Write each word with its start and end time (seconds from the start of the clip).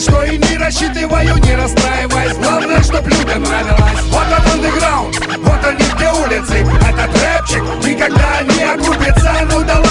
что 0.00 0.22
и 0.24 0.36
не 0.36 0.58
рассчитываю, 0.58 1.36
не 1.36 1.54
расстраиваясь. 1.54 2.36
Главное, 2.36 2.82
чтоб 2.82 3.06
людям 3.06 3.42
нравилось. 3.42 4.02
Вот 4.10 4.26
он 4.26 4.52
андеграунд, 4.52 5.16
вот 5.38 5.64
они 5.64 5.84
где 5.94 6.10
улицы. 6.12 6.66
Этот 6.88 7.22
рэпчик 7.22 7.62
никогда 7.84 8.42
не 8.42 8.62
окупится. 8.64 9.32
Ну 9.50 9.64
да 9.64 9.85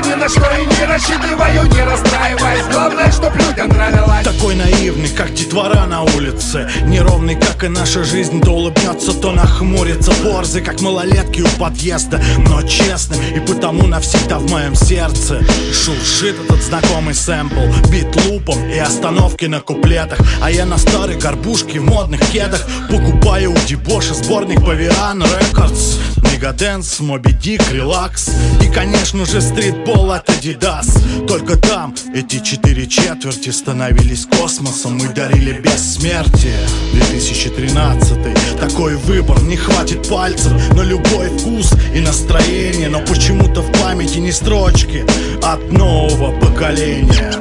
ни 0.00 0.14
на 0.14 0.28
что 0.28 0.46
и 0.56 0.66
не 0.66 0.86
рассчитываю, 0.86 1.64
не 1.72 1.82
расстраиваясь. 1.82 2.66
Главное, 2.70 3.10
чтоб 3.10 3.34
людям 3.34 3.68
нравилось. 3.68 4.24
Такой 4.24 4.54
наивный, 4.54 5.08
как 5.08 5.34
детвора 5.34 5.86
на 5.86 6.02
улице. 6.02 6.70
Неровный, 6.84 7.34
как 7.34 7.64
и 7.64 7.68
наша 7.68 8.04
жизнь 8.04 8.40
То 8.40 8.52
улыбнется, 8.52 9.12
то 9.12 9.32
нахмурится. 9.32 10.12
Борзый, 10.22 10.62
как 10.62 10.80
малолетки 10.80 11.40
у 11.40 11.48
подъезда. 11.58 12.22
Но 12.38 12.62
честным 12.62 13.20
и 13.34 13.40
потому 13.40 13.86
навсегда 13.86 14.38
в 14.38 14.50
моем 14.50 14.74
сердце 14.74 15.40
Шуршит 15.72 16.36
этот 16.44 16.62
знакомый 16.62 17.14
сэмпл. 17.14 17.88
Бит 17.90 18.14
лупом 18.26 18.68
и 18.68 18.78
остановки 18.78 19.46
на 19.46 19.60
куплетах. 19.60 20.18
А 20.40 20.50
я 20.50 20.66
на 20.66 20.78
старой 20.78 21.16
горбушке 21.16 21.80
в 21.80 21.84
модных 21.84 22.20
кедах. 22.30 22.66
Покупаю 22.90 23.52
у 23.52 23.58
дебоши 23.66 24.14
сборник 24.14 24.64
Pavian 24.64 25.22
Records 25.22 25.96
Megadance, 26.38 27.00
Moby 27.00 27.32
Dick, 27.32 27.60
Relax. 27.72 28.30
И, 28.62 28.68
конечно 28.68 29.26
же, 29.26 29.40
стритбол 29.40 30.12
от 30.12 30.28
Adidas 30.28 31.26
Только 31.26 31.56
там 31.56 31.96
эти 32.14 32.38
четыре 32.38 32.86
четверти 32.86 33.50
становились 33.50 34.24
космосом 34.24 34.98
Мы 34.98 35.08
дарили 35.08 35.54
бессмертие. 35.60 36.60
2013 36.92 38.60
Такой 38.60 38.94
выбор, 38.94 39.42
не 39.42 39.56
хватит 39.56 40.08
пальцев 40.08 40.52
На 40.76 40.82
любой 40.82 41.28
вкус 41.36 41.72
и 41.92 41.98
настроение. 41.98 42.88
Но 42.88 43.00
почему-то 43.00 43.60
в 43.60 43.72
памяти 43.82 44.18
не 44.18 44.30
строчки 44.30 45.04
От 45.42 45.72
нового 45.72 46.38
поколения 46.38 47.34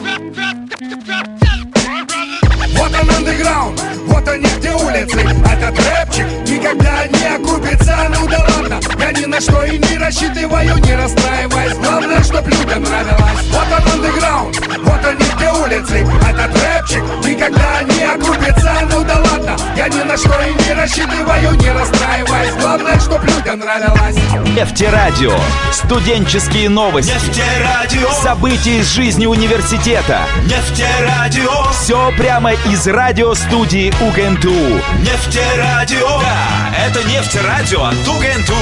Вот 2.77 2.91
он 3.01 3.09
андеграунд, 3.15 3.81
вот 4.07 4.27
они 4.27 4.45
где 4.57 4.71
улицы. 4.71 5.19
Этот 5.19 5.77
рэпчик 5.79 6.25
никогда 6.47 7.07
не 7.07 7.35
окупится. 7.35 7.95
Ну 8.09 8.27
да 8.27 8.39
ладно, 8.49 8.79
я 8.99 9.11
ни 9.11 9.25
на 9.25 9.39
что 9.41 9.63
и 9.63 9.77
не 9.77 9.97
рассчитываю, 9.97 10.75
не 10.77 10.95
расстраиваясь. 10.95 11.77
Главное, 11.77 12.23
чтоб 12.23 12.45
людям 12.47 12.83
нравилось. 12.83 13.47
Вот 13.51 13.67
он 13.71 13.93
андеграунд, 13.93 14.59
вот 14.83 15.05
они 15.05 15.25
где 15.35 15.51
улицы. 15.51 16.07
Этот 16.29 16.55
рэпчик 16.55 17.03
никогда 17.25 17.81
не 17.83 18.03
окупится. 18.03 18.73
Ну 18.91 19.03
да 19.03 19.15
ладно, 19.19 19.55
я 19.75 19.87
ни 19.89 20.01
на 20.03 20.17
что 20.17 20.33
и 20.41 20.53
не 20.67 20.73
рассчитываю, 20.73 21.51
не 21.55 21.71
расстраиваясь. 21.71 22.53
Главное, 22.59 22.99
чтоб 22.99 23.23
людям 23.23 23.59
нравилось. 23.59 24.15
Нефтерадио. 24.55 25.33
Студенческие 25.71 26.69
новости. 26.69 27.11
Нефтерадио, 27.11 28.11
События 28.23 28.79
из 28.79 28.87
жизни 28.91 29.25
университета. 29.25 30.21
нефтерадио, 30.45 31.71
Все 31.71 32.11
прямо 32.17 32.53
из 32.71 32.85
радиостудии 32.87 33.93
УГНТУ. 34.01 34.53
нефтерадио. 34.99 36.19
Да, 36.19 36.75
это 36.85 37.03
нефтерадио 37.07 37.83
от 37.83 38.07
УГНТУ. 38.07 38.55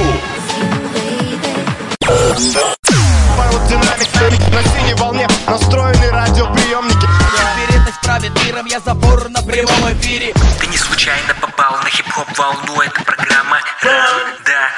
Динамик 3.68 4.54
на 4.54 4.62
синей 4.62 4.94
волне 4.94 5.26
настроены 5.48 6.10
радиоприемники 6.10 7.06
Теперь 7.32 7.80
это 7.80 7.92
правит 8.02 8.32
миром, 8.44 8.66
я 8.66 8.78
забор 8.78 9.28
на 9.28 9.42
прямом 9.42 9.92
эфире 9.92 10.32
Ты 10.60 10.66
не 10.68 10.76
случайно 10.76 11.34
попал 11.40 11.72
на 11.82 11.90
хип-хоп 11.90 12.28
волну 12.38 12.80
Это 12.80 13.02
программа 13.02 13.58
да 13.82 14.68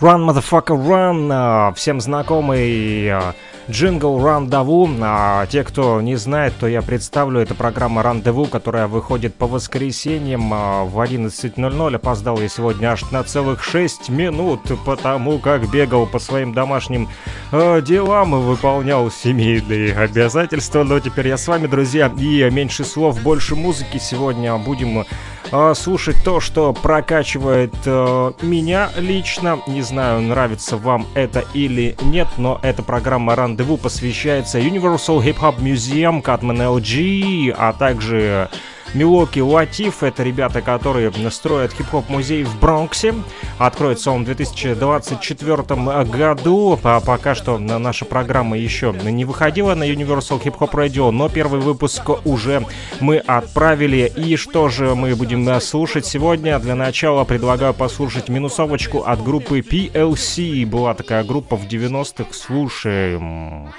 Run, 0.00 0.24
motherfucker, 0.24 0.76
run. 0.76 1.74
Всем 1.74 2.00
знакомый 2.00 3.10
а, 3.10 3.34
джингл 3.68 4.24
«Рандеву». 4.24 4.88
А 5.00 5.46
Те, 5.46 5.64
кто 5.64 6.00
не 6.00 6.16
знает, 6.16 6.54
то 6.58 6.66
я 6.66 6.82
представлю. 6.82 7.40
Это 7.40 7.54
программа 7.54 8.02
«Рандеву», 8.02 8.46
которая 8.46 8.86
выходит 8.86 9.34
по 9.34 9.46
воскресеньям 9.46 10.52
а, 10.52 10.84
в 10.84 10.98
11.00. 10.98 11.96
Опоздал 11.96 12.40
я 12.40 12.48
сегодня 12.48 12.92
аж 12.92 13.10
на 13.10 13.22
целых 13.24 13.62
6 13.62 14.08
минут, 14.08 14.60
потому 14.84 15.38
как 15.38 15.70
бегал 15.70 16.06
по 16.06 16.18
своим 16.18 16.52
домашним 16.52 17.08
э, 17.52 17.82
делам 17.82 18.34
и 18.34 18.38
выполнял 18.38 19.10
семейные 19.10 19.94
обязательства. 19.94 20.84
Но 20.84 21.00
теперь 21.00 21.28
я 21.28 21.36
с 21.36 21.48
вами, 21.48 21.66
друзья, 21.66 22.12
и 22.16 22.48
меньше 22.50 22.84
слов, 22.84 23.20
больше 23.22 23.56
музыки. 23.56 23.98
Сегодня 23.98 24.56
будем 24.56 25.04
э, 25.50 25.74
слушать 25.74 26.16
то, 26.24 26.40
что 26.40 26.72
прокачивает 26.72 27.74
э, 27.84 28.32
меня 28.42 28.90
лично. 28.96 29.60
Не 29.66 29.82
знаю, 29.82 30.20
нравится 30.20 30.76
вам 30.76 31.06
это 31.14 31.44
или 31.54 31.96
нет, 32.02 32.28
но 32.36 32.58
эта 32.62 32.82
программа 32.82 33.36
«Рандеву» 33.36 33.76
посвящается 33.76 34.58
Universal 34.58 35.22
Hip 35.24 35.38
Hop 35.38 35.58
Museum, 35.58 36.22
Catman 36.22 36.58
LG, 36.58 37.54
а 37.56 37.72
также 37.72 38.48
Милоки 38.94 39.38
Латиф. 39.40 40.02
Это 40.02 40.22
ребята, 40.22 40.60
которые 40.62 41.12
строят 41.30 41.72
хип-хоп 41.72 42.08
музей 42.08 42.42
в 42.44 42.58
Бронксе. 42.58 43.14
Откроется 43.58 44.10
он 44.10 44.22
в 44.22 44.26
2024 44.26 46.04
году. 46.04 46.78
А 46.82 47.00
пока 47.00 47.34
что 47.34 47.58
на- 47.58 47.78
наша 47.78 48.04
программа 48.04 48.56
еще 48.58 48.92
не 49.02 49.24
выходила 49.24 49.74
на 49.74 49.84
Universal 49.88 50.42
Hip 50.42 50.58
Hop 50.58 50.72
Radio, 50.72 51.10
но 51.10 51.28
первый 51.28 51.60
выпуск 51.60 52.02
уже 52.24 52.64
мы 53.00 53.18
отправили. 53.18 54.12
И 54.16 54.36
что 54.36 54.68
же 54.68 54.94
мы 54.94 55.14
будем 55.14 55.48
э, 55.48 55.60
слушать 55.60 56.06
сегодня? 56.06 56.58
Для 56.58 56.74
начала 56.74 57.24
предлагаю 57.24 57.74
послушать 57.74 58.28
минусовочку 58.28 59.02
от 59.04 59.22
группы 59.22 59.60
PLC. 59.60 60.66
Была 60.66 60.94
такая 60.94 61.22
группа 61.24 61.56
в 61.56 61.66
90-х. 61.66 62.32
Слушаем. 62.32 63.72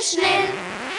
Schnell. 0.00 0.95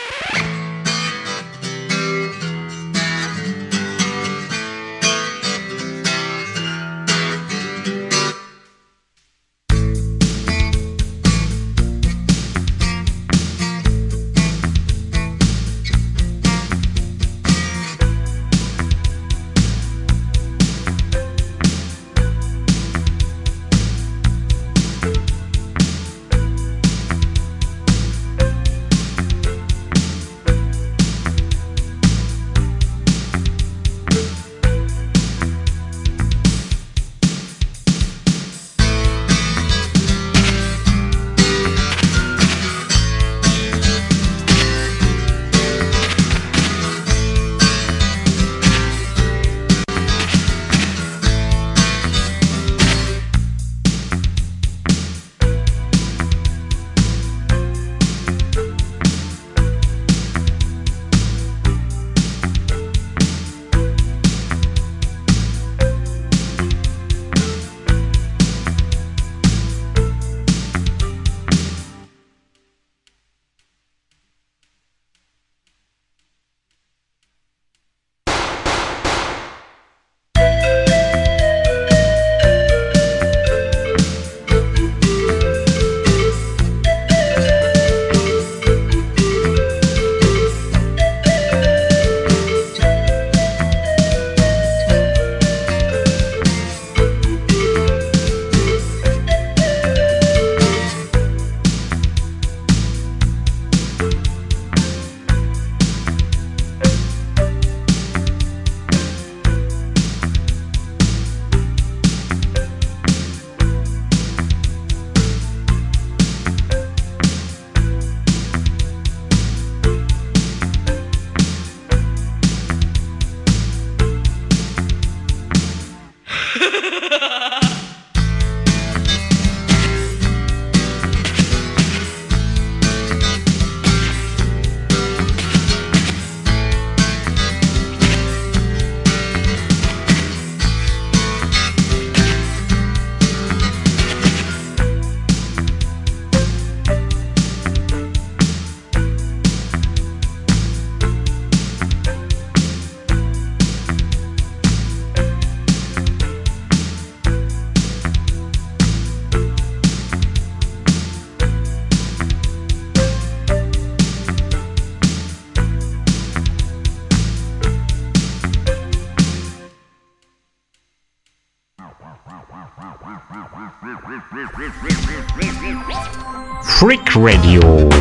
Radio. 177.17 177.91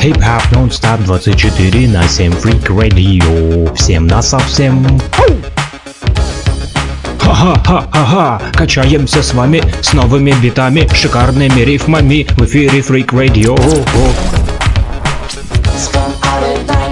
Хип-хап 0.00 0.42
нон-стоп 0.52 1.00
24 1.04 1.88
на 1.88 2.06
7 2.06 2.32
Freak 2.32 2.66
Radio. 2.68 3.74
Всем 3.74 4.06
на 4.06 4.22
совсем. 4.22 4.86
Ха-ха-ха-ха-ха, 7.18 8.40
качаемся 8.52 9.22
с 9.22 9.34
вами 9.34 9.62
с 9.82 9.92
новыми 9.92 10.32
битами, 10.32 10.88
шикарными 10.94 11.60
рифмами 11.60 12.26
в 12.36 12.44
эфире 12.44 12.80
Freak 12.80 13.08
Radio. 13.08 13.56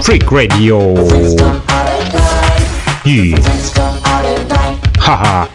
Freak 0.03 0.29
Radio. 0.29 0.97
И... 3.05 3.37
Ха-ха. 4.99 5.49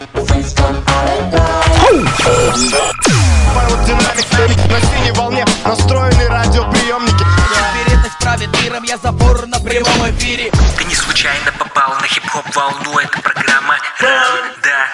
Динамик 4.48 4.72
на 4.72 4.82
синей 4.82 5.12
волне 5.12 5.46
настроены 5.66 6.28
радиоприемники 6.28 7.26
Вероятность 7.84 8.18
правит 8.20 8.50
миром, 8.64 8.84
я 8.84 8.98
забор 8.98 9.46
на 9.48 9.60
прямом 9.60 10.10
эфире 10.12 10.52
Ты 10.78 10.86
не 10.86 10.96
случайно 10.96 11.52
попал 11.58 11.96
на 12.00 12.08
хип-хоп 12.08 12.46
волну 12.56 13.00
Это 13.00 13.22
программа 13.22 13.76
да 14.64 14.88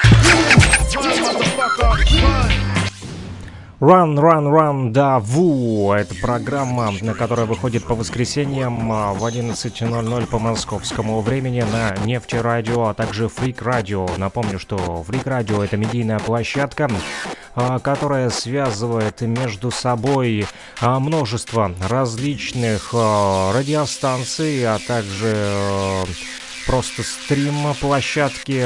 Run, 3.80 4.16
Run, 4.16 4.48
Run, 4.48 4.92
да, 4.92 5.20
Ву. 5.20 5.92
Это 5.92 6.16
программа, 6.16 6.94
которая 7.18 7.46
выходит 7.46 7.84
по 7.84 7.96
воскресеньям 7.96 8.90
а, 8.90 9.14
в 9.14 9.26
11.00 9.26 10.28
по 10.28 10.40
московскому 10.40 11.20
времени 11.20 11.66
на 11.70 11.94
Нефти 12.06 12.38
Радио, 12.38 12.86
а 12.88 12.94
также 12.94 13.28
Фрик 13.28 13.62
Радио. 13.62 14.08
Напомню, 14.16 14.58
что 14.58 15.04
Фрик 15.04 15.28
Радио 15.28 15.62
это 15.62 15.76
медийная 15.76 16.20
площадка, 16.20 16.90
которая 17.56 18.30
связывает 18.30 19.22
между 19.22 19.72
собой 19.72 20.46
а, 20.82 21.00
множество 21.00 21.74
различных 21.88 22.94
радиостанций, 22.94 24.66
а 24.66 24.80
также 24.80 26.06
просто 26.66 27.04
стрим 27.04 27.74
площадки, 27.80 28.66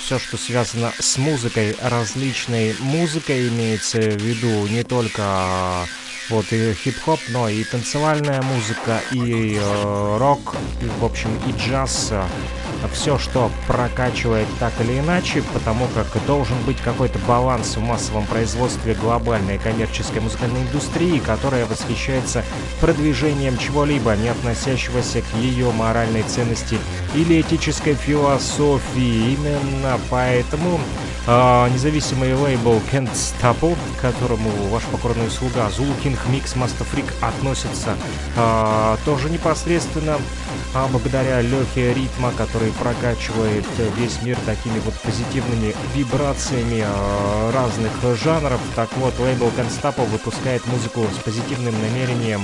все, 0.00 0.18
что 0.18 0.36
связано 0.36 0.92
с 0.98 1.16
музыкой, 1.18 1.76
различной 1.80 2.74
музыкой 2.80 3.48
имеется 3.48 4.00
в 4.00 4.16
виду 4.16 4.66
не 4.66 4.82
только 4.82 5.86
вот 6.30 6.52
и 6.52 6.74
хип-хоп, 6.74 7.20
но 7.30 7.48
и 7.48 7.64
танцевальная 7.64 8.42
музыка, 8.42 9.00
и 9.12 9.58
э, 9.60 10.16
рок, 10.18 10.56
и, 10.80 11.00
в 11.00 11.04
общем, 11.04 11.30
и 11.46 11.52
джаз. 11.52 12.12
Все, 12.92 13.18
что 13.18 13.50
прокачивает 13.66 14.46
так 14.60 14.72
или 14.80 15.00
иначе, 15.00 15.42
потому 15.52 15.86
как 15.94 16.06
должен 16.26 16.56
быть 16.64 16.78
какой-то 16.78 17.18
баланс 17.20 17.76
в 17.76 17.80
массовом 17.80 18.24
производстве 18.26 18.94
глобальной 18.94 19.58
коммерческой 19.58 20.20
музыкальной 20.20 20.62
индустрии, 20.62 21.18
которая 21.18 21.66
восхищается 21.66 22.44
продвижением 22.80 23.58
чего-либо, 23.58 24.14
не 24.16 24.28
относящегося 24.28 25.22
к 25.22 25.38
ее 25.38 25.72
моральной 25.72 26.22
ценности 26.22 26.78
или 27.14 27.40
этической 27.40 27.94
философии. 27.94 29.34
Именно 29.34 29.98
поэтому 30.08 30.78
э, 31.26 31.68
независимый 31.72 32.32
лейбл 32.34 32.80
Can't 32.92 33.10
Stop, 33.12 33.76
к 33.96 34.00
которому 34.00 34.50
ваш 34.70 34.84
покорный 34.84 35.30
слуга 35.30 35.68
Zulu 35.68 35.92
Mix 36.26 36.54
Master 36.54 36.86
Freak 36.92 37.10
относится 37.20 37.96
э, 38.36 38.96
тоже 39.04 39.30
непосредственно 39.30 40.18
а 40.74 40.86
благодаря 40.88 41.40
Лехе 41.40 41.94
Ритма, 41.94 42.32
который 42.36 42.70
прокачивает 42.72 43.64
весь 43.96 44.20
мир 44.22 44.36
такими 44.44 44.78
вот 44.80 44.94
позитивными 45.00 45.74
вибрациями 45.94 46.84
э, 46.84 47.50
разных 47.52 47.92
жанров. 48.22 48.60
Так 48.76 48.94
вот, 48.98 49.18
лейбл 49.18 49.50
Констапо 49.56 50.02
выпускает 50.02 50.66
музыку 50.66 51.06
с 51.14 51.22
позитивным 51.22 51.74
намерением 51.80 52.42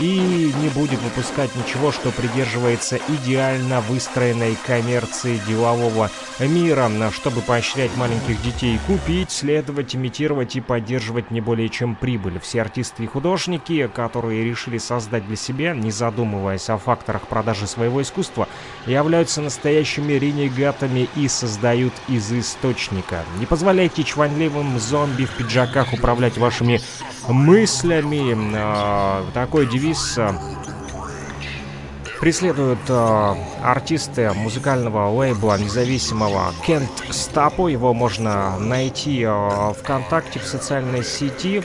и 0.00 0.52
не 0.60 0.68
будет 0.70 1.00
выпускать 1.00 1.54
ничего, 1.54 1.92
что 1.92 2.10
придерживается 2.10 2.98
идеально 3.08 3.80
выстроенной 3.82 4.56
коммерции 4.66 5.40
делового 5.46 6.10
мира, 6.40 6.90
чтобы 7.12 7.40
поощрять 7.40 7.96
маленьких 7.96 8.40
детей 8.42 8.78
купить, 8.86 9.30
следовать, 9.30 9.94
имитировать 9.94 10.56
и 10.56 10.60
поддерживать 10.60 11.30
не 11.30 11.40
более 11.40 11.68
чем 11.68 11.94
прибыль. 11.94 12.40
Все 12.40 12.62
артисты 12.62 13.04
и 13.04 13.06
художники, 13.12 13.90
которые 13.94 14.44
решили 14.44 14.78
создать 14.78 15.26
для 15.26 15.36
себя, 15.36 15.74
не 15.74 15.90
задумываясь 15.90 16.70
о 16.70 16.78
факторах 16.78 17.28
продажи 17.28 17.66
своего 17.66 18.00
искусства, 18.00 18.48
являются 18.86 19.42
настоящими 19.42 20.14
ренегатами 20.14 21.08
и 21.16 21.28
создают 21.28 21.92
из 22.08 22.32
источника. 22.32 23.24
Не 23.38 23.46
позволяйте 23.46 24.02
чванливым 24.02 24.78
зомби 24.78 25.24
в 25.24 25.30
пиджаках 25.30 25.92
управлять 25.92 26.38
вашими 26.38 26.80
мыслями. 27.28 28.34
А, 28.54 29.24
такой 29.34 29.66
девиз 29.66 30.16
а, 30.18 30.34
преследуют 32.22 32.78
э, 32.88 33.34
артисты 33.64 34.30
музыкального 34.32 35.10
лейбла 35.10 35.58
независимого 35.58 36.54
Кент 36.64 36.88
Стапо. 37.10 37.66
Его 37.66 37.92
можно 37.94 38.56
найти 38.60 39.24
э, 39.26 39.72
ВКонтакте 39.80 40.38
в 40.38 40.44
социальной 40.44 41.02
сети. 41.02 41.64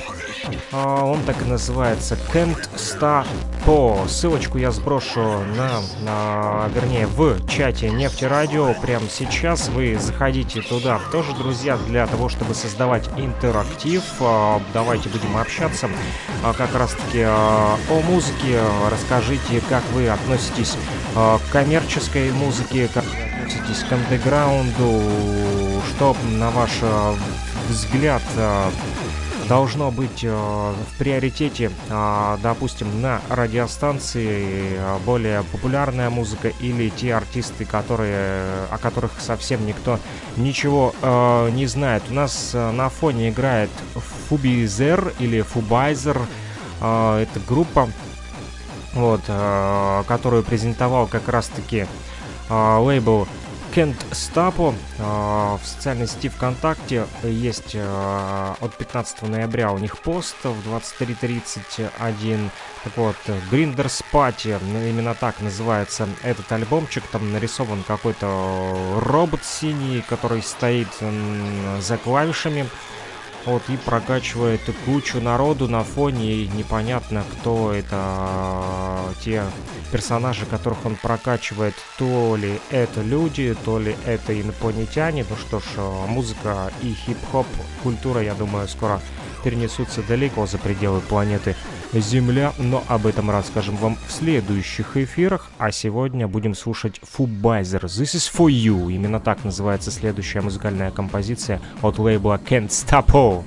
Э, 0.72 1.02
он 1.04 1.22
так 1.28 1.40
и 1.44 1.46
называется 1.46 2.18
Кент 2.34 2.72
Стапо. 2.76 4.00
Ссылочку 4.08 4.58
я 4.58 4.72
сброшу 4.72 5.22
на, 5.22 5.80
на, 6.02 6.68
вернее, 6.74 7.06
в 7.06 7.48
чате 7.48 7.92
Нефти 7.92 8.26
Радио 8.26 8.74
прямо 8.82 9.06
сейчас. 9.12 9.70
Вы 9.70 10.00
заходите 10.00 10.62
туда 10.62 11.00
тоже, 11.12 11.34
друзья, 11.36 11.78
для 11.86 12.08
того, 12.08 12.30
чтобы 12.30 12.56
создавать 12.56 13.08
интерактив. 13.16 14.02
Э, 14.22 14.60
давайте 14.74 15.10
будем 15.10 15.38
общаться 15.38 15.88
э, 15.88 16.54
как 16.58 16.74
раз-таки 16.74 17.20
э, 17.20 17.28
о 17.28 18.02
музыке. 18.10 18.60
Расскажите, 18.90 19.62
как 19.70 19.84
вы 19.94 20.08
относитесь 20.10 20.47
относитесь 20.48 20.77
э, 21.16 21.38
к 21.38 21.51
коммерческой 21.51 22.32
музыке, 22.32 22.89
как 22.94 23.04
вы 23.04 23.12
относитесь 23.42 23.84
к 23.84 23.92
андеграунду, 23.92 25.82
что, 25.89 26.16
на 26.32 26.50
ваш 26.51 26.72
э, 26.82 27.13
взгляд, 27.70 28.22
э, 28.36 28.70
должно 29.48 29.92
быть 29.92 30.24
э, 30.24 30.30
в 30.30 30.98
приоритете, 30.98 31.72
э, 31.89 32.38
допустим, 32.42 33.01
на 33.01 33.22
радиостанции 33.30 34.77
э, 34.77 34.98
более 35.06 35.44
популярная 35.44 36.10
музыка 36.10 36.51
или 36.60 36.89
те 36.89 37.16
артисты, 37.16 37.66
которые, 37.66 38.66
о 38.72 38.77
которых 38.77 39.12
совсем 39.20 39.66
никто 39.66 40.00
ничего 40.36 40.94
э, 41.01 41.50
не 41.51 41.66
знает. 41.66 42.04
У 42.10 42.13
нас 42.13 42.51
э, 42.54 42.72
на 42.72 42.89
фоне 42.89 43.30
играет 43.30 43.70
Фубизер 44.30 45.13
или 45.20 45.42
Фубайзер. 45.42 46.22
Э, 46.82 47.20
это 47.24 47.39
группа, 47.48 47.89
вот, 48.94 49.22
э, 49.27 50.03
которую 50.08 50.44
презентовал 50.44 51.08
как 51.08 51.27
раз-таки 51.27 51.88
э, 52.50 52.77
лейбл 52.77 53.27
Kent 53.74 53.98
Stapo. 54.12 54.74
Э, 54.98 55.58
в 55.62 55.65
социальной 55.65 56.08
сети 56.08 56.29
ВКонтакте 56.29 57.06
есть 57.24 57.75
э, 57.75 58.53
от 58.60 58.75
15 58.75 59.24
ноября 59.24 59.72
у 59.72 59.77
них 59.77 60.00
пост 60.00 60.36
в 60.44 60.67
23.31 60.67 62.50
так 62.84 62.98
вот 62.98 63.15
Grinders 63.51 64.03
Party 64.12 64.58
именно 64.89 65.13
так 65.13 65.41
называется 65.41 66.08
этот 66.24 66.51
альбомчик. 66.51 67.03
Там 67.12 67.32
нарисован 67.32 67.84
какой-то 67.84 69.00
робот 69.01 69.44
синий 69.44 70.01
который 70.01 70.41
стоит 70.41 70.88
за 71.79 71.98
клавишами 71.98 72.67
вот, 73.48 73.63
и 73.70 73.77
прокачивает 73.77 74.60
кучу 74.86 75.22
народу 75.22 75.70
на 75.70 75.84
фоне, 75.84 76.34
и 76.34 76.48
непонятно, 76.50 77.24
кто 77.32 77.72
это 77.72 79.13
те 79.24 79.44
персонажи, 79.92 80.46
которых 80.46 80.86
он 80.86 80.98
прокачивает, 80.98 81.74
то 81.98 82.36
ли 82.36 82.60
это 82.72 83.01
люди, 83.01 83.56
то 83.63 83.80
ли 83.80 83.96
это 84.06 84.39
инопланетяне. 84.39 85.25
Ну 85.30 85.38
что 85.38 85.60
ж, 85.62 85.63
музыка 86.08 86.72
и 86.82 86.94
хип-хоп 86.94 87.48
культура, 87.84 88.22
я 88.22 88.34
думаю, 88.34 88.68
скоро 88.68 89.00
перенесутся 89.46 90.04
далеко 90.04 90.46
за 90.46 90.58
пределы 90.58 91.00
планеты 91.00 91.56
Земля, 91.94 92.53
но 92.58 92.84
об 92.88 93.08
этом 93.08 93.32
расскажем 93.32 93.77
вам 93.77 93.98
в 94.08 94.12
следующих 94.12 94.98
эфирах, 94.98 95.50
а 95.58 95.72
сегодня 95.72 96.27
будем 96.27 96.53
слушать 96.53 97.00
Фубайзер 97.03 97.86
This 97.86 98.15
is 98.15 98.32
for 98.32 98.51
you. 98.51 98.91
Именно 98.91 99.20
так 99.20 99.44
называется 99.44 99.91
следующая 99.91 100.41
музыкальная 100.41 100.91
композиция 100.91 101.62
от 101.82 101.98
лейбла 101.98 102.39
Can't 102.44 102.70
Stop 102.70 103.08
All. 103.08 103.44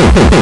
Ha 0.00 0.06
ha 0.14 0.30
ha! 0.30 0.39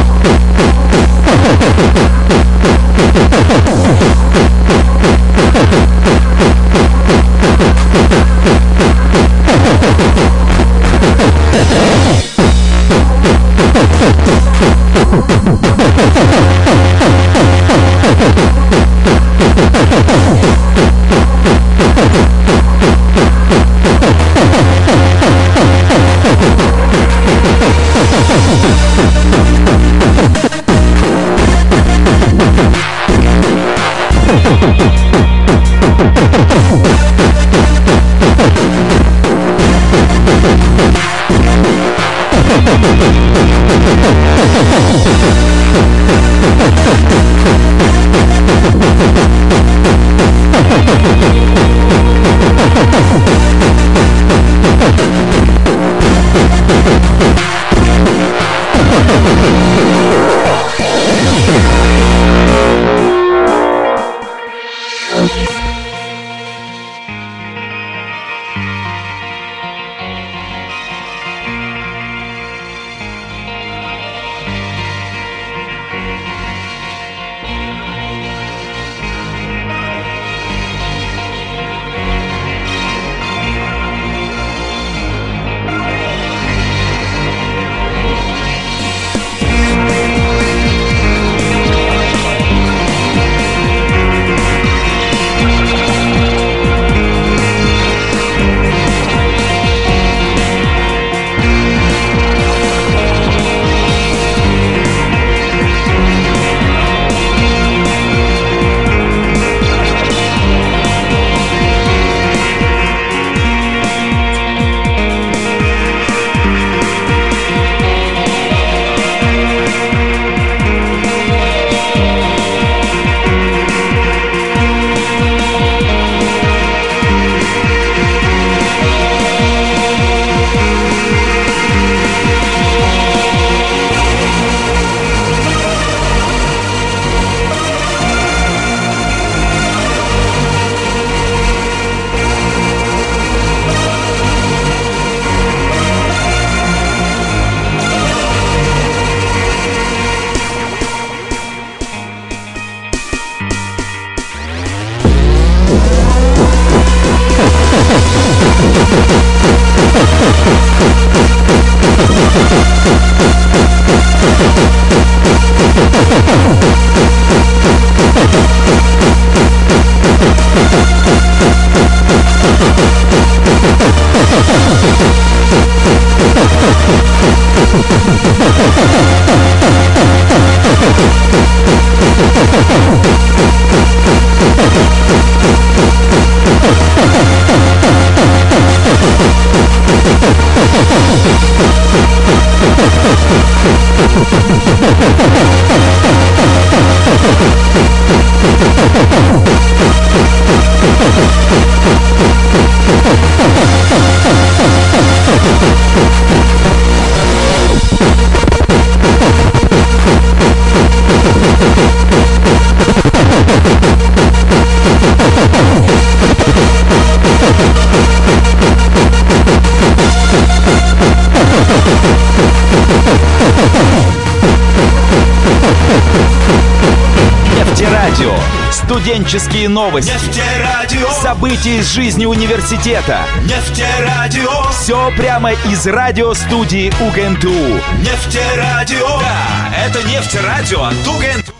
Студенческие 229.28 229.68
новости. 229.68 230.10
Нефтерадио. 230.10 231.10
События 231.10 231.76
из 231.80 231.92
жизни 231.92 232.24
университета. 232.24 233.26
Нефтерадио. 233.42 234.70
Все 234.70 235.10
прямо 235.18 235.52
из 235.52 235.86
радиостудии 235.86 236.90
УГНТУ. 236.98 237.52
Нефтерадио. 237.98 239.06
Да, 239.20 239.86
это 239.86 240.02
Нефтерадио 240.08 240.82
от 240.82 241.06
УГНТУ. 241.06 241.52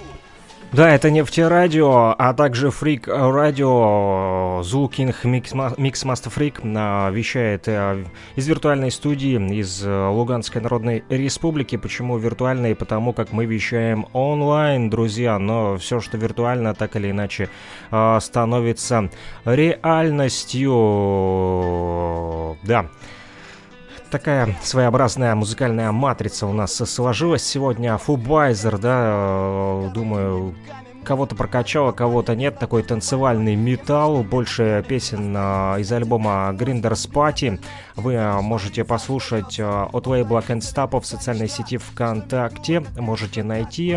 Да, 0.72 0.90
это 0.90 1.10
нефтерадио, 1.10 2.14
а 2.18 2.34
также 2.34 2.70
Freak 2.71 3.09
Radio 3.09 4.48
Zulu 4.62 4.93
King 4.93 5.25
Mixmaster 5.25 6.30
Freak 6.30 6.62
вещает 6.62 7.69
э, 7.69 8.05
из 8.37 8.47
виртуальной 8.47 8.91
студии 8.91 9.38
из 9.55 9.85
э, 9.85 10.09
Луганской 10.09 10.61
Народной 10.61 11.05
Республики. 11.09 11.77
Почему 11.77 12.19
виртуальной? 12.19 12.75
Потому 12.75 13.12
как 13.12 13.33
мы 13.33 13.45
вещаем 13.47 14.07
онлайн, 14.12 14.91
друзья, 14.91 15.38
но 15.38 15.77
все, 15.77 16.00
что 16.00 16.17
виртуально, 16.17 16.75
так 16.75 16.97
или 16.97 17.11
иначе 17.11 17.49
э, 17.91 18.19
становится 18.21 19.11
реальностью. 19.45 20.69
Да 22.62 22.87
такая 24.11 24.57
своеобразная 24.62 25.35
музыкальная 25.35 25.93
матрица 25.93 26.47
у 26.47 26.53
нас 26.53 26.75
сложилась 26.75 27.43
сегодня. 27.43 27.99
Фубайзер, 27.99 28.79
да, 28.79 29.91
думаю, 29.95 30.55
кого-то 31.09 31.35
прокачало, 31.35 31.93
кого-то 31.93 32.37
нет. 32.37 32.59
Такой 32.59 32.83
танцевальный 32.83 33.57
металл. 33.57 34.23
Больше 34.23 34.85
песен 34.87 35.35
э, 35.35 35.81
из 35.81 35.91
альбома 35.91 36.55
Grinders 36.55 37.11
Party 37.11 37.59
вы 37.97 38.12
э, 38.12 38.41
можете 38.43 38.85
послушать 38.85 39.59
от 39.59 40.07
лейбла 40.07 40.45
Can't 40.47 40.61
Stop 40.61 41.00
в 41.00 41.07
социальной 41.07 41.49
сети 41.49 41.79
ВКонтакте. 41.79 42.85
Можете 42.99 43.43
найти 43.43 43.97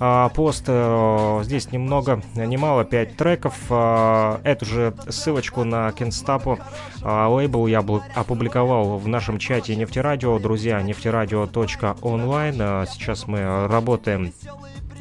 а, 0.00 0.28
пост. 0.28 0.64
А, 0.68 1.42
здесь 1.42 1.72
немного, 1.72 2.22
немало, 2.34 2.84
5 2.84 3.16
треков. 3.16 3.54
А, 3.70 4.40
эту 4.44 4.64
же 4.64 4.94
ссылочку 5.08 5.64
на 5.64 5.90
Кенстапу 5.92 6.58
а, 7.02 7.28
лейбл 7.28 7.66
я 7.66 7.80
опубликовал 8.14 8.98
в 8.98 9.08
нашем 9.08 9.38
чате 9.38 9.76
Нефтерадио. 9.76 10.38
Друзья, 10.38 10.80
нефтерадио.онлайн. 10.82 12.56
А, 12.60 12.84
сейчас 12.86 13.26
мы 13.26 13.66
работаем 13.66 14.32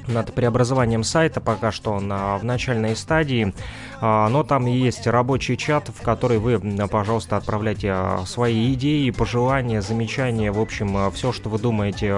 над 0.07 0.33
преобразованием 0.33 1.03
сайта, 1.03 1.41
пока 1.41 1.71
что 1.71 1.91
он 1.91 2.09
в 2.09 2.43
начальной 2.43 2.95
стадии, 2.95 3.53
а, 3.99 4.29
но 4.29 4.43
там 4.43 4.65
есть 4.65 5.07
рабочий 5.07 5.57
чат, 5.57 5.89
в 5.89 6.01
который 6.01 6.37
вы, 6.37 6.59
пожалуйста, 6.87 7.37
отправляйте 7.37 7.91
а, 7.91 8.23
свои 8.25 8.73
идеи, 8.73 9.09
пожелания, 9.09 9.81
замечания, 9.81 10.51
в 10.51 10.59
общем, 10.59 10.95
а, 10.95 11.11
все, 11.11 11.31
что 11.31 11.49
вы 11.49 11.59
думаете 11.59 12.09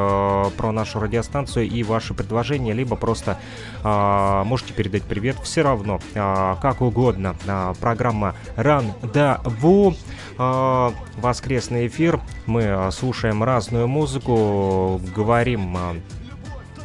про 0.57 0.71
нашу 0.71 0.99
радиостанцию 0.99 1.67
и 1.67 1.83
ваши 1.83 2.13
предложения, 2.13 2.73
либо 2.73 2.95
просто 2.95 3.37
можете 3.83 4.73
передать 4.73 5.03
привет, 5.03 5.37
все 5.43 5.61
равно, 5.61 5.99
как 6.13 6.81
угодно. 6.81 7.35
Программа 7.79 8.35
Рандаву, 8.55 9.95
воскресный 10.37 11.87
эфир, 11.87 12.19
мы 12.45 12.89
слушаем 12.91 13.43
разную 13.43 13.87
музыку, 13.87 15.01
говорим 15.15 15.77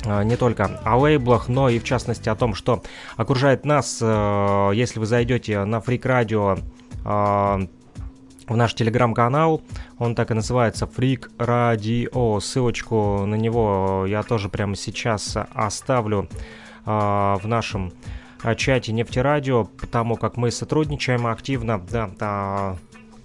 не 0.04 0.36
только 0.36 0.80
о 0.84 0.96
лейблах, 0.98 1.48
но 1.48 1.68
и 1.68 1.78
в 1.78 1.84
частности 1.84 2.28
о 2.28 2.34
том, 2.34 2.54
что 2.54 2.82
окружает 3.16 3.64
нас. 3.64 3.98
Э, 4.00 4.70
если 4.74 4.98
вы 4.98 5.06
зайдете 5.06 5.64
на 5.64 5.76
Freak 5.76 6.02
Radio 6.02 6.62
э, 7.04 7.66
в 8.46 8.56
наш 8.56 8.74
телеграм-канал, 8.74 9.62
он 9.98 10.14
так 10.14 10.30
и 10.30 10.34
называется 10.34 10.86
Freak 10.86 11.30
Radio. 11.38 12.40
Ссылочку 12.40 13.24
на 13.26 13.36
него 13.36 14.04
я 14.06 14.22
тоже 14.22 14.48
прямо 14.48 14.76
сейчас 14.76 15.36
оставлю 15.54 16.28
в 16.84 17.40
нашем 17.44 17.94
чате 18.58 18.92
Нефтерадио, 18.92 19.64
потому 19.64 20.16
как 20.16 20.36
мы 20.36 20.50
сотрудничаем 20.50 21.26
активно, 21.26 21.78
да, 21.78 22.76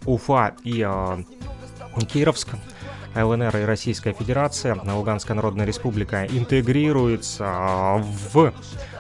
Уфа 0.05 0.55
и 0.63 0.88
Кировск. 2.07 2.55
ЛНР 3.15 3.57
и 3.57 3.63
Российская 3.63 4.13
Федерация, 4.13 4.75
Луганская 4.83 5.35
Народная 5.35 5.65
Республика, 5.65 6.25
интегрируется 6.25 7.97
в 7.97 8.53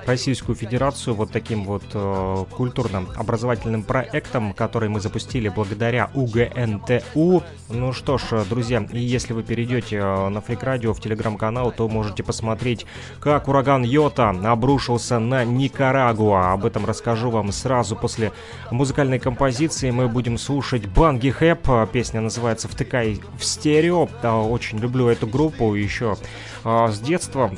Российскую 0.09 0.55
Федерацию 0.55 1.13
вот 1.13 1.31
таким 1.31 1.65
вот 1.65 1.83
э, 1.93 2.45
культурным 2.49 3.09
образовательным 3.15 3.83
проектом, 3.83 4.53
который 4.53 4.89
мы 4.89 5.01
запустили 5.01 5.49
благодаря 5.49 6.09
УГНТУ. 6.15 7.43
Ну 7.69 7.93
что 7.93 8.17
ж, 8.17 8.43
друзья, 8.49 8.83
и 8.91 8.97
если 8.97 9.33
вы 9.33 9.43
перейдете 9.43 9.97
э, 9.97 10.29
на 10.29 10.41
Фрик 10.41 10.63
Радио 10.63 10.95
в 10.95 10.99
телеграм-канал, 10.99 11.71
то 11.71 11.87
можете 11.87 12.23
посмотреть, 12.23 12.87
как 13.19 13.47
ураган 13.47 13.83
Йота 13.83 14.29
обрушился 14.29 15.19
на 15.19 15.45
Никарагуа. 15.45 16.53
Об 16.53 16.65
этом 16.65 16.87
расскажу 16.87 17.29
вам 17.29 17.51
сразу 17.51 17.95
после 17.95 18.31
музыкальной 18.71 19.19
композиции. 19.19 19.91
Мы 19.91 20.07
будем 20.07 20.39
слушать 20.39 20.87
Банги 20.87 21.29
Хэп. 21.29 21.91
Песня 21.91 22.21
называется 22.21 22.67
«Втыкай 22.67 23.21
в 23.37 23.45
стерео». 23.45 24.09
Очень 24.23 24.79
люблю 24.79 25.07
эту 25.07 25.27
группу 25.27 25.75
еще 25.75 26.17
э, 26.65 26.87
с 26.91 26.99
детства. 26.99 27.51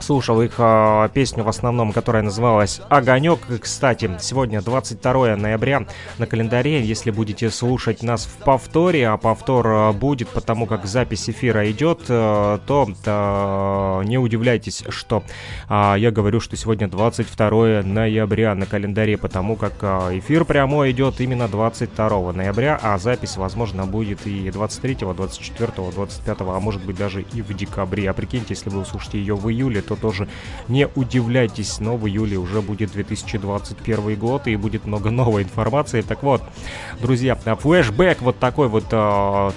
Слушал 0.00 0.40
их 0.40 0.54
э, 0.58 1.08
песню 1.12 1.44
в 1.44 1.48
основном, 1.48 1.92
которая 1.92 2.22
называлась 2.22 2.80
«Огонек». 2.88 3.40
Кстати, 3.60 4.10
сегодня 4.20 4.62
22 4.62 5.36
ноября 5.36 5.86
на 6.18 6.26
календаре, 6.26 6.82
если 6.82 7.10
будете 7.10 7.50
слушать 7.50 8.02
нас 8.02 8.24
в 8.24 8.44
повторе, 8.44 9.08
а 9.08 9.16
повтор 9.18 9.66
э, 9.66 9.92
будет, 9.92 10.28
потому 10.30 10.66
как 10.66 10.86
запись 10.86 11.28
эфира 11.28 11.70
идет, 11.70 12.00
э, 12.08 12.58
то 12.66 12.88
э, 13.04 14.04
не 14.06 14.18
удивляйтесь, 14.18 14.84
что 14.88 15.22
э, 15.68 15.94
я 15.98 16.10
говорю, 16.10 16.40
что 16.40 16.56
сегодня 16.56 16.88
22 16.88 17.82
ноября 17.82 18.54
на 18.54 18.66
календаре, 18.66 19.18
потому 19.18 19.56
как 19.56 19.74
э, 19.82 20.18
эфир 20.18 20.44
прямой 20.44 20.92
идет 20.92 21.20
именно 21.20 21.46
22 21.46 22.32
ноября, 22.32 22.78
а 22.82 22.98
запись, 22.98 23.36
возможно, 23.36 23.86
будет 23.86 24.26
и 24.26 24.50
23, 24.50 24.94
24, 24.94 25.72
25, 25.94 26.36
а 26.40 26.60
может 26.60 26.84
быть 26.84 26.96
даже 26.96 27.22
и 27.22 27.42
в 27.42 27.54
декабре. 27.54 28.08
А 28.08 28.12
прикиньте, 28.12 28.54
если 28.54 28.70
вы 28.70 28.80
услышите 28.80 29.18
ее 29.18 29.34
в 29.34 29.48
июле, 29.50 29.69
то 29.78 29.94
тоже 29.94 30.26
не 30.66 30.88
удивляйтесь, 30.96 31.78
но 31.78 31.96
в 31.96 32.08
июле 32.08 32.36
уже 32.36 32.60
будет 32.60 32.90
2021 32.90 34.18
год 34.18 34.48
и 34.48 34.56
будет 34.56 34.86
много 34.86 35.10
новой 35.12 35.44
информации. 35.44 36.02
Так 36.02 36.24
вот, 36.24 36.42
друзья, 37.00 37.36
флешбэк 37.36 38.22
вот 38.22 38.40
такой 38.40 38.66
вот 38.66 38.86
э, 38.90 39.50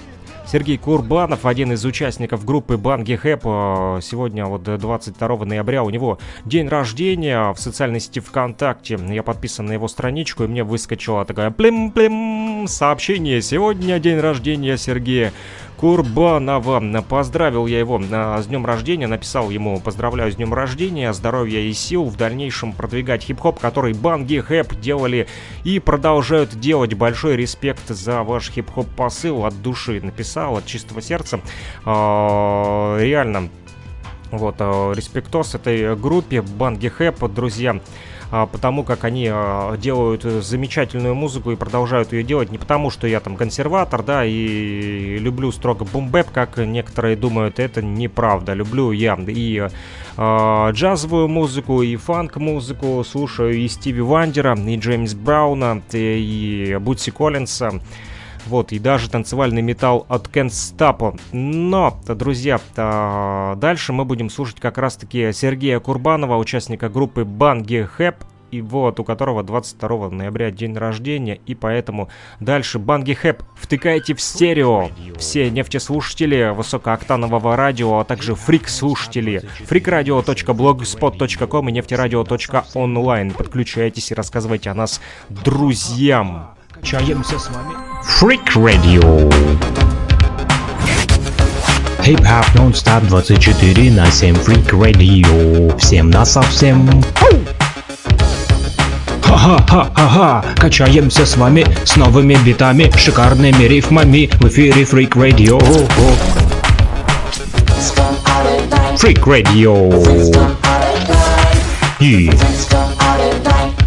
Сергей 0.45 0.77
Курбанов, 0.77 1.45
один 1.45 1.71
из 1.71 1.83
участников 1.85 2.45
группы 2.45 2.77
Банги 2.77 3.15
Хэп, 3.15 3.41
э, 3.43 3.99
сегодня 4.01 4.45
вот 4.45 4.63
22 4.63 5.45
ноября 5.45 5.83
у 5.83 5.89
него 5.89 6.19
день 6.45 6.67
рождения 6.67 7.53
в 7.53 7.59
социальной 7.59 7.99
сети 7.99 8.19
ВКонтакте. 8.19 8.99
Я 9.09 9.23
подписан 9.23 9.65
на 9.65 9.73
его 9.73 9.87
страничку, 9.87 10.43
и 10.43 10.47
мне 10.47 10.63
выскочила 10.63 11.25
такая 11.25 11.49
плим-плим 11.49 12.67
сообщение. 12.67 13.41
Сегодня 13.41 13.99
день 13.99 14.19
рождения 14.19 14.77
Сергея. 14.77 15.33
Курбанова. 15.83 17.01
Поздравил 17.01 17.67
я 17.67 17.77
его 17.77 18.01
а, 18.09 18.41
с 18.41 18.47
днем 18.47 18.65
рождения, 18.65 19.05
написал 19.05 19.49
ему 19.49 19.81
«Поздравляю 19.81 20.31
с 20.31 20.37
днем 20.37 20.53
рождения, 20.53 21.11
здоровья 21.11 21.59
и 21.59 21.73
сил 21.73 22.05
в 22.05 22.15
дальнейшем 22.15 22.71
продвигать 22.71 23.23
хип-хоп, 23.23 23.59
который 23.59 23.91
Банги 23.91 24.39
Хэп 24.39 24.79
делали 24.79 25.27
и 25.65 25.79
продолжают 25.79 26.57
делать. 26.57 26.93
Большой 26.93 27.35
респект 27.35 27.89
за 27.89 28.23
ваш 28.23 28.49
хип-хоп 28.49 28.87
посыл 28.95 29.45
от 29.45 29.61
души». 29.61 29.99
Написал 30.01 30.55
от 30.55 30.65
чистого 30.65 31.01
сердца. 31.01 31.41
А, 31.83 32.97
реально, 33.01 33.49
вот, 34.31 34.55
а, 34.59 34.93
респектос 34.93 35.53
этой 35.53 35.97
группе 35.97 36.41
Банги 36.41 36.87
Хэп, 36.87 37.29
друзья. 37.29 37.81
Потому 38.51 38.83
как 38.83 39.03
они 39.03 39.29
а, 39.31 39.77
делают 39.77 40.23
замечательную 40.23 41.13
музыку 41.13 41.51
и 41.51 41.55
продолжают 41.55 42.13
ее 42.13 42.23
делать 42.23 42.51
не 42.51 42.57
потому, 42.57 42.89
что 42.89 43.05
я 43.05 43.19
там 43.19 43.35
консерватор, 43.35 44.01
да, 44.01 44.25
и 44.25 45.19
люблю 45.19 45.51
строго 45.51 45.85
boom 45.85 46.08
bap, 46.08 46.31
как 46.31 46.57
некоторые 46.57 47.15
думают, 47.15 47.59
это 47.59 47.83
неправда. 47.83 48.53
Люблю 48.53 48.91
я 48.91 49.19
и 49.27 49.67
э, 50.17 50.69
джазовую 50.71 51.27
музыку, 51.27 51.83
и 51.83 51.95
фанк-музыку, 51.95 53.03
слушаю 53.03 53.55
и 53.55 53.67
Стиви 53.67 54.01
Вандера, 54.01 54.57
и 54.57 54.77
Джеймс 54.77 55.13
Брауна, 55.13 55.83
и, 55.91 56.69
и 56.71 56.77
Бутси 56.77 57.11
Коллинса. 57.11 57.81
Вот, 58.47 58.71
и 58.71 58.79
даже 58.79 59.09
танцевальный 59.09 59.61
металл 59.61 60.05
от 60.09 60.27
Кен 60.27 60.49
Стапо. 60.49 61.15
Но, 61.31 61.97
друзья, 62.07 62.59
дальше 62.75 63.93
мы 63.93 64.05
будем 64.05 64.29
слушать 64.29 64.59
как 64.59 64.77
раз-таки 64.77 65.31
Сергея 65.33 65.79
Курбанова, 65.79 66.37
участника 66.37 66.89
группы 66.89 67.25
Банги 67.25 67.83
Хэп, 67.83 68.15
и 68.51 68.61
вот, 68.61 68.99
у 68.99 69.03
которого 69.03 69.41
22 69.41 70.11
ноября 70.11 70.51
день 70.51 70.77
рождения, 70.77 71.39
и 71.47 71.55
поэтому 71.55 72.09
дальше 72.39 72.77
Банги 72.77 73.13
Хэп 73.13 73.41
втыкайте 73.55 74.13
в 74.13 74.21
стерео. 74.21 74.89
Все 75.17 75.49
нефтеслушатели 75.49 76.53
высокооктанового 76.55 77.55
радио, 77.55 77.97
а 77.97 78.03
также 78.03 78.35
фрик-слушатели. 78.35 79.41
freakradio.blogspot.com 79.67 81.69
и 81.69 81.71
нефтерадио.онлайн. 81.71 83.31
Подключайтесь 83.31 84.11
и 84.11 84.13
рассказывайте 84.13 84.69
о 84.69 84.75
нас 84.75 85.01
друзьям. 85.29 86.52
Чаемся 86.83 87.39
с 87.39 87.49
вами. 87.49 87.73
Freak 88.03 88.55
Radio. 88.55 89.33
Хип-хап 92.03 92.45
нон-стоп 92.55 93.03
24 93.07 93.91
на 93.91 94.11
7 94.11 94.35
Freak 94.35 94.69
Radio. 94.71 95.77
Всем 95.79 96.09
на 96.09 96.25
совсем. 96.25 97.01
Ха-ха-ха-ха-ха, 99.23 100.43
качаемся 100.57 101.25
с 101.25 101.37
вами 101.37 101.65
с 101.85 101.95
новыми 101.95 102.35
битами, 102.43 102.91
шикарными 102.97 103.63
рифмами 103.63 104.29
в 104.41 104.47
эфире 104.49 104.83
Freak 104.83 105.11
Radio. 105.11 105.59
Freak 108.97 109.23
Radio. 109.23 110.53
И... 112.01 112.29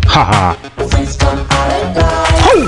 Ха-ха. 0.07 0.57
В 2.57 2.63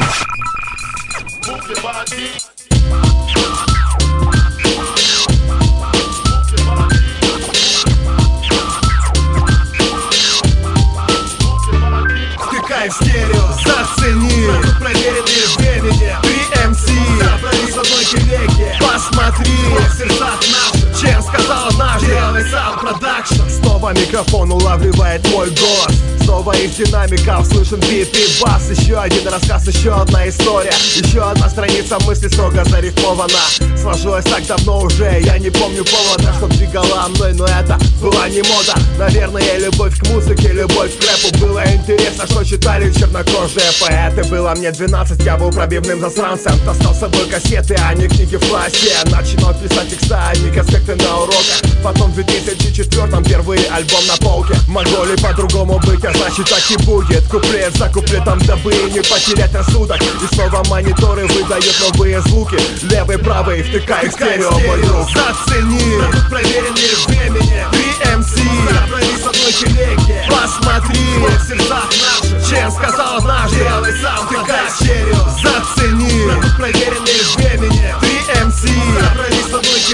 стерео, 12.91 13.49
зацени. 13.65 14.47
Проверенные 14.79 15.47
времени 15.57 16.17
Три 16.23 16.41
МС 16.69 16.85
Собрались 17.19 17.75
в 17.75 17.79
одной 17.79 18.05
телеге 18.05 18.69
Посмотри. 18.79 19.53
В 19.53 19.97
сердцах 19.97 20.41
наших 20.53 20.78
Чем 21.01 21.23
сказал 21.23 21.69
однажды 21.69 22.09
Делай 22.09 22.45
сам 22.51 22.79
продакшн? 22.79 23.43
Снова 23.49 23.79
по 23.89 23.99
микрофону 23.99 24.57
улавливает 24.57 25.27
мой 25.33 25.49
голос. 25.51 25.95
Снова 26.23 26.53
из 26.57 26.73
динамиков 26.73 27.47
слышен 27.47 27.81
бит 27.81 28.15
и 28.15 28.43
бас. 28.43 28.69
Еще 28.71 28.99
один 28.99 29.27
рассказ, 29.29 29.67
еще 29.67 29.95
одна 29.95 30.29
история. 30.29 30.73
Еще 30.97 31.23
одна 31.23 31.49
страница 31.49 31.99
мысли 32.01 32.29
строго 32.29 32.65
зарифмована 32.65 33.39
Сложилось 33.81 34.27
так 34.27 34.47
давно 34.47 34.81
уже, 34.81 35.21
я 35.25 35.39
не 35.39 35.49
помню 35.49 35.85
повода 35.85 36.35
Что 36.35 36.49
двигала 36.49 37.09
мной, 37.09 37.33
но 37.33 37.47
это 37.47 37.79
была 38.03 38.29
не 38.29 38.43
мода. 38.43 38.75
Наверное, 38.99 39.59
любовь 39.59 39.99
к 39.99 40.07
музыке, 40.09 40.49
любовь 40.49 40.93
к 40.99 41.03
рэпу. 41.03 41.47
Было 41.47 41.63
интересно, 41.73 42.27
что 42.27 42.45
читали 42.45 42.93
чернокожие 42.93 43.71
поэты. 43.81 44.25
Было 44.29 44.55
мне 44.55 44.71
12, 44.71 45.25
я 45.25 45.37
был 45.37 45.51
пробивным 45.51 46.01
засранцем. 46.01 46.53
Таскал 46.67 46.95
с 46.95 46.99
собой 46.99 47.27
кассеты, 47.27 47.77
а 47.83 47.95
не 47.95 48.07
книги 48.09 48.37
в 48.37 48.49
классе. 48.49 48.93
Начинал 49.07 49.55
писать 49.55 49.89
текста, 49.91 50.29
а 50.29 50.37
не 50.37 50.51
конспекты 50.51 50.88
на 50.97 51.19
уроках. 51.19 51.63
Потом 51.83 52.13
в 52.13 52.15
2004 52.15 53.23
впервые 53.25 53.67
альбом 53.71 54.07
на 54.07 54.17
полке. 54.17 54.55
Могло 54.69 55.05
ли 55.05 55.17
по-другому 55.17 55.79
быть, 55.81 56.05
а 56.05 56.13
значит 56.13 56.49
так 56.49 56.71
и 56.71 56.77
будет. 56.85 57.27
Куплет 57.29 57.77
за 57.77 57.89
куплетом, 57.89 58.39
дабы 58.41 58.73
не 58.73 59.01
потерять 59.01 59.55
рассудок. 59.55 60.01
И 60.01 60.35
снова 60.35 60.63
мониторы 60.69 61.27
выдают 61.27 61.77
новые 61.81 62.21
звуки. 62.23 62.59
Левый, 62.83 63.19
правый, 63.19 63.63
втыкай 63.63 64.09
в 64.09 64.13
стерео, 64.13 64.51
мой 64.51 64.83
друг. 64.83 65.09
Зацени, 65.11 66.01
проверенные 66.29 66.95
времени. 67.07 67.65
3 67.73 67.99
MC, 68.15 68.59
собрались 68.69 69.21
в 69.21 69.29
одной 69.29 69.53
телеге 69.53 70.25
Посмотри, 70.29 71.01
в 71.19 71.49
сердцах 71.49 71.91
наших 71.91 72.49
Чем 72.49 72.71
сказал 72.71 73.19
однажды, 73.19 73.57
делай 73.57 73.93
сам, 74.01 74.27
втыкай 74.27 74.67
в 74.67 74.75
стерео 74.75 75.29
Зацени, 75.43 76.31
проверенные 76.57 77.23
времени. 77.37 77.95
3 78.01 78.11
MC, 78.45 78.69
собрались 79.01 79.38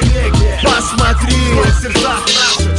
телеге 0.01 0.61
Посмотри, 0.63 1.37
в 1.37 1.83
сердцах 1.83 2.25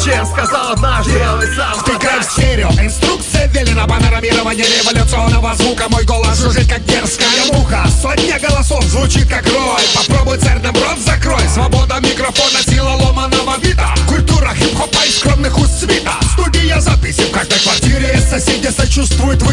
Чем 0.03 0.25
сказал 0.25 0.73
однажды, 0.73 1.13
делай 1.13 1.55
сам, 1.55 1.73
Втыкай 1.79 2.19
в 2.19 2.23
стерео, 2.23 2.69
инструкция 2.81 3.47
велена 3.47 3.85
Панорамирование 3.87 4.65
революционного 4.65 5.55
звука. 5.55 5.85
Мой 5.89 6.03
голос 6.03 6.39
жужжит, 6.39 6.67
как 6.67 6.83
дерзкая 6.85 7.45
муха. 7.51 7.85
Сотня 8.01 8.39
голосов 8.39 8.83
звучит, 8.85 9.29
как 9.29 9.45
рой. 9.45 9.81
Попробуй 9.93 10.37
царь 10.37 10.59
нам 10.59 10.75
закрой. 10.99 11.41
Свобода 11.53 11.99
микрофона, 11.99 12.61
сила 12.67 12.91
ломаного 12.91 13.57
бита. 13.59 13.93
Культура 14.07 14.53
хип-хопа 14.55 15.05
и 15.05 15.11
скромных 15.11 15.57
уст 15.57 15.79
свита. 15.79 16.13
Студия 16.33 16.79
записи 16.79 17.21
в 17.21 17.31
каждой 17.31 17.59
квартире. 17.59 18.19
Соседи 18.29 18.67
сочувствуют, 18.67 19.43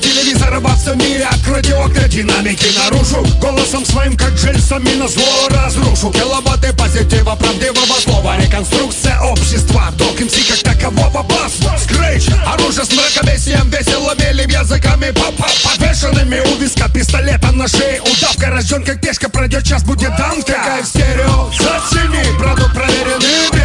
выключай 0.00 0.22
телевизор 0.22 0.58
Во 0.60 0.74
всем 0.76 0.98
мире 0.98 1.26
откройте 1.30 1.74
окна 1.74 2.08
динамики 2.08 2.66
наружу. 2.78 3.24
Голосом 3.40 3.84
своим, 3.84 4.16
как 4.16 4.36
жильцами 4.36 4.94
на 4.94 5.08
зло 5.08 5.48
разрушу. 5.50 6.10
Килобаты 6.10 6.72
позитива, 6.72 7.36
правдивого 7.36 8.00
слова 8.00 8.36
Реконструкция 8.38 9.20
общества 9.20 9.90
Док 9.96 10.20
МС 10.20 10.34
как 10.48 10.74
такового 10.74 11.22
бас. 11.22 11.54
Скрэч, 11.82 12.28
оружие 12.46 12.84
с 12.84 12.92
мракобесием 12.92 13.68
Весело 13.70 14.14
мелим 14.18 14.50
языками 14.50 15.10
папа 15.10 15.48
Повешенными 15.64 16.40
у 16.40 16.56
виска 16.56 16.88
пистолета 16.88 17.52
на 17.52 17.68
шее. 17.68 18.00
Удавка 18.02 18.50
рожден 18.50 18.84
как 18.84 19.00
пешка 19.00 19.28
Пройдет 19.28 19.64
час, 19.64 19.82
будет 19.82 20.14
данка 20.16 20.52
Какая 20.52 20.82
в 20.82 20.86
стерео, 20.86 21.50
зацени 21.52 22.38
Продукт 22.38 22.74
проверенный 22.74 23.59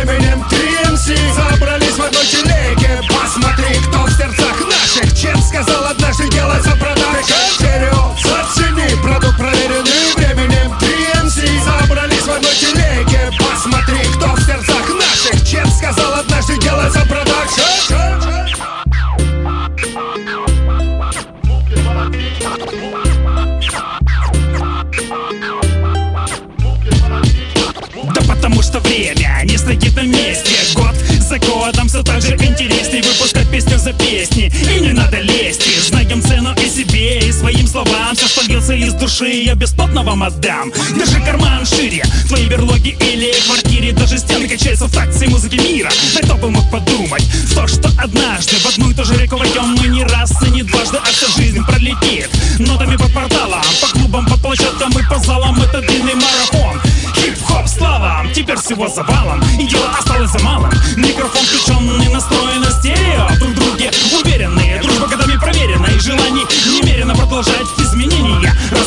песни 33.98 34.52
И 34.76 34.80
не 34.80 34.94
надо 34.94 35.20
лезть. 35.20 35.66
И 35.68 35.80
Знаем 35.82 36.22
цену 36.22 36.54
и 36.56 36.70
себе, 36.70 37.20
и 37.20 37.32
своим 37.32 37.68
словам. 37.68 38.16
Все, 38.16 38.28
что 38.28 38.42
льется 38.44 38.74
из 38.74 38.94
души, 38.94 39.28
я 39.28 39.56
бесплатно 39.56 40.04
вам 40.04 40.24
отдам. 40.24 40.72
Даже 40.98 41.20
карман 41.22 41.66
шире 41.66 42.04
Твои 42.28 42.46
берлоги 42.48 42.96
или 43.00 43.34
квартире. 43.46 43.92
Даже 43.94 44.18
стены 44.18 44.48
качаются 44.48 44.86
в 44.86 44.92
такте 44.92 45.28
музыки 45.28 45.56
мира. 45.56 45.90
Да 46.14 46.22
кто 46.22 46.36
бы 46.36 46.50
мог 46.50 46.70
подумать 46.72 47.24
то, 47.54 47.68
что 47.68 47.90
однажды 47.98 48.56
в 48.58 48.66
одну 48.66 48.92
и 48.92 48.94
ту 48.94 49.04
же 49.04 49.16
реку 49.18 49.38
войдем 49.38 49.76
Мы 49.82 49.88
не 49.88 50.04
раз 50.04 50.32
и 50.44 50.50
не 50.52 50.64
дважды, 50.64 50.98
а 50.98 51.06
вся 51.06 51.28
жизнь 51.36 51.64
пролетит. 51.66 52.30
Нотами 52.60 52.96
по 52.96 53.10
порталам, 53.10 53.64
по 53.82 53.88
клубам, 53.88 54.26
по 54.26 54.38
площадкам 54.38 54.92
и 54.98 55.04
по 55.10 55.18
залам. 55.20 55.62
Это 55.62 55.82
длинный 55.82 56.16
марафон. 56.16 56.82
Хип-хоп 57.16 57.68
слава, 57.68 58.26
теперь 58.34 58.58
всего 58.58 58.88
завалом. 58.88 59.42
И 59.60 59.68
дело 59.68 59.90
осталось 59.98 60.32
за 60.32 60.40
малым. 60.40 60.72
Микрофон 60.98 61.44
включенный, 61.44 62.10
настроен 62.10 62.62
на 62.62 62.72
стерео 62.72 63.05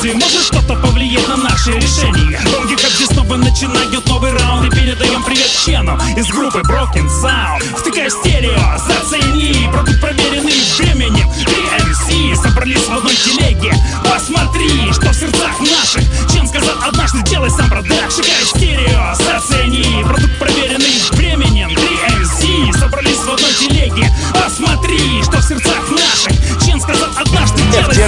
Разве 0.09 0.25
может 0.25 0.43
что-то 0.43 0.75
повлиять 0.77 1.29
на 1.29 1.37
наши 1.37 1.71
решения? 1.73 2.41
Долгий 2.51 2.77
как 2.77 2.91
здесь 2.93 3.09
снова 3.09 3.37
начинают 3.37 4.07
новый 4.09 4.33
раунд? 4.33 4.73
И 4.73 4.75
передаем 4.75 5.23
привет 5.23 5.51
Чену 5.67 5.99
из 6.17 6.27
группы 6.29 6.61
Broken 6.61 7.07
Sound. 7.23 7.77
Втыкай 7.77 8.11
стерео, 8.11 8.79
зацени 8.79 9.69
Продукт 9.71 10.01
проверенный 10.01 10.55
временем. 10.79 11.31
3 11.45 11.55
MC 11.91 12.37
собрались 12.37 12.87
в 12.87 12.97
одной 12.97 13.15
телеге. 13.17 13.75
Посмотри, 14.03 14.91
что 14.93 15.11
в 15.11 15.15
сердцах 15.15 15.61
наших. 15.61 16.03
Чем 16.33 16.47
сказал 16.47 16.77
однажды, 16.87 17.23
делай 17.25 17.51
сам 17.51 17.69
продаж. 17.69 18.15
Шагай 18.15 18.45
в 18.45 18.49
стерео, 18.49 19.15
зацени 19.15 20.03
Продукт 20.05 20.39
проверенный 20.39 20.88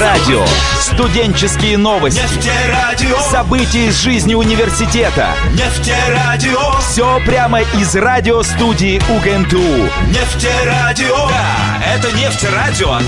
Нефтерадио. 0.00 0.46
Студенческие 0.80 1.76
новости. 1.76 2.18
Нефтерадио, 2.22 3.20
События 3.30 3.88
из 3.88 3.98
жизни 4.00 4.32
университета. 4.32 5.34
нефтерадио, 5.50 6.78
Все 6.80 7.20
прямо 7.26 7.60
из 7.60 7.94
радиостудии 7.94 8.98
УГНТУ. 9.10 9.60
нефтерадио. 10.08 11.28
Да, 11.28 11.84
это 11.84 12.10
нефтерадио 12.12 12.92
от. 12.92 13.02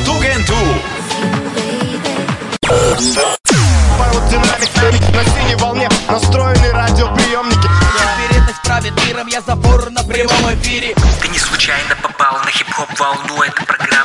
Поют 3.98 4.28
динамик 4.28 5.14
на 5.14 5.24
синей 5.24 5.54
волне 5.56 5.88
Настроены 6.10 6.72
радиоприемники 6.72 7.68
Вероятность 8.20 8.62
правит 8.64 8.92
миром, 9.06 9.26
я 9.28 9.40
забор 9.40 9.88
на 9.90 10.02
прямом 10.04 10.52
эфире. 10.54 10.94
Ты 11.22 11.28
не 11.28 11.38
случайно 11.38 11.96
попал 12.02 12.38
на 12.44 12.50
хип-хоп 12.50 12.88
волну 12.98 13.42
Это 13.42 13.64
программа 13.64 14.01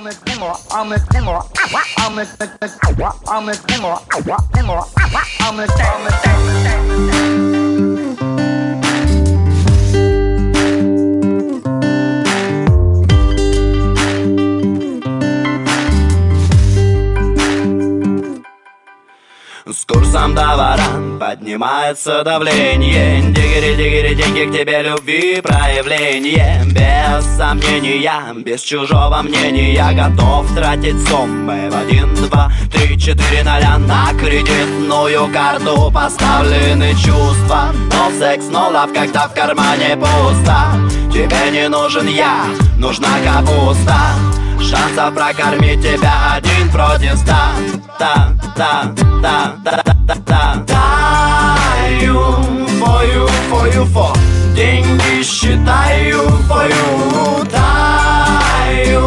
I'm 0.00 0.06
a 0.06 0.14
demo, 0.24 0.56
I'm 0.70 0.92
a 0.92 0.98
demo, 1.10 1.46
I'm 1.98 2.18
a 2.18 2.24
demo, 2.24 3.12
I'm 3.28 3.48
a 3.50 3.54
demo, 3.54 3.98
I'm 4.08 4.30
a 4.30 4.38
demo, 4.54 4.86
I'm 4.96 5.60
a 5.60 5.66
demo, 5.66 5.90
I'm 5.90 6.06
a 6.06 6.62
demo. 6.64 6.79
Поднимается 21.90 22.22
давление. 22.24 23.20
Дигери, 23.32 23.74
дигери, 23.74 24.14
деньги 24.14 24.48
к 24.48 24.52
тебе 24.52 24.82
любви 24.82 25.40
проявление. 25.40 26.62
Без 26.66 27.24
сомнения, 27.36 28.34
без 28.34 28.60
чужого 28.60 29.22
мнения. 29.22 29.92
Готов 29.92 30.46
тратить 30.54 30.96
суммы 31.08 31.68
в 31.70 31.76
один, 31.76 32.14
два, 32.14 32.52
три, 32.72 32.98
четыре 32.98 33.42
ноля 33.42 33.78
На 33.78 34.12
кредитную 34.18 35.32
карту. 35.32 35.90
Поставлены 35.92 36.94
чувства 36.94 37.72
Но 37.92 38.10
секс, 38.18 38.46
но 38.50 38.70
лав, 38.70 38.92
когда 38.92 39.26
в 39.28 39.34
кармане 39.34 39.96
пусто. 39.96 40.56
Тебе 41.12 41.50
не 41.50 41.68
нужен 41.68 42.06
я, 42.06 42.44
нужна 42.78 43.18
капуста. 43.24 44.14
Шансов 44.60 45.14
прокормить 45.14 45.82
тебя 45.82 46.36
один 46.36 46.70
против 46.70 47.14
ста. 47.14 47.50
Та, 47.98 48.32
та, 48.56 48.94
та, 49.22 49.54
та, 49.64 49.82
та, 49.82 50.14
та, 50.26 50.64
та. 50.66 50.70
Даю, 50.70 51.59
фою, 52.99 53.27
фою, 53.49 53.87
фо 53.93 54.13
Деньги 54.55 55.23
считаю, 55.23 56.21
фою 56.47 57.45
Даю, 57.51 59.01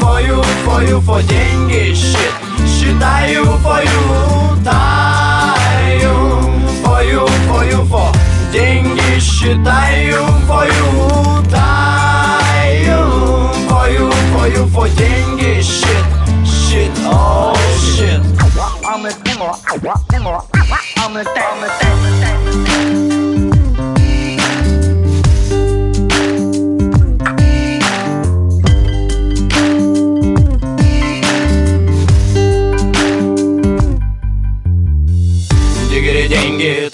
фою, 0.00 0.44
фою, 0.64 1.00
фо 1.00 1.20
Деньги 1.20 1.94
счит, 1.94 2.34
считаю, 2.66 3.44
фою 3.62 4.58
Даю, 4.64 6.16
фою, 6.84 7.28
считаю 9.20 10.26
твою 10.46 11.42
таю 11.50 13.00
Твою, 13.68 14.12
твою, 14.32 14.66
твой 14.66 14.90
деньги 14.90 15.60
Shit, 15.60 16.04
shit, 16.44 16.90
oh 17.04 17.54
shit 17.94 18.20
I'm 18.84 19.04
a 19.04 19.10
demo, 19.24 19.52
demo, 20.10 20.42
I'm 20.96 21.16
a 21.16 21.24
demo, 21.24 21.89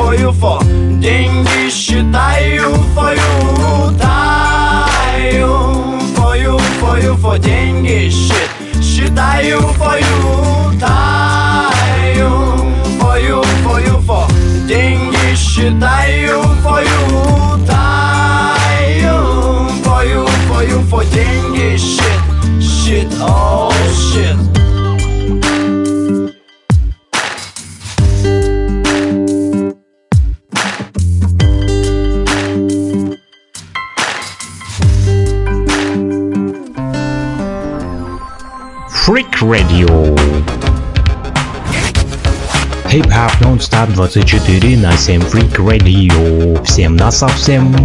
фою, 0.00 0.32
фо 0.32 0.60
Деньги 0.90 1.70
считаю, 1.70 2.74
фою 2.94 3.92
Таю, 4.00 5.74
фою, 6.14 6.58
фою, 6.80 7.16
фо 7.16 7.38
Деньги 7.38 8.10
счит, 8.10 8.50
считаю, 8.82 9.60
фою 9.60 10.78
Таю, 10.80 12.30
фою, 13.00 13.42
фою, 13.64 14.02
фо 14.06 14.26
Деньги 14.66 15.36
считаю, 15.36 16.42
фою 16.62 17.66
Таю, 17.66 19.68
фою, 19.84 20.26
фою, 20.48 20.80
фо 20.90 21.02
Деньги 21.04 21.76
счит, 21.76 22.20
счит, 22.60 23.08
oh 23.20 23.72
shit 23.92 24.59
Radio. 39.41 40.15
Хип-хап 42.87 43.31
нон-стоп 43.41 43.89
24 43.93 44.77
на 44.77 44.95
7 44.97 45.21
Freak 45.21 45.55
Radio. 45.57 46.63
Всем 46.63 46.95
на 46.95 47.11
совсем. 47.11 47.75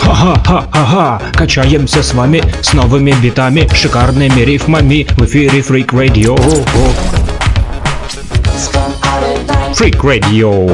Ха-ха-ха-ха-ха, 0.00 1.22
качаемся 1.32 2.02
с 2.02 2.12
вами 2.12 2.42
с 2.60 2.72
новыми 2.72 3.12
битами, 3.22 3.68
шикарными 3.74 4.40
рифмами 4.40 5.06
в 5.16 5.24
эфире 5.24 5.60
Freak 5.60 5.88
Radio. 5.88 6.36
Freak 9.74 10.00
Radio. 10.00 10.68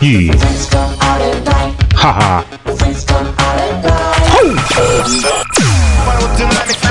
И... 0.00 0.32
Ха-ха. 1.94 2.44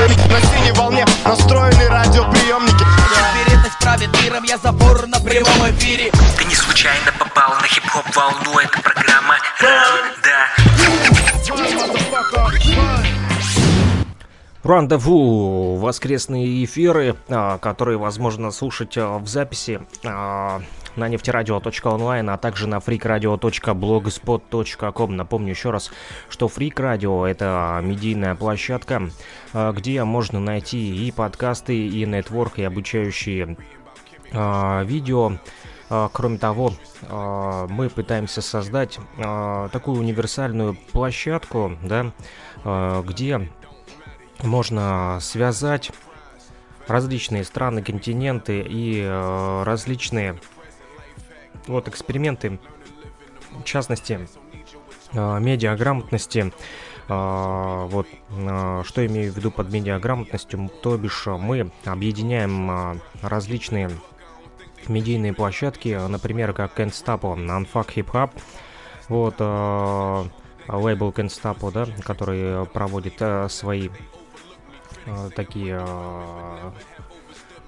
Динамик 0.06 0.32
на 0.32 0.42
синей 0.42 0.72
волне 0.74 1.06
настроены 1.26 1.88
радиоприемники 1.88 2.84
Вероятность 3.40 3.80
правит 3.80 4.10
миром, 4.22 4.44
я 4.44 4.58
забор 4.58 5.08
на 5.08 5.20
прямом 5.20 5.70
эфире 5.72 6.12
Ты 6.38 6.46
не 6.46 6.54
случайно 6.54 7.12
попал 7.18 7.56
на 7.60 7.68
хип-хоп 7.68 8.06
волну, 8.16 8.60
это 8.60 8.82
программа 8.82 9.36
Да. 9.62 10.48
Рандеву, 14.64 15.76
воскресные 15.76 16.66
эфиры, 16.66 17.16
а, 17.30 17.60
которые 17.60 18.00
возможно 18.00 18.50
слушать 18.50 18.98
а, 18.98 19.20
в 19.20 19.28
записи 19.28 19.80
а, 20.04 20.62
на 20.96 21.08
нефтерадио.онлайн, 21.08 22.30
а 22.30 22.38
также 22.38 22.68
на 22.68 22.78
freakradio.blogspot.com. 22.78 25.16
Напомню 25.16 25.50
еще 25.50 25.72
раз, 25.72 25.92
что 26.30 26.46
Freak 26.48 26.76
Radio— 26.76 27.26
это 27.30 27.80
медийная 27.84 28.36
площадка, 28.36 29.10
где 29.54 30.04
можно 30.04 30.40
найти 30.40 31.08
и 31.08 31.12
подкасты, 31.12 31.88
и 31.88 32.06
нетворк, 32.06 32.60
и 32.60 32.64
обучающие 32.64 33.58
видео. 34.32 35.34
Кроме 36.14 36.40
того, 36.40 36.74
мы 37.10 37.90
пытаемся 37.90 38.42
создать 38.42 39.00
такую 39.72 40.00
универсальную 40.00 40.76
площадку, 40.92 41.78
да, 41.84 42.12
где 43.04 43.48
можно 44.42 45.20
связать 45.22 45.92
различные 46.88 47.44
страны, 47.44 47.84
континенты 47.84 48.66
и 48.68 49.08
различные 49.64 50.40
вот 51.68 51.88
эксперименты, 51.88 52.60
в 53.52 53.64
частности, 53.64 54.28
э, 55.14 55.40
медиаграмотности. 55.40 56.54
Э, 57.08 57.88
вот 57.90 58.08
э, 58.30 58.84
что 58.86 59.06
имею 59.06 59.32
в 59.32 59.38
виду 59.38 59.52
под 59.52 59.72
медиаграмотностью, 59.72 60.70
то 60.82 60.98
бишь 60.98 61.26
мы 61.28 61.72
объединяем 61.86 62.72
э, 62.72 62.96
различные 63.22 63.92
медийные 64.88 65.34
площадки, 65.34 66.00
например, 66.08 66.54
как 66.54 66.80
Stop, 66.80 67.22
Unfuck 67.22 67.88
Hip 67.96 68.12
Hop, 68.12 68.32
вот 69.10 69.40
лейбл 70.68 71.10
Stop, 71.10 71.72
да, 71.72 71.88
который 72.04 72.66
проводит 72.68 73.16
э, 73.20 73.48
свои 73.50 73.90
э, 75.06 75.30
такие 75.36 75.82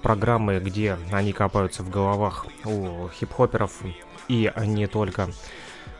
программы, 0.02 0.60
где 0.60 0.98
они 1.12 1.32
копаются 1.32 1.82
в 1.82 1.90
головах 1.90 2.46
у 2.64 3.08
хип-хоперов 3.08 3.82
и 4.28 4.52
не 4.64 4.86
только. 4.86 5.28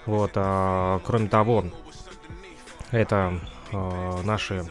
Вот, 0.07 0.33
э, 0.35 1.01
кроме 1.05 1.29
того, 1.29 1.65
это 2.91 3.39
э, 3.73 4.23
наши 4.25 4.65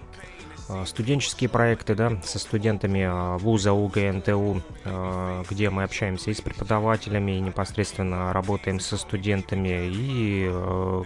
э, 0.70 0.86
студенческие 0.86 1.50
проекты, 1.50 1.94
да, 1.94 2.20
со 2.24 2.40
студентами 2.40 3.00
э, 3.00 3.38
вуза 3.38 3.74
УГНТУ, 3.74 4.63
э, 4.84 5.44
где 5.48 5.70
мы 5.70 5.84
общаемся 5.84 6.32
и 6.32 6.34
с 6.34 6.42
преподавателями, 6.42 7.34
и 7.34 7.40
непосредственно 7.40 8.34
работаем 8.34 8.80
со 8.80 8.98
студентами, 8.98 9.90
и, 9.94 10.52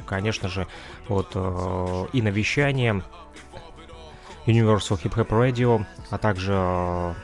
конечно 0.06 0.48
же, 0.48 0.66
вот, 1.10 1.36
и 2.14 2.22
навещание 2.22 3.04
Universal 4.46 5.02
Hip 5.04 5.16
Hop 5.16 5.28
Radio, 5.28 5.86
а 6.10 6.18
также 6.18 7.16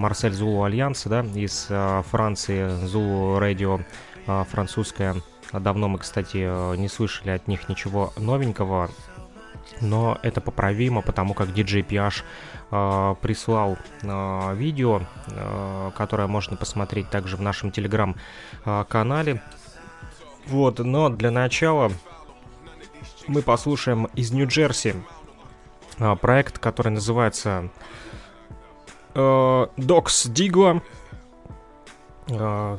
Марсель 0.00 0.32
Зулу 0.32 0.64
Альянс, 0.64 1.04
да, 1.04 1.20
из 1.20 1.66
э, 1.68 2.02
Франции, 2.10 2.70
Зулу 2.86 3.38
Radio, 3.38 3.84
э, 4.26 4.44
французская. 4.48 5.16
Давно 5.52 5.88
мы, 5.88 5.98
кстати, 5.98 6.38
э, 6.40 6.76
не 6.76 6.88
слышали 6.88 7.32
от 7.32 7.46
них 7.48 7.68
ничего 7.68 8.10
новенького, 8.16 8.88
но 9.82 10.18
это 10.22 10.40
поправимо, 10.40 11.02
потому 11.02 11.34
как 11.34 11.48
DJ 11.48 11.86
PH 11.86 13.16
прислал 13.16 13.76
видео, 14.54 15.02
которое 15.96 16.28
можно 16.28 16.56
посмотреть 16.56 17.10
также 17.10 17.36
в 17.36 17.42
нашем 17.42 17.72
телеграм-канале. 17.72 19.42
Вот, 20.46 20.78
но 20.78 21.08
для 21.08 21.32
начала 21.32 21.90
мы 23.26 23.42
послушаем 23.42 24.06
из 24.14 24.30
Нью-Джерси 24.30 24.94
проект, 26.20 26.58
который 26.58 26.92
называется 26.92 27.70
Докс 29.14 30.26
Дигла. 30.26 30.82
Э, 32.30 32.78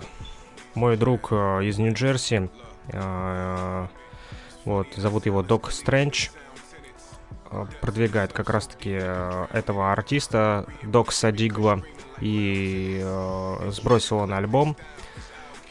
мой 0.75 0.97
друг 0.97 1.31
э, 1.31 1.65
из 1.65 1.77
Нью-Джерси. 1.77 2.49
Э, 2.87 3.87
вот, 4.65 4.87
зовут 4.95 5.25
его 5.25 5.43
Док 5.43 5.71
Стрэндж. 5.71 6.29
Э, 7.51 7.65
продвигает 7.81 8.33
как 8.33 8.49
раз-таки 8.49 8.97
э, 9.01 9.47
этого 9.51 9.91
артиста 9.91 10.65
Докса 10.83 11.31
Дигла. 11.31 11.83
И 12.19 13.01
э, 13.03 13.71
сбросил 13.71 14.17
он 14.17 14.33
альбом. 14.33 14.77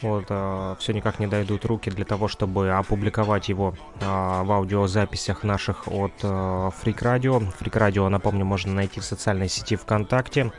Вот, 0.01 0.25
э, 0.29 0.75
все 0.79 0.93
никак 0.93 1.19
не 1.19 1.27
дойдут 1.27 1.65
руки 1.65 1.91
для 1.91 2.05
того, 2.05 2.27
чтобы 2.27 2.71
опубликовать 2.71 3.49
его 3.49 3.75
э, 3.99 4.05
в 4.05 4.51
аудиозаписях 4.51 5.43
наших 5.43 5.87
от 5.87 6.13
э, 6.23 6.27
Freak 6.27 6.99
Radio. 6.99 7.47
Freak 7.59 7.73
Radio, 7.73 8.09
напомню, 8.09 8.45
можно 8.45 8.73
найти 8.73 8.99
в 8.99 9.05
социальной 9.05 9.47
сети 9.47 9.75
ВКонтакте. 9.75 10.51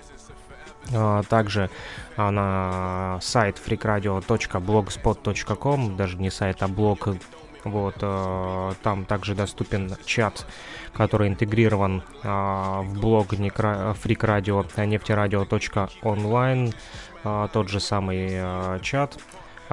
А, 0.95 1.23
также 1.23 1.71
а, 2.17 2.31
на 2.31 3.19
сайт 3.21 3.61
freakradio.blogspot.com, 3.65 5.97
даже 5.97 6.19
не 6.19 6.31
сайт, 6.31 6.63
а 6.63 6.69
блог. 6.69 7.09
Вот, 7.65 7.95
а, 8.01 8.73
там 8.83 9.05
также 9.05 9.35
доступен 9.35 9.97
чат, 10.05 10.47
который 10.93 11.29
интегрирован 11.29 12.03
в 12.23 13.01
блог 13.01 13.33
freakradio 13.33 14.87
нефтерадио.онлайн, 14.87 16.75
тот 17.23 17.69
же 17.69 17.81
самый 17.81 18.81
чат 18.81 19.19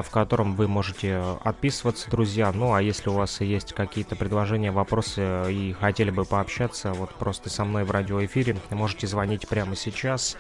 в 0.02 0.12
котором 0.12 0.56
вы 0.56 0.70
можете 0.70 1.22
отписываться, 1.44 2.10
друзья. 2.10 2.54
Ну, 2.54 2.74
а 2.74 2.82
если 2.82 3.10
у 3.10 3.14
вас 3.14 3.42
есть 3.42 3.74
какие-то 3.74 4.16
предложения, 4.16 4.72
вопросы 4.72 5.52
и 5.52 5.74
хотели 5.74 6.10
бы 6.10 6.24
пообщаться 6.24 6.94
вот 6.94 7.14
просто 7.16 7.50
со 7.50 7.66
мной 7.66 7.84
в 7.84 7.92
радиоэфире, 7.92 8.56
можете 8.70 9.08
звонить 9.08 9.48
прямо 9.50 9.76
сейчас 9.76 10.38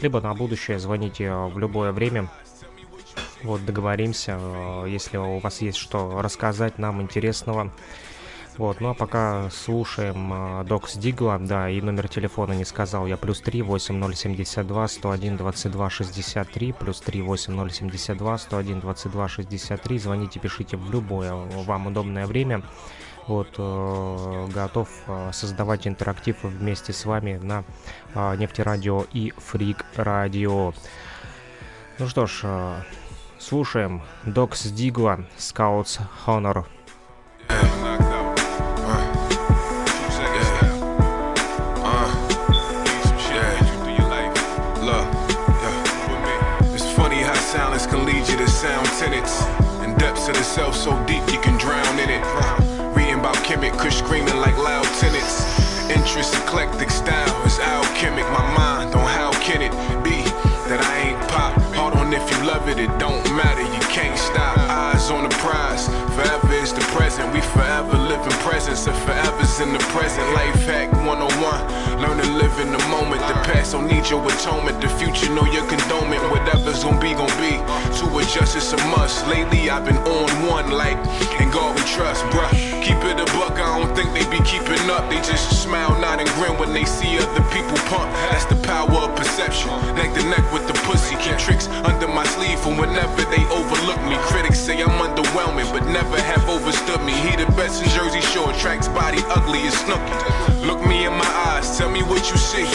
либо 0.00 0.20
на 0.20 0.34
будущее 0.34 0.78
звоните 0.78 1.24
э, 1.24 1.46
в 1.46 1.58
любое 1.58 1.92
время. 1.92 2.28
Вот, 3.42 3.64
договоримся, 3.64 4.38
если 4.86 5.16
у 5.16 5.38
вас 5.38 5.60
есть 5.60 5.76
что 5.76 6.22
рассказать 6.22 6.78
нам 6.78 7.02
интересного. 7.02 7.72
Вот, 8.58 8.82
ну 8.82 8.90
а 8.90 8.94
пока 8.94 9.48
слушаем 9.50 10.66
Докс 10.66 10.96
э, 10.96 11.00
Дигла, 11.00 11.38
да, 11.38 11.70
и 11.70 11.80
номер 11.80 12.08
телефона 12.08 12.52
не 12.52 12.66
сказал 12.66 13.06
я, 13.06 13.16
плюс 13.16 13.40
3 13.40 13.62
8072 13.62 14.88
101 14.88 15.36
22 15.38 15.90
63, 15.90 16.72
плюс 16.72 17.00
3 17.00 17.22
8072 17.22 18.38
101 18.38 18.80
22 18.80 19.28
63, 19.28 19.98
звоните, 19.98 20.38
пишите 20.38 20.76
в 20.76 20.90
любое 20.90 21.32
вам 21.32 21.86
удобное 21.86 22.26
время. 22.26 22.62
Вот, 23.26 23.54
э, 23.56 24.48
готов 24.52 24.88
э, 25.06 25.30
создавать 25.32 25.86
интерактив 25.86 26.36
вместе 26.42 26.92
с 26.92 27.06
вами 27.06 27.38
на 27.42 27.64
э, 28.14 28.36
Нефтерадио 28.36 29.06
и 29.12 29.32
Фрик 29.38 29.86
Радио. 29.96 30.74
Ну 31.98 32.08
что 32.08 32.26
ж, 32.26 32.40
э, 32.42 32.82
слушаем 33.38 34.02
Докс 34.26 34.64
Дигла, 34.66 35.24
Scouts 35.38 36.00
Honor. 36.26 36.66
Silence 37.48 38.21
tenets 49.02 49.42
and 49.82 49.98
depths 49.98 50.28
of 50.28 50.34
the 50.34 50.44
self 50.44 50.76
so 50.76 50.92
deep 51.06 51.26
you 51.34 51.40
can 51.40 51.58
drown 51.58 51.98
in 51.98 52.08
it 52.08 52.22
Reading 52.94 53.18
about 53.18 53.34
chemic, 53.42 53.72
kush 53.72 53.96
screaming 53.96 54.36
like 54.36 54.56
loud 54.58 54.84
tenants. 55.00 55.42
Interest, 55.90 56.32
eclectic 56.34 56.88
style 56.88 57.42
is 57.44 57.58
alchemic. 57.58 58.24
My 58.30 58.46
mind 58.56 58.94
on 58.94 59.06
how 59.18 59.32
can 59.42 59.60
it 59.60 59.72
be 60.04 60.22
that 60.68 60.80
I 60.80 60.92
ain't 61.08 61.20
pop? 61.28 61.52
Hold 61.74 61.94
on 61.94 62.12
if 62.12 62.30
you 62.30 62.46
love 62.46 62.68
it, 62.68 62.78
it 62.78 62.96
don't 62.98 63.24
matter, 63.34 63.51
presence, 68.62 68.86
and 68.86 68.96
forever's 69.04 69.60
in 69.60 69.72
the 69.72 69.78
present. 69.90 70.26
Life 70.34 70.66
hack 70.66 70.92
101, 70.92 72.00
learn 72.00 72.18
to 72.18 72.30
live 72.30 72.54
in 72.60 72.70
the 72.70 72.78
moment. 72.88 73.20
The 73.26 73.34
past 73.42 73.72
don't 73.72 73.86
need 73.86 74.08
your 74.08 74.22
atonement, 74.22 74.80
the 74.80 74.88
future 74.88 75.28
know 75.34 75.44
your 75.46 75.64
condonement. 75.66 76.22
Whatever's 76.30 76.84
gonna 76.84 77.00
be, 77.00 77.12
gonna 77.12 77.42
be. 77.42 77.58
To 77.98 78.04
adjust, 78.18 78.56
it's 78.56 78.72
a 78.72 78.76
must. 78.94 79.26
Lately, 79.26 79.70
I've 79.70 79.84
been 79.84 79.98
on 79.98 80.30
one, 80.46 80.70
like, 80.70 80.98
and 81.40 81.52
God 81.52 81.74
we 81.74 81.82
trust, 81.90 82.24
bruh. 82.30 82.50
Keep 82.82 83.02
it 83.10 83.18
a 83.18 83.26
buck, 83.34 83.58
I 83.58 83.78
don't 83.78 83.94
think 83.96 84.14
they 84.14 84.26
be 84.30 84.42
keeping 84.44 84.90
up. 84.90 85.10
They 85.10 85.18
just 85.18 85.62
smile, 85.62 85.98
nod, 86.00 86.20
and 86.20 86.30
grin 86.38 86.54
when 86.58 86.72
they 86.72 86.84
see 86.84 87.18
other 87.18 87.42
people 87.50 87.76
pump. 87.90 88.10
That's 88.30 88.46
the 88.46 88.56
power 88.62 88.90
of 88.90 89.16
perception. 89.16 89.70
Neck 89.98 90.14
to 90.14 90.22
neck 90.30 90.44
with 90.52 90.66
the 90.70 90.71
pussy. 90.84 91.16
Keep 91.16 91.38
tricks 91.38 91.68
under 91.84 92.08
my 92.08 92.24
sleeve 92.24 92.58
for 92.60 92.74
whenever 92.74 93.22
they 93.30 93.44
overlook 93.48 94.00
me. 94.04 94.16
Critics 94.30 94.58
say 94.58 94.82
I'm 94.82 94.98
underwhelming, 95.00 95.70
but 95.72 95.84
never 95.86 96.20
have 96.20 96.48
overstood 96.48 97.02
me. 97.02 97.12
He 97.12 97.36
the 97.36 97.46
best 97.52 97.82
in 97.82 97.88
Jersey 97.90 98.20
Shore, 98.20 98.52
tracks 98.54 98.88
body 98.88 99.22
ugly 99.28 99.62
as 99.62 99.74
Snooki. 99.74 100.66
Look 100.66 100.80
me 100.86 101.06
in 101.06 101.12
my 101.12 101.32
eyes, 101.50 101.78
tell 101.78 101.90
me 101.90 102.02
what 102.02 102.30
you 102.30 102.36
see. 102.36 102.66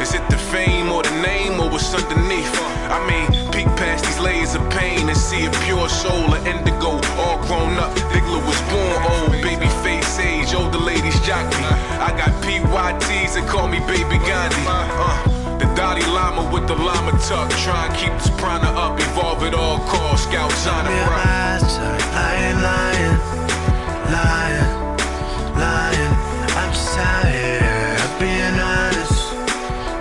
Is 0.00 0.14
it 0.14 0.24
the 0.30 0.38
fame 0.52 0.88
or 0.90 1.02
the 1.02 1.16
name 1.22 1.60
or 1.60 1.68
what's 1.70 1.92
underneath? 1.94 2.52
I 2.88 2.98
mean, 3.08 3.26
peek 3.52 3.66
past 3.76 4.04
these 4.04 4.20
layers 4.20 4.54
of 4.54 4.62
pain 4.70 5.08
and 5.08 5.16
see 5.16 5.44
a 5.46 5.50
pure 5.64 5.88
soul, 5.88 6.34
an 6.34 6.46
indigo, 6.46 7.00
all 7.20 7.38
grown 7.46 7.76
up. 7.78 7.92
Diggler 8.12 8.42
was 8.46 8.60
born 8.72 9.00
old, 9.12 9.32
baby 9.42 9.68
face 9.82 10.18
age, 10.18 10.54
older 10.54 10.78
ladies 10.78 11.18
jock 11.20 11.46
me. 11.58 11.64
I 12.00 12.10
got 12.16 12.30
PYTs 12.42 13.34
that 13.34 13.48
call 13.48 13.68
me 13.68 13.80
Baby 13.80 14.18
Gandhi. 14.24 14.64
Uh, 14.66 15.33
the 15.58 15.66
Dalai 15.74 16.02
Lama 16.06 16.50
with 16.52 16.66
the 16.66 16.74
Lama 16.74 17.12
tuck, 17.26 17.50
try 17.64 17.86
and 17.86 17.94
keep 17.96 18.12
this 18.12 18.30
prana 18.40 18.70
up, 18.84 18.98
evolve 19.00 19.42
at 19.42 19.54
all 19.54 19.78
costs. 19.88 20.26
Scouts 20.26 20.66
on 20.66 20.84
the 20.84 20.90
run. 20.90 21.34
Lying, 22.14 22.58
lying, 22.62 23.18
lying, 24.14 24.68
lying. 25.54 26.14
I'm 26.58 26.72
just 26.72 26.94
tired 26.96 28.00
of 28.00 28.12
being 28.18 28.58
honest, 28.74 29.20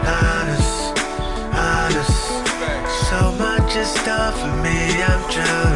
honest, 0.08 0.74
honest. 1.54 2.18
So 3.10 3.20
much 3.34 3.76
is 3.76 3.94
done 4.06 4.34
for 4.40 4.54
me, 4.64 5.04
I'm 5.04 5.22
truly 5.30 5.73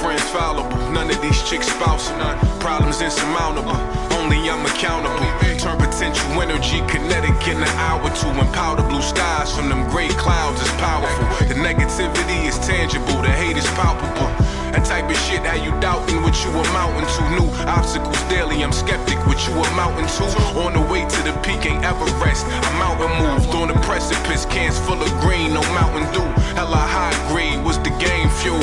friends 0.00 0.22
fallible, 0.30 0.78
none 0.92 1.10
of 1.10 1.20
these 1.20 1.42
chicks 1.48 1.66
spousal. 1.66 2.16
None. 2.18 2.38
Problems 2.60 3.00
insurmountable, 3.00 3.76
only 4.18 4.38
I'm 4.50 4.64
accountable. 4.64 5.26
Turn 5.58 5.76
potential 5.78 6.40
energy 6.40 6.80
kinetic 6.86 7.36
in 7.48 7.58
an 7.58 7.74
hour 7.86 8.08
to 8.08 8.26
empower 8.38 8.82
blue 8.88 9.02
skies 9.02 9.54
from 9.54 9.68
them 9.68 9.88
gray 9.90 10.08
clouds 10.08 10.60
is 10.60 10.70
powerful. 10.78 11.46
The 11.46 11.54
negativity 11.54 12.46
is 12.46 12.58
tangible, 12.60 13.20
the 13.22 13.30
hate 13.30 13.56
is 13.56 13.66
palpable. 13.74 14.47
That 14.72 14.84
type 14.84 15.08
of 15.08 15.16
shit, 15.24 15.40
how 15.44 15.56
you 15.56 15.72
doubting 15.80 16.22
what 16.22 16.36
you 16.44 16.50
amounting 16.50 17.08
to. 17.08 17.22
New 17.40 17.48
obstacles 17.64 18.20
daily, 18.28 18.62
I'm 18.62 18.72
skeptic 18.72 19.18
what 19.26 19.40
you 19.48 19.54
amounting 19.72 20.06
to. 20.06 20.24
On 20.60 20.72
the 20.72 20.84
way 20.92 21.08
to 21.08 21.20
the 21.24 21.32
peak, 21.40 21.64
ain't 21.64 21.84
ever 21.84 22.04
rest. 22.20 22.44
I'm 22.46 22.82
out 22.82 22.98
mountain 22.98 23.12
moved 23.22 23.54
on 23.54 23.68
the 23.68 23.74
precipice, 23.86 24.44
cans 24.46 24.78
full 24.78 25.00
of 25.00 25.10
green, 25.20 25.54
no 25.54 25.62
mountain 25.72 26.04
dew. 26.12 26.26
Hella 26.54 26.76
high 26.76 27.14
grade 27.30 27.62
was 27.64 27.78
the 27.78 27.90
game 28.02 28.28
fuel. 28.40 28.62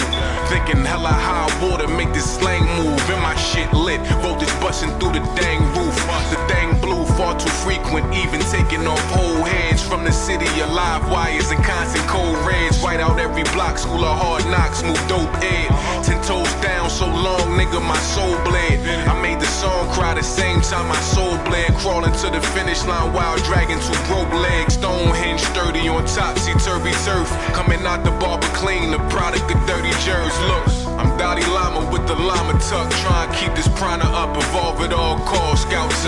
Thinking 0.51 0.83
hella 0.83 1.09
high 1.09 1.47
water, 1.63 1.87
make 1.87 2.11
this 2.13 2.37
slang 2.37 2.65
move. 2.77 2.99
And 3.09 3.21
my 3.21 3.35
shit 3.35 3.71
lit, 3.73 4.01
voltage 4.21 4.51
busting 4.59 4.91
through 4.99 5.13
the 5.13 5.23
dang 5.35 5.61
roof. 5.75 5.95
The 6.29 6.39
dang 6.47 6.79
blue 6.81 7.05
far 7.15 7.39
too 7.39 7.49
frequent, 7.63 8.13
even 8.13 8.41
taking 8.51 8.85
off 8.87 9.01
whole 9.11 9.43
heads 9.43 9.81
from 9.81 10.03
the 10.03 10.11
city 10.11 10.47
of 10.61 10.71
live 10.71 11.09
wires 11.09 11.49
and 11.51 11.63
constant 11.63 12.05
cold 12.07 12.37
reds. 12.45 12.81
White 12.81 12.99
out 12.99 13.19
every 13.19 13.43
block, 13.55 13.77
school 13.77 14.03
of 14.03 14.17
hard 14.19 14.45
knocks, 14.47 14.83
move 14.83 15.01
dope 15.07 15.33
ed. 15.41 15.69
Ten 16.03 16.21
toes 16.23 16.51
down, 16.61 16.89
so 16.89 17.05
long, 17.05 17.57
nigga, 17.57 17.81
my 17.81 17.97
soul 17.97 18.35
bled. 18.43 18.79
I 19.07 19.13
made 19.21 19.39
the 19.39 19.45
song 19.47 19.87
cry 19.93 20.13
the 20.13 20.23
same 20.23 20.61
time 20.61 20.87
my 20.87 20.99
soul 21.13 21.37
bled. 21.45 21.73
Crawling 21.75 22.13
to 22.23 22.27
the 22.29 22.41
finish 22.55 22.83
line 22.85 23.13
while 23.13 23.37
dragging 23.47 23.79
two 23.79 23.99
broke 24.07 24.31
legs. 24.33 24.73
Stonehenge 24.75 25.41
sturdy 25.41 25.87
on 25.87 26.05
topsy 26.05 26.53
turvy 26.65 26.91
turf. 27.05 27.29
Coming 27.53 27.85
out 27.85 28.03
the 28.03 28.11
barber 28.21 28.51
clean, 28.53 28.91
the 28.91 28.99
product 29.09 29.45
of 29.53 29.59
dirty 29.67 29.93
jerks. 30.05 30.37
Look, 30.49 30.65
I'm 30.99 31.17
Dalai 31.17 31.45
Lama 31.53 31.89
with 31.91 32.07
the 32.07 32.15
llama 32.15 32.53
tuck. 32.59 32.89
Trying 33.03 33.31
to 33.31 33.37
keep 33.37 33.53
this 33.55 33.67
prana 33.79 34.05
up, 34.05 34.35
evolve 34.35 34.81
at 34.81 34.93
all 34.93 35.19
costs. 35.19 35.65
Scouts 35.65 36.05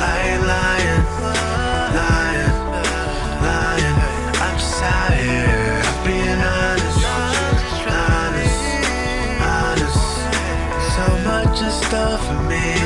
lying, 0.00 0.46
lying, 0.46 1.49
me, 12.50 12.79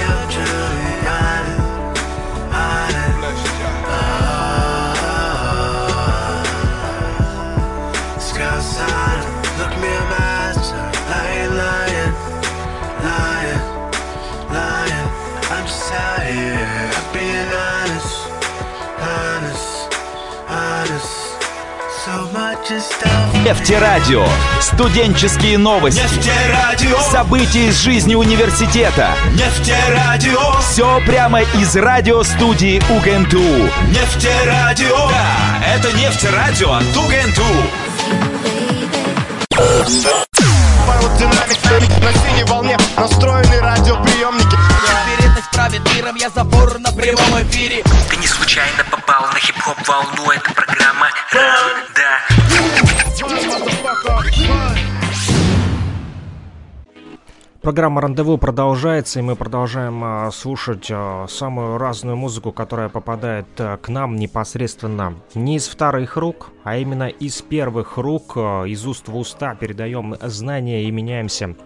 Нефтерадио. 23.44 24.24
Студенческие 24.58 25.58
новости. 25.58 26.00
Нефтерадио. 26.00 26.98
События 27.10 27.68
из 27.68 27.78
жизни 27.78 28.14
университета. 28.14 29.10
Нефтерадио. 29.32 30.60
Все 30.60 30.98
прямо 31.04 31.42
из 31.42 31.76
радиостудии 31.76 32.80
УГНТУ. 32.88 33.68
Нефтерадио. 33.90 34.96
Да, 35.10 35.62
это 35.74 35.92
нефтерадио 35.92 36.72
от 36.72 36.96
УГНТУ. 36.96 37.44
Aerodynamic, 41.04 42.80
настроены 42.96 43.60
радиоприемники 43.60 44.56
Вероятность 45.10 45.50
правит 45.52 45.82
миром, 45.94 46.16
я 46.16 46.30
забор 46.30 46.78
на 46.78 46.92
прямом 46.92 47.42
эфире 47.42 47.82
Ты 48.08 48.16
не 48.16 48.26
случайно 48.26 48.84
попал 48.90 49.26
на 49.32 49.38
хип-хоп 49.38 49.76
волну 49.86 50.30
Это 50.30 50.52
программа 50.52 51.08
Программа 57.64 58.02
«Рандеву» 58.02 58.36
продолжается, 58.36 59.20
и 59.20 59.22
мы 59.22 59.36
продолжаем 59.36 60.04
э, 60.04 60.30
слушать 60.32 60.88
э, 60.90 61.24
самую 61.30 61.78
разную 61.78 62.14
музыку, 62.14 62.52
которая 62.52 62.90
попадает 62.90 63.46
э, 63.56 63.78
к 63.78 63.88
нам 63.88 64.16
непосредственно 64.16 65.14
не 65.34 65.56
из 65.56 65.66
вторых 65.68 66.18
рук, 66.18 66.50
а 66.62 66.76
именно 66.76 67.08
из 67.08 67.40
первых 67.40 67.96
рук, 67.96 68.34
э, 68.36 68.68
из 68.68 68.86
уст 68.86 69.08
в 69.08 69.16
уста. 69.16 69.54
Передаем 69.54 70.14
знания 70.20 70.84
и 70.84 70.90
меняемся 70.90 71.56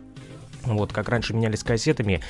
вот, 0.77 0.93
как 0.93 1.09
раньше 1.09 1.35
менялись 1.35 1.63
кассетами, 1.63 2.21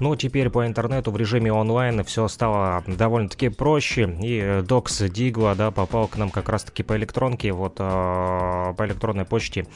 но 0.00 0.16
теперь 0.16 0.50
по 0.50 0.66
интернету 0.66 1.10
в 1.10 1.16
режиме 1.16 1.52
онлайн 1.52 2.04
все 2.04 2.28
стало 2.28 2.82
довольно-таки 2.86 3.48
проще, 3.48 4.16
и 4.20 4.62
Докс 4.66 5.00
Дигла, 5.00 5.54
да, 5.54 5.70
попал 5.70 6.08
к 6.08 6.16
нам 6.16 6.30
как 6.30 6.48
раз-таки 6.48 6.82
по 6.82 6.96
электронке, 6.96 7.52
вот, 7.52 7.76
э, 7.78 8.74
по 8.76 8.86
электронной 8.86 9.24
почте. 9.24 9.66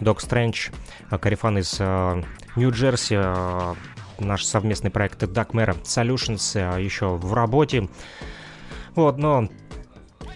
Док 0.00 0.20
Стрэндж, 0.20 0.70
Карифан 1.10 1.58
из 1.58 1.76
э, 1.78 2.22
Нью-Джерси, 2.56 3.16
э, 3.18 3.74
наш 4.18 4.44
совместный 4.44 4.90
проект 4.90 5.22
Mare 5.22 5.82
Solutions 5.82 6.76
э, 6.78 6.82
еще 6.82 7.16
в 7.16 7.32
работе. 7.34 7.88
Вот, 8.94 9.18
но 9.18 9.48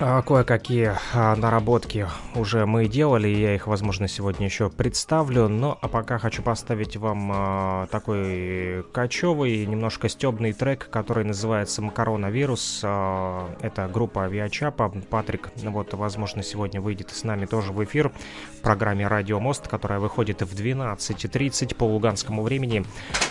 Кое-какие 0.02 0.96
а, 1.14 1.36
наработки 1.36 2.08
уже 2.34 2.66
мы 2.66 2.88
делали, 2.88 3.28
я 3.28 3.54
их, 3.54 3.68
возможно, 3.68 4.08
сегодня 4.08 4.46
еще 4.46 4.68
представлю, 4.68 5.46
но 5.46 5.78
а 5.80 5.86
пока 5.86 6.18
хочу 6.18 6.42
поставить 6.42 6.96
вам 6.96 7.30
а, 7.32 7.86
такой 7.86 8.82
кочевый, 8.90 9.64
немножко 9.64 10.08
стебный 10.08 10.54
трек, 10.54 10.88
который 10.90 11.22
называется 11.24 11.82
«Макаронавирус». 11.82 12.80
А, 12.82 13.48
это 13.60 13.86
группа 13.86 14.24
Авиачапа, 14.24 14.92
Патрик, 15.08 15.50
вот, 15.62 15.94
возможно, 15.94 16.42
сегодня 16.42 16.80
выйдет 16.80 17.10
с 17.10 17.22
нами 17.22 17.46
тоже 17.46 17.70
в 17.70 17.84
эфир 17.84 18.10
в 18.58 18.60
программе 18.60 19.06
«Радио 19.06 19.38
Мост», 19.38 19.68
которая 19.68 20.00
выходит 20.00 20.42
в 20.42 20.52
12.30 20.52 21.76
по 21.76 21.84
луганскому 21.84 22.42
времени 22.42 22.84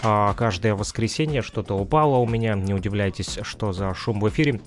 а, 0.03 0.33
каждое 0.35 0.73
воскресенье. 0.73 1.41
Что-то 1.41 1.73
упало 1.77 2.15
у 2.15 2.25
меня, 2.25 2.53
не 2.55 2.73
удивляйтесь, 2.73 3.39
что 3.41 3.73
за 3.73 3.93
шум 3.93 4.21
в 4.21 4.29
эфире. 4.29 4.61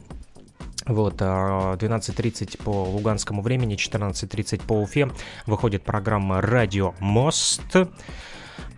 Вот, 0.87 1.15
12.30 1.21 2.63
по 2.63 2.85
луганскому 2.85 3.41
времени, 3.41 3.77
14.30 3.77 4.67
по 4.67 4.75
Уфе. 4.75 5.11
Выходит 5.47 5.83
программа 5.83 6.43
«Радио 6.43 6.95
Мост» 7.01 7.63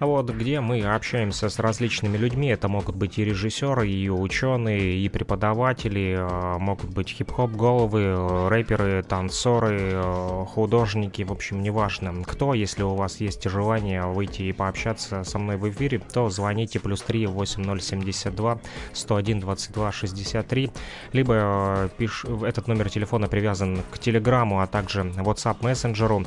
вот, 0.04 0.30
где 0.30 0.60
мы 0.60 0.82
общаемся 0.82 1.48
с 1.48 1.58
различными 1.58 2.18
людьми. 2.18 2.48
Это 2.48 2.68
могут 2.68 2.96
быть 2.96 3.18
и 3.18 3.24
режиссеры, 3.24 3.88
и 3.88 4.10
ученые, 4.10 4.98
и 4.98 5.08
преподаватели, 5.08 6.18
могут 6.58 6.90
быть 6.90 7.08
хип-хоп 7.08 7.52
головы, 7.52 8.48
рэперы, 8.48 9.02
танцоры, 9.02 10.02
художники, 10.48 11.22
в 11.22 11.32
общем, 11.32 11.62
неважно 11.62 12.24
кто. 12.24 12.52
Если 12.52 12.82
у 12.82 12.94
вас 12.94 13.20
есть 13.20 13.48
желание 13.48 14.04
выйти 14.04 14.42
и 14.42 14.52
пообщаться 14.52 15.24
со 15.24 15.38
мной 15.38 15.56
в 15.56 15.68
эфире, 15.70 15.98
то 15.98 16.28
звоните 16.28 16.78
плюс 16.78 17.00
3 17.02 17.26
8072 17.26 18.58
101 18.92 19.40
22 19.40 19.92
63, 19.92 20.70
либо 21.12 21.90
пиш... 21.96 22.24
этот 22.44 22.68
номер 22.68 22.90
телефона 22.90 23.28
привязан 23.28 23.80
к 23.90 23.98
телеграмму, 23.98 24.60
а 24.60 24.66
также 24.66 25.00
WhatsApp 25.02 25.56
мессенджеру. 25.62 26.24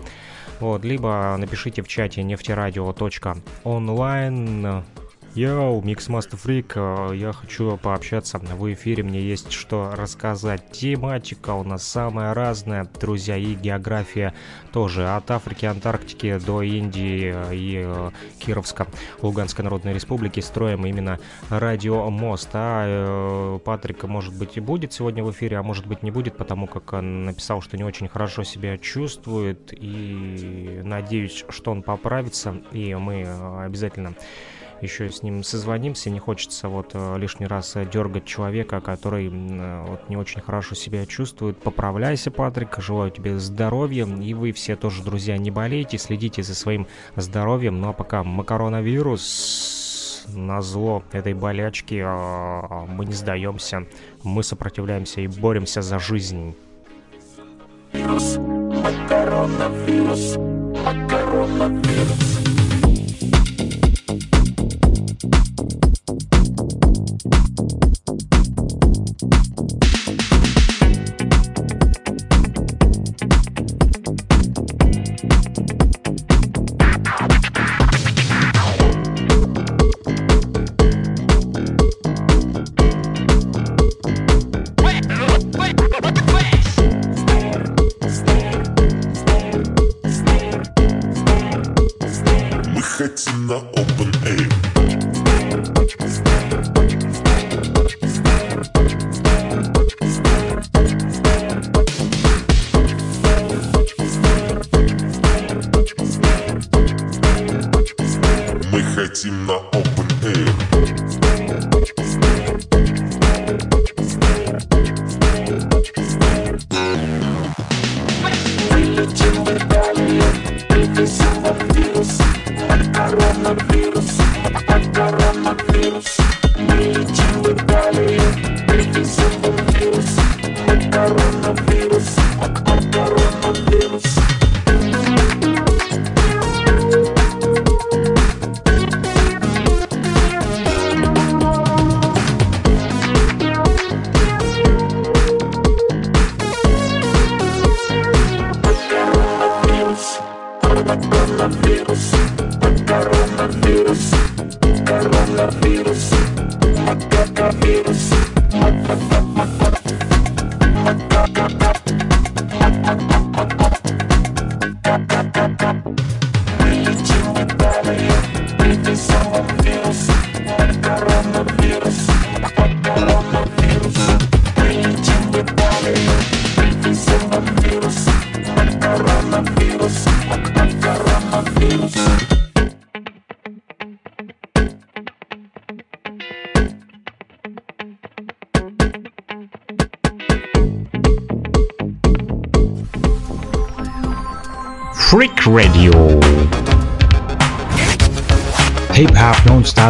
Вот, 0.60 0.84
либо 0.84 1.36
напишите 1.38 1.82
в 1.82 1.88
чате 1.88 2.24
нефтерадио.онлайн 2.24 4.84
Yo, 5.36 5.82
Mixmaster 5.84 6.38
Freak, 6.39 6.75
я 6.75 7.32
хочу 7.34 7.77
пообщаться 7.77 8.39
в 8.39 8.73
эфире, 8.73 9.03
мне 9.03 9.21
есть 9.21 9.51
что 9.51 9.91
рассказать. 9.95 10.71
Тематика 10.71 11.51
у 11.51 11.63
нас 11.63 11.84
самая 11.84 12.34
разная, 12.34 12.88
друзья, 12.99 13.38
и 13.38 13.53
география 13.53 14.34
тоже. 14.73 15.07
От 15.07 15.30
Африки, 15.30 15.67
Антарктики 15.67 16.39
до 16.39 16.63
Индии 16.63 17.32
и 17.53 17.84
э, 17.86 18.09
Кировска, 18.39 18.88
Луганской 19.21 19.63
Народной 19.63 19.93
Республики 19.93 20.39
строим 20.39 20.88
именно 20.88 21.19
радиомост. 21.49 22.49
А 22.53 22.86
э, 22.88 23.59
Патрик, 23.59 24.05
может 24.05 24.36
быть, 24.36 24.57
и 24.57 24.59
будет 24.59 24.93
сегодня 24.93 25.23
в 25.23 25.30
эфире, 25.30 25.57
а 25.57 25.63
может 25.63 25.86
быть, 25.86 26.01
не 26.01 26.09
будет, 26.09 26.38
потому 26.38 26.65
как 26.65 26.91
он 26.93 27.25
написал, 27.25 27.61
что 27.61 27.77
не 27.77 27.84
очень 27.84 28.07
хорошо 28.07 28.43
себя 28.43 28.80
чувствует. 28.80 29.73
И 29.73 30.82
надеюсь, 30.84 31.45
что 31.49 31.69
он 31.69 31.84
поправится, 31.84 32.55
и 32.71 32.95
мы 32.95 33.27
обязательно 33.63 34.15
еще 34.82 35.09
с 35.09 35.23
ним 35.23 35.43
созвонимся. 35.43 36.09
Не 36.09 36.19
хочется 36.19 36.69
вот 36.69 36.91
э, 36.93 37.17
лишний 37.17 37.47
раз 37.47 37.75
дергать 37.91 38.25
человека, 38.25 38.82
который 38.82 39.27
э, 39.27 39.86
вот 39.88 40.09
не 40.09 40.17
очень 40.17 40.41
хорошо 40.41 40.75
себя 40.75 41.05
чувствует. 41.05 41.57
Поправляйся, 41.57 42.32
Патрик. 42.32 42.77
Желаю 42.80 43.11
тебе 43.11 43.39
здоровья. 43.39 44.05
И 44.05 44.34
вы 44.34 44.51
все 44.51 44.75
тоже, 44.75 45.03
друзья, 45.03 45.38
не 45.38 45.51
болейте, 45.51 45.97
следите 45.97 46.43
за 46.43 46.55
своим 46.55 46.88
здоровьем. 47.15 47.82
Ну 47.82 47.89
а 47.89 47.93
пока 47.93 48.23
макаронавирус 48.23 50.25
на 50.34 50.61
зло 50.61 51.03
этой 51.11 51.34
болячки 51.34 52.01
а, 52.05 52.86
мы 52.88 53.05
не 53.05 53.13
сдаемся, 53.13 53.86
мы 54.23 54.43
сопротивляемся 54.43 55.21
и 55.21 55.27
боремся 55.27 55.82
за 55.82 55.99
жизнь. 55.99 56.55
Вирус, 57.93 58.38
макаронавирус, 58.38 60.38
макаронавирус. 60.38 60.48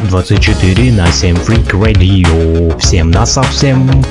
24 0.10 0.92
на 0.94 1.12
7 1.12 1.36
Freak 1.36 1.70
Radio. 1.72 2.76
Всем 2.80 3.12
на 3.12 3.28
совсем. 3.28 4.04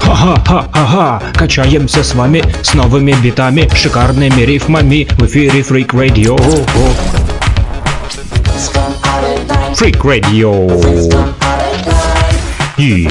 Ха-ха-ха-ха-ха, 0.00 1.22
качаемся 1.34 2.02
с 2.02 2.14
вами 2.14 2.42
с 2.62 2.74
новыми 2.74 3.12
битами, 3.22 3.68
шикарными 3.72 4.42
рифмами 4.42 5.06
в 5.18 5.26
эфире 5.26 5.60
Freak 5.60 5.90
Radio. 5.90 6.36
Freak 9.72 10.00
Radio. 10.02 10.66
И... 12.78 13.08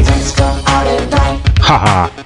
Ха-ха. 1.61 2.24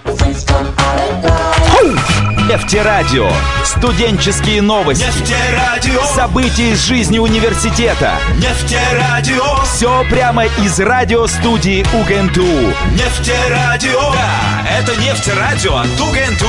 Нефтерадио. 2.49 3.29
Студенческие 3.63 4.63
новости. 4.63 5.03
Нефтерадио. 5.03 6.03
События 6.15 6.71
из 6.71 6.83
жизни 6.83 7.19
университета. 7.19 8.13
Нефтерадио. 8.37 9.63
Все 9.65 10.03
прямо 10.09 10.45
из 10.45 10.79
радиостудии 10.79 11.85
УГНТУ. 11.93 12.73
Нефтерадио. 12.95 14.13
Да, 14.13 14.67
это 14.67 14.95
нефтерадио 14.95 15.75
от 15.75 16.01
УГНТУ. 16.01 16.47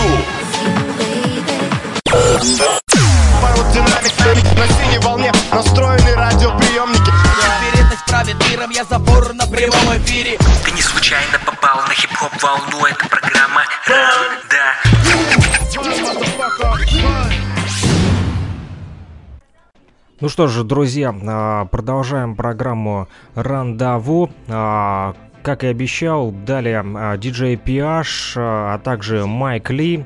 Динамик 3.74 4.58
на 4.58 4.66
синей 4.68 4.98
волне 5.00 5.30
настроены 5.52 6.14
радиоприемники 6.14 7.12
Вероятность 7.62 8.04
правит 8.06 8.36
миром, 8.48 8.70
я 8.70 8.84
забор 8.84 9.34
на 9.34 9.46
прямом 9.46 9.96
эфире 9.98 10.38
Ты 10.64 10.70
не 10.72 10.82
случайно 10.82 11.38
попал 11.44 11.82
на 11.86 11.94
хип-хоп 11.94 12.32
волну, 12.42 12.86
это 12.86 13.06
программа 13.06 13.64
Ну 20.20 20.28
что 20.28 20.48
же, 20.48 20.64
друзья, 20.64 21.14
а, 21.26 21.64
продолжаем 21.64 22.36
программу 22.36 23.08
RUN-DA-WU. 23.34 24.30
А, 24.48 25.14
как 25.42 25.64
и 25.64 25.68
обещал, 25.68 26.30
далее 26.30 26.84
а, 26.84 27.16
диджей 27.16 27.54
PH, 27.54 28.34
а 28.36 28.78
также 28.80 29.24
Майк 29.24 29.70
Ли, 29.70 30.04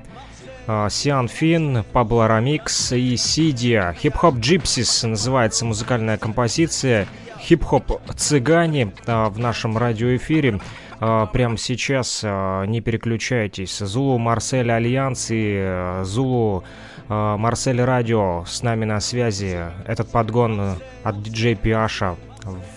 Сиан 0.89 1.27
Фин, 1.27 1.85
Пабло 1.93 2.29
Рамикс 2.29 2.93
и 2.93 3.17
Сидия. 3.17 3.93
Hip-Hop 4.01 4.37
Gypsies 4.37 5.03
называется 5.03 5.65
музыкальная 5.65 6.17
композиция. 6.17 7.09
Хип-хоп 7.41 8.01
цыгане 8.15 8.93
в 9.07 9.39
нашем 9.39 9.77
радиоэфире. 9.77 10.61
Прямо 11.01 11.59
сейчас 11.59 12.23
не 12.23 12.81
переключайтесь. 12.81 13.79
Зулу 13.79 14.17
Марсель 14.19 14.71
Альянс 14.71 15.27
и 15.31 16.01
Зулу 16.03 16.65
Марсель 17.09 17.83
Радио 17.83 18.45
с 18.47 18.63
нами 18.63 18.85
на 18.85 19.01
связи. 19.01 19.71
Этот 19.87 20.11
подгон 20.11 20.77
от 21.03 21.23
диджей 21.23 21.55
Пиаша 21.55 22.17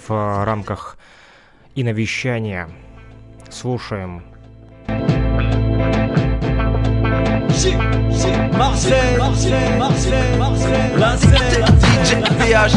в 0.08 0.44
рамках 0.46 0.98
и 1.76 1.84
навещания. 1.84 2.70
Слушаем. 3.50 4.24
Marseille, 8.58 9.18
Marseille, 9.18 9.78
Marseille, 9.78 10.38
Marseille, 10.98 11.60
la 11.60 11.68
DJ 11.68 12.22
PH, 12.38 12.76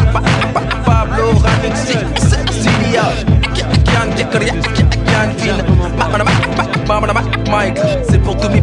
Pablo 0.85 1.33
Ramix, 1.43 1.79
Cilia, 2.51 3.05
Kian 3.85 4.09
Dekria, 4.17 4.55
Kian 5.05 5.31
Fin, 5.37 6.60
Mike, 7.51 7.78
c'est 8.09 8.18
pour 8.18 8.36
tous 8.36 8.49
mes 8.49 8.62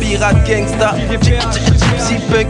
pirates 0.00 0.44
gangsta, 0.48 0.96
gypsy 1.22 2.14
punk, 2.28 2.48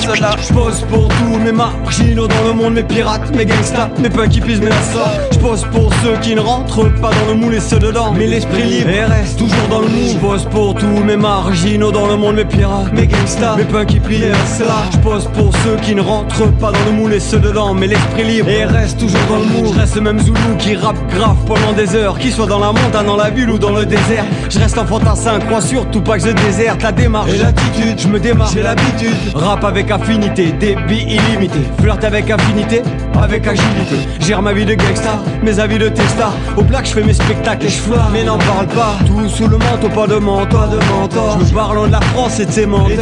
cela. 0.00 0.30
J'pose 0.40 0.84
pour 0.88 1.08
tous 1.08 1.38
mes 1.44 1.50
marginaux 1.50 2.28
dans 2.28 2.44
le 2.46 2.52
monde, 2.52 2.74
mes 2.74 2.84
pirates, 2.84 3.34
mes 3.34 3.44
gangsta, 3.44 3.90
mes 3.98 4.08
punks 4.08 4.36
hippies, 4.36 4.60
mes 4.60 4.68
nassas. 4.68 5.10
J'pose 5.32 5.66
pour 5.72 5.92
ceux 6.02 6.16
qui 6.22 6.36
ne 6.36 6.40
rentrent 6.40 6.88
pas 7.00 7.10
dans 7.10 7.32
le 7.32 7.34
moule 7.34 7.54
et 7.54 7.60
ceux 7.60 7.80
dedans, 7.80 8.12
mais 8.12 8.26
l'esprit 8.28 8.62
libre 8.62 8.90
et 8.90 9.04
reste 9.04 9.38
toujours 9.38 9.66
dans 9.68 9.80
le 9.80 9.88
moule. 9.88 10.10
J'pose 10.12 10.44
pour 10.44 10.74
tous 10.74 11.02
mes 11.04 11.16
marginaux 11.16 11.90
dans 11.90 12.06
le 12.06 12.16
monde, 12.16 12.36
mes 12.36 12.44
pirates, 12.44 12.92
mes 12.92 13.08
gangsta, 13.08 13.56
mes 13.56 13.64
punks 13.64 13.94
hippies, 13.94 14.20
mes 14.20 14.28
nassas. 14.28 14.90
J'pose 14.92 15.28
pour 15.34 15.52
ceux 15.64 15.76
qui 15.82 15.96
ne 15.96 16.02
rentrent 16.02 16.52
pas 16.60 16.70
dans 16.70 16.84
le 16.86 16.92
moule 16.92 17.14
et 17.14 17.20
ceux 17.20 17.40
dedans, 17.40 17.74
mais 17.74 17.88
l'esprit 17.88 18.22
libre 18.22 18.50
et 18.50 18.64
reste 18.64 19.00
toujours 19.00 19.26
dans 19.28 19.38
le 19.38 19.46
moule. 19.46 19.74
J'reste 19.74 19.96
le 19.96 20.02
même 20.02 20.20
Zoulou 20.20 20.56
qui 20.58 20.76
rappe 20.76 21.04
grave 21.12 21.36
pendant 21.46 21.72
des 21.72 21.96
heures, 21.96 22.16
qu'il 22.18 22.32
soit 22.32 22.46
dans 22.46 22.60
la 22.60 22.72
montagne, 22.72 23.06
dans 23.06 23.16
la 23.16 23.30
ville 23.30 23.50
ou 23.50 23.58
dans 23.58 23.72
le 23.72 23.84
désert. 23.84 24.24
Je 24.48 24.58
reste 24.58 24.78
un 24.78 24.86
fantassin, 24.86 25.38
crois 25.40 25.60
surtout 25.60 26.00
pas 26.00 26.18
que 26.18 26.26
je 26.26 26.32
déserte 26.32 26.82
la 26.82 26.92
démarche 26.92 27.32
et 27.32 27.38
l'attitude. 27.38 27.98
Je 27.98 28.08
me 28.08 28.20
démarre, 28.20 28.50
j'ai 28.52 28.62
l'habitude. 28.62 29.16
Rap 29.34 29.64
avec 29.64 29.90
affinité, 29.90 30.52
débit 30.52 31.02
illimité. 31.02 31.60
Flirt 31.80 32.02
avec 32.04 32.30
affinité, 32.30 32.82
avec 33.20 33.46
agilité. 33.46 33.96
Gère 34.20 34.42
ma 34.42 34.52
vie 34.52 34.64
de 34.64 34.74
gangsta, 34.74 35.18
mes 35.42 35.58
avis 35.58 35.78
de 35.78 35.88
testa. 35.88 36.32
Au 36.56 36.62
black, 36.62 36.86
je 36.86 36.92
fais 36.92 37.02
mes 37.02 37.14
spectacles 37.14 37.66
et 37.66 37.70
je. 37.70 37.80
Mais 38.12 38.24
n'en 38.24 38.38
parle 38.38 38.66
pas, 38.68 38.96
tout 39.06 39.28
sous 39.28 39.48
le 39.48 39.58
manteau, 39.58 39.88
pas 39.88 40.06
de 40.06 40.16
mentor, 40.16 40.68
de 40.68 40.76
mentor. 40.76 41.38
Je 41.40 41.44
me 41.44 41.54
parle 41.54 41.86
de 41.86 41.92
la 41.92 42.00
France 42.00 42.40
et 42.40 42.46
de 42.46 42.50
ses 42.50 42.66
menteurs. 42.66 43.00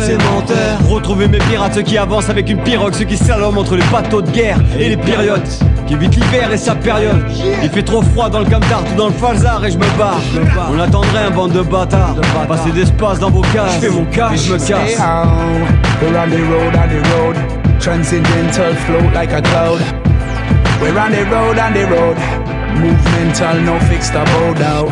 Retrouver 0.88 1.28
mes 1.28 1.38
pirates, 1.38 1.74
ceux 1.74 1.82
qui 1.82 1.98
avancent 1.98 2.30
avec 2.30 2.48
une 2.48 2.62
pirogue, 2.62 2.94
ceux 2.94 3.04
qui 3.04 3.16
salomment 3.16 3.58
entre 3.58 3.76
les 3.76 3.84
bateaux 3.92 4.22
de 4.22 4.30
guerre 4.30 4.58
et 4.78 4.88
les 4.88 4.96
périodes. 4.96 5.42
Qui 5.86 5.96
vite 5.96 6.16
l'hiver 6.16 6.50
et 6.52 6.56
sa 6.56 6.74
période. 6.74 7.22
Il 7.62 7.70
fait 7.70 7.82
trop 7.82 8.02
froid 8.02 8.30
dans 8.30 8.40
le 8.40 8.46
Camtar 8.46 8.82
ou 8.92 8.96
dans 8.96 9.06
le 9.08 9.12
Falzar 9.12 9.64
et 9.64 9.70
je 9.70 9.76
me 9.76 9.98
barre. 9.98 10.20
On 10.72 10.78
attendrait 10.78 11.24
un 11.26 11.30
bande 11.30 11.52
de 11.52 11.62
bâtards. 11.62 12.16
Passer 12.48 12.70
d'espace 12.70 13.18
dans 13.18 13.30
vos 13.30 13.42
cases. 13.42 13.74
Je 13.80 13.86
fais 13.86 13.90
mon 13.90 14.04
cash, 14.06 14.44
je 14.44 14.52
me 14.54 14.58
casse. 14.58 14.98
We're 16.00 16.16
on 16.18 16.28
the 16.28 16.42
road, 16.50 16.74
on 16.74 16.88
the 16.88 17.00
road, 17.14 17.36
transcendental 17.80 18.74
float 18.74 19.14
like 19.14 19.32
a 19.32 19.40
cloud. 19.40 19.80
We're 20.82 20.98
on 20.98 21.12
the 21.12 21.24
road, 21.30 21.58
on 21.58 21.72
the 21.72 21.86
road, 21.86 22.16
movemental, 22.74 23.60
no 23.62 23.78
fixed 23.86 24.14
abode 24.14 24.60
out. 24.60 24.90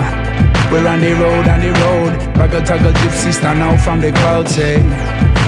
We're 0.70 0.86
on 0.86 1.00
the 1.00 1.12
road, 1.14 1.48
on 1.48 1.60
the 1.60 1.72
road, 1.72 2.12
raggle 2.36 2.62
tuggle 2.62 2.92
gypsy 2.92 3.32
stand 3.32 3.60
out 3.60 3.78
from 3.80 4.00
the 4.00 4.12
crowd 4.12 4.48
say. 4.48 4.80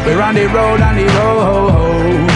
We're 0.05 0.21
on 0.21 0.35
the 0.35 0.47
road, 0.49 0.81
on 0.83 0.97
the 0.97 1.07
road, 1.07 2.31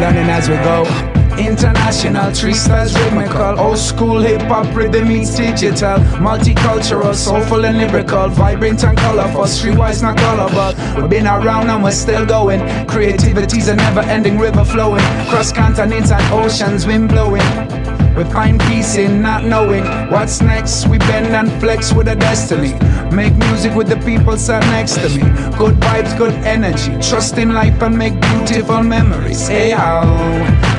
learning 0.00 0.30
as 0.30 0.48
we 0.48 0.56
go. 0.56 1.09
International, 1.46 2.30
three 2.32 2.52
styles 2.52 2.94
rhythmical 2.94 3.58
Old 3.58 3.78
school 3.78 4.20
hip-hop 4.20 4.74
rhythm 4.74 5.08
meets 5.08 5.36
digital. 5.36 5.98
Multicultural, 6.20 7.14
soulful 7.14 7.64
and 7.64 7.78
lyrical 7.78 8.28
Vibrant 8.28 8.84
and 8.84 8.98
colorful, 8.98 9.44
streetwise 9.44 10.02
not 10.02 10.18
colorable 10.18 11.00
We've 11.00 11.10
been 11.10 11.26
around 11.26 11.70
and 11.70 11.82
we're 11.82 11.92
still 11.92 12.26
going. 12.26 12.60
Creativity's 12.86 13.68
a 13.68 13.76
never-ending 13.76 14.38
river 14.38 14.64
flowing. 14.64 15.04
Cross 15.28 15.52
continents 15.52 16.10
and 16.10 16.22
oceans, 16.32 16.86
wind 16.86 17.08
blowing 17.08 17.79
we 18.24 18.30
find 18.32 18.60
peace 18.60 18.96
in 18.96 19.22
not 19.22 19.44
knowing 19.44 19.84
what's 20.10 20.42
next. 20.42 20.86
We 20.88 20.98
bend 20.98 21.28
and 21.28 21.50
flex 21.60 21.92
with 21.92 22.08
a 22.08 22.16
destiny. 22.16 22.74
Make 23.14 23.34
music 23.36 23.74
with 23.74 23.88
the 23.88 23.96
people 24.04 24.36
sat 24.36 24.62
next 24.76 24.96
to 24.96 25.08
me. 25.08 25.22
Good 25.56 25.76
vibes, 25.76 26.16
good 26.18 26.34
energy. 26.44 26.92
Trust 27.00 27.38
in 27.38 27.54
life 27.54 27.80
and 27.82 27.96
make 27.96 28.20
beautiful 28.20 28.82
memories. 28.82 29.48
Hey, 29.48 29.70
how? 29.70 30.02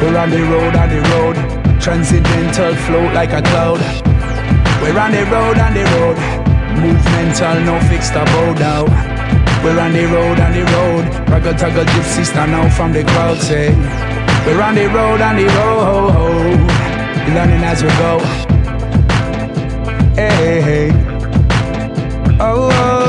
We're 0.01 0.17
on 0.17 0.29
the 0.29 0.41
road, 0.53 0.75
on 0.75 0.89
the 0.89 1.01
road. 1.13 1.35
Transcendental 1.81 2.75
float 2.85 3.11
like 3.13 3.31
a 3.31 3.41
cloud. 3.41 3.79
We're 4.81 4.99
on 4.99 5.11
the 5.11 5.25
road, 5.33 5.57
on 5.57 5.73
the 5.73 5.85
road. 5.95 6.17
Movemental, 6.77 7.57
no 7.65 7.79
fixed 7.89 8.13
abode 8.13 8.61
out. 8.61 8.89
We're 9.63 9.79
on 9.79 9.93
the 9.93 10.05
road, 10.05 10.39
on 10.39 10.51
the 10.53 10.63
road. 10.75 11.05
Raggle 11.31 11.57
tuggle 11.57 11.85
gypsy 11.85 12.23
stand 12.23 12.53
out 12.53 12.71
from 12.71 12.93
the 12.93 13.03
crowd, 13.03 13.37
say. 13.37 13.73
We're 14.45 14.61
on 14.61 14.75
the 14.75 14.87
road, 14.89 15.21
on 15.21 15.35
the 15.37 15.45
road 15.45 16.70
learning 17.33 17.63
as 17.63 17.81
we 17.83 17.89
go. 17.89 18.19
Hey, 20.15 20.61
hey. 20.61 20.91
Oh, 22.39 22.69
oh, 22.69 22.71
oh. 22.73 23.00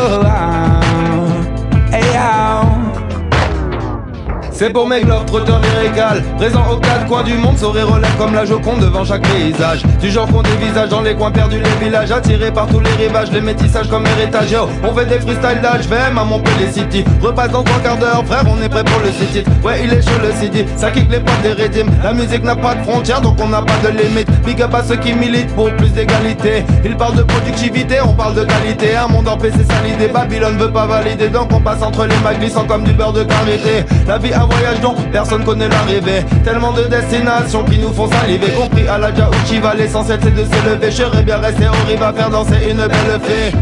C'est 4.63 4.71
pour 4.71 4.87
mes 4.87 5.01
globes, 5.01 5.27
trotteurs 5.27 5.61
lyrical. 5.61 6.23
Présent 6.37 6.63
aux 6.71 6.77
quatre 6.77 7.05
coins 7.07 7.25
du 7.25 7.35
monde, 7.35 7.59
sourire 7.59 7.93
relève 7.93 8.17
comme 8.17 8.33
la 8.33 8.45
Joconde 8.45 8.79
devant 8.79 9.05
chaque 9.05 9.23
paysage. 9.23 9.83
Du 10.01 10.09
genre 10.09 10.29
qu'on 10.29 10.41
dévisage 10.43 10.89
dans 10.89 11.01
les 11.01 11.17
coins 11.17 11.33
perdus, 11.33 11.59
les 11.59 11.85
villages 11.85 12.13
Attirés 12.13 12.53
par 12.53 12.69
tous 12.69 12.79
les 12.79 12.93
rivages, 12.93 13.33
les 13.33 13.41
métissages 13.41 13.89
comme 13.89 14.07
héritage 14.07 14.55
on 14.85 14.95
fait 14.95 15.07
des 15.07 15.19
freestyle 15.19 15.61
même 15.91 16.17
à 16.17 16.23
Montpellier 16.23 16.71
City. 16.71 17.05
Repasse 17.21 17.51
dans 17.51 17.65
trois 17.65 17.81
quarts 17.81 17.97
d'heure, 17.97 18.23
frère, 18.25 18.45
on 18.47 18.63
est 18.63 18.69
prêt 18.69 18.85
pour 18.85 19.01
le 19.01 19.11
city. 19.11 19.43
Ouais, 19.65 19.81
il 19.83 19.93
est 19.93 20.01
chaud 20.01 20.21
le 20.23 20.31
CD, 20.31 20.65
ça 20.77 20.93
kick 20.93 21.11
les 21.11 21.19
portes 21.19 21.43
des 21.43 21.55
rédimes 21.55 21.91
La 22.05 22.13
musique 22.13 22.45
n'a 22.45 22.55
pas 22.55 22.77
de 22.77 22.83
frontières, 22.85 23.21
donc 23.21 23.39
on 23.43 23.49
n'a 23.49 23.63
pas 23.63 23.79
de 23.83 23.89
limite. 23.89 24.31
Big 24.45 24.63
up 24.63 24.75
à 24.75 24.85
ceux 24.85 24.97
qui 24.97 25.13
militent 25.13 25.53
pour 25.57 25.73
plus 25.73 25.91
d'égalité. 25.91 26.65
Ils 26.85 26.97
parlent 26.97 27.17
de 27.17 27.25
productivité, 27.25 27.97
on 28.01 28.13
parle 28.13 28.35
de 28.37 28.45
qualité. 28.45 28.95
Un 28.95 29.09
monde 29.09 29.27
en 29.27 29.37
paix, 29.37 29.51
c'est 29.57 29.67
ça 29.67 29.81
l'idée, 29.85 30.07
Babylone 30.07 30.57
veut 30.57 30.71
pas 30.71 30.87
valider 30.87 31.29
Donc 31.31 31.53
on 31.53 31.61
passe 31.61 31.83
entre 31.83 32.07
les 32.07 32.17
mains 32.19 32.39
glissant 32.39 32.65
comme 32.65 32.85
du 32.85 32.93
beurre 32.93 33.13
de 33.13 33.25
karité 33.25 33.85
La 34.07 34.19
vie 34.19 34.33
a 34.33 34.52
voyage 34.53 34.81
dont 34.81 34.95
personne 35.13 35.45
connaît 35.45 35.69
l'arrivée. 35.69 36.25
Tellement 36.45 36.73
de 36.73 36.83
destinations 36.85 37.65
qui 37.65 37.79
nous 37.79 37.93
font 37.93 38.09
saliver. 38.09 38.49
Compris 38.53 38.89
à 38.89 38.99
la 38.99 39.11
va 39.11 39.75
l'essentiel 39.75 40.19
c'est 40.23 40.35
de 40.35 40.45
s'élever 40.45 40.91
Je 40.91 41.03
serais 41.03 41.23
bien 41.23 41.39
resté 41.39 41.67
au 41.69 41.89
rive 41.89 42.03
à 42.03 42.13
faire 42.13 42.31
danser 42.31 42.57
une 42.71 42.79
belle 42.79 43.21
fée 43.23 43.53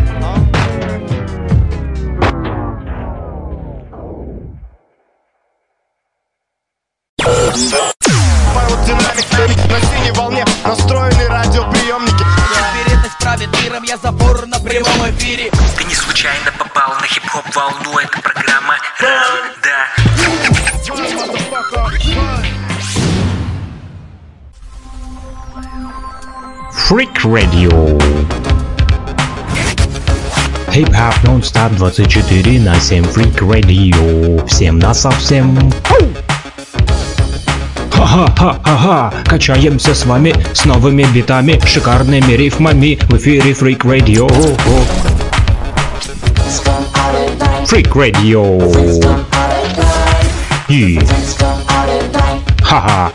Freak 26.90 27.22
Radio. 27.22 27.70
Хип-хоп 30.72 31.14
нон-стоп 31.22 31.76
24 31.76 32.58
на 32.58 32.80
7 32.80 33.04
Freak 33.04 33.38
Radio. 33.38 34.44
Всем 34.48 34.80
на 34.80 34.92
совсем. 34.92 35.56
Ха-ха-ха-ха-ха, 37.92 39.14
качаемся 39.24 39.94
с 39.94 40.04
вами 40.04 40.34
с 40.52 40.64
новыми 40.64 41.04
битами, 41.14 41.60
шикарными 41.64 42.32
рифмами 42.32 42.98
в 43.08 43.16
эфире 43.18 43.52
Freak 43.52 43.82
Radio. 43.82 44.28
Freak 47.66 47.92
Radio. 47.92 49.30
И... 50.68 50.98
Ха-ха. 52.64 53.12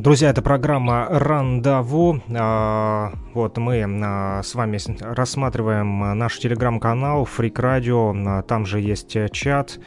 Друзья, 0.00 0.30
это 0.30 0.40
программа 0.40 1.06
Рандаву. 1.10 2.22
А, 2.34 3.12
вот 3.34 3.58
мы 3.58 3.84
а, 3.84 4.42
с 4.42 4.54
вами 4.54 4.78
рассматриваем 5.02 6.16
наш 6.18 6.38
телеграм-канал 6.38 7.28
Freak 7.28 7.56
Radio. 7.56 8.42
Там 8.44 8.64
же 8.64 8.80
есть 8.80 9.14
чат. 9.30 9.78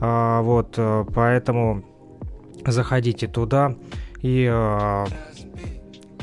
А, 0.00 0.42
вот, 0.42 0.76
поэтому 1.14 1.84
заходите 2.66 3.28
туда 3.28 3.76
и 4.22 4.52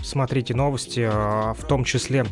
смотрите 0.04 0.54
новости, 0.54 1.10
в 1.10 1.64
том 1.70 1.86
числе 1.86 2.26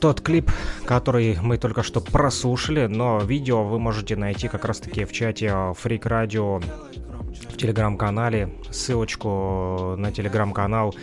тот 0.00 0.20
клип, 0.20 0.50
который 0.84 1.38
мы 1.40 1.58
только 1.58 1.84
что 1.84 2.00
прослушали, 2.00 2.86
но 2.86 3.20
видео 3.20 3.62
вы 3.62 3.78
можете 3.78 4.16
найти 4.16 4.48
как 4.48 4.64
раз-таки 4.64 5.04
в 5.04 5.12
чате 5.12 5.46
Freak 5.46 6.02
Radio 6.02 6.60
в 7.54 7.56
телеграм-канале. 7.56 8.52
Ссылочку 8.70 9.94
на 9.96 10.10
телеграм-канал 10.12 10.94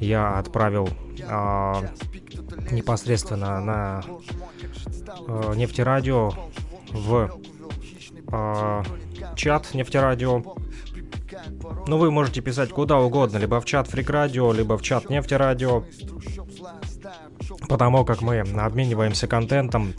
я 0.00 0.38
отправил 0.38 0.88
э, 1.18 1.72
непосредственно 2.70 3.60
на 3.60 4.02
э, 5.28 5.52
нефтерадио 5.54 6.32
в 6.92 7.30
э, 8.32 8.82
чат 9.36 9.74
нефтерадио. 9.74 10.42
Ну, 11.86 11.98
вы 11.98 12.10
можете 12.10 12.40
писать 12.40 12.70
куда 12.70 12.98
угодно, 12.98 13.36
либо 13.36 13.60
в 13.60 13.66
чат 13.66 13.86
Фрик 13.88 14.08
Радио, 14.10 14.52
либо 14.52 14.78
в 14.78 14.82
чат 14.82 15.10
Нефтерадио. 15.10 15.84
Потому 17.68 18.04
как 18.04 18.22
мы 18.22 18.40
обмениваемся 18.40 19.26
контентом, 19.26 19.94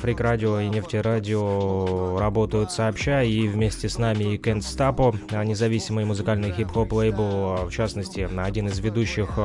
Фрик 0.00 0.20
Радио 0.20 0.60
и 0.60 0.68
Нефтерадио 0.68 2.18
работают 2.18 2.70
сообща, 2.70 3.22
и 3.22 3.48
вместе 3.48 3.88
с 3.88 3.98
нами 3.98 4.34
и 4.34 4.38
Кент 4.38 4.64
Стапо, 4.64 5.14
независимый 5.30 6.04
музыкальный 6.04 6.52
хип-хоп 6.52 6.92
лейбл, 6.92 7.66
в 7.66 7.70
частности, 7.70 8.28
один 8.38 8.68
из 8.68 8.78
ведущих 8.78 9.38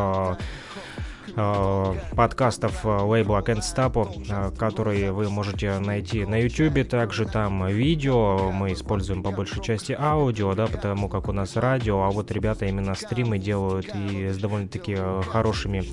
подкастов 2.15 2.83
лейбла 2.83 3.41
Can't 3.41 3.59
Stop, 3.59 4.57
который 4.57 5.11
вы 5.11 5.29
можете 5.29 5.77
найти 5.79 6.25
на 6.25 6.41
YouTube. 6.41 6.87
Также 6.89 7.25
там 7.25 7.67
видео, 7.67 8.51
мы 8.51 8.73
используем 8.73 9.21
по 9.21 9.31
большей 9.31 9.61
части 9.61 9.95
аудио, 9.97 10.53
да, 10.55 10.67
потому 10.67 11.09
как 11.09 11.29
у 11.29 11.31
нас 11.31 11.55
радио, 11.55 12.01
а 12.01 12.09
вот 12.09 12.31
ребята 12.31 12.65
именно 12.65 12.95
стримы 12.95 13.37
делают 13.37 13.93
и 13.93 14.29
с 14.29 14.37
довольно-таки 14.37 14.97
хорошими 15.27 15.83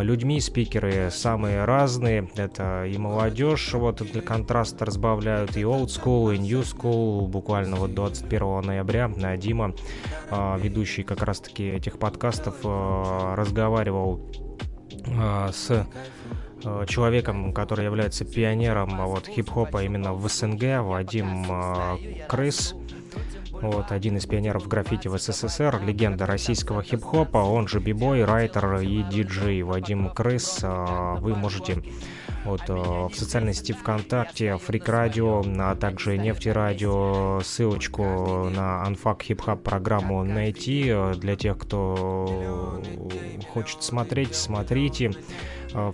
людьми, 0.00 0.40
спикеры 0.40 1.10
самые 1.10 1.64
разные. 1.64 2.28
Это 2.36 2.84
и 2.84 2.96
молодежь, 2.98 3.74
вот 3.74 3.96
для 4.12 4.22
контраста 4.22 4.84
разбавляют, 4.84 5.56
и 5.56 5.62
old 5.62 5.86
school, 5.86 6.34
и 6.34 6.38
new 6.38 6.62
school. 6.62 7.26
Буквально 7.26 7.76
вот 7.76 7.94
21 7.94 8.60
ноября 8.60 9.10
Дима, 9.36 9.74
ведущий 10.30 11.02
как 11.02 11.22
раз-таки 11.22 11.68
этих 11.68 11.98
подкастов, 11.98 12.54
разговаривал 12.64 14.20
с 15.52 15.86
человеком, 16.86 17.52
который 17.52 17.84
является 17.84 18.24
пионером 18.24 19.06
вот, 19.06 19.26
хип-хопа 19.28 19.84
именно 19.84 20.12
в 20.12 20.28
СНГ, 20.28 20.82
Вадим 20.82 21.46
Крыс. 22.28 22.74
Вот, 23.50 23.90
один 23.90 24.16
из 24.16 24.26
пионеров 24.26 24.68
граффити 24.68 25.08
в 25.08 25.18
СССР, 25.18 25.80
легенда 25.84 26.26
российского 26.26 26.82
хип-хопа, 26.82 27.38
он 27.38 27.66
же 27.66 27.80
бибой, 27.80 28.24
райтер 28.24 28.76
и 28.76 29.02
диджей 29.02 29.62
Вадим 29.62 30.10
Крыс. 30.10 30.60
Вы 30.62 31.34
можете 31.34 31.82
вот, 32.48 32.68
в 32.68 33.14
социальной 33.14 33.54
сети 33.54 33.72
ВКонтакте, 33.72 34.56
Фрик 34.56 34.88
Радио, 34.88 35.42
а 35.58 35.74
также 35.76 36.18
Нефти 36.18 36.48
Радио, 36.48 37.40
ссылочку 37.44 38.02
на 38.50 38.84
Unfuck 38.86 39.20
Hip 39.28 39.44
Hop 39.46 39.56
программу 39.58 40.24
найти. 40.24 40.92
Для 41.16 41.36
тех, 41.36 41.58
кто 41.58 42.82
хочет 43.52 43.82
смотреть, 43.82 44.34
смотрите. 44.34 45.12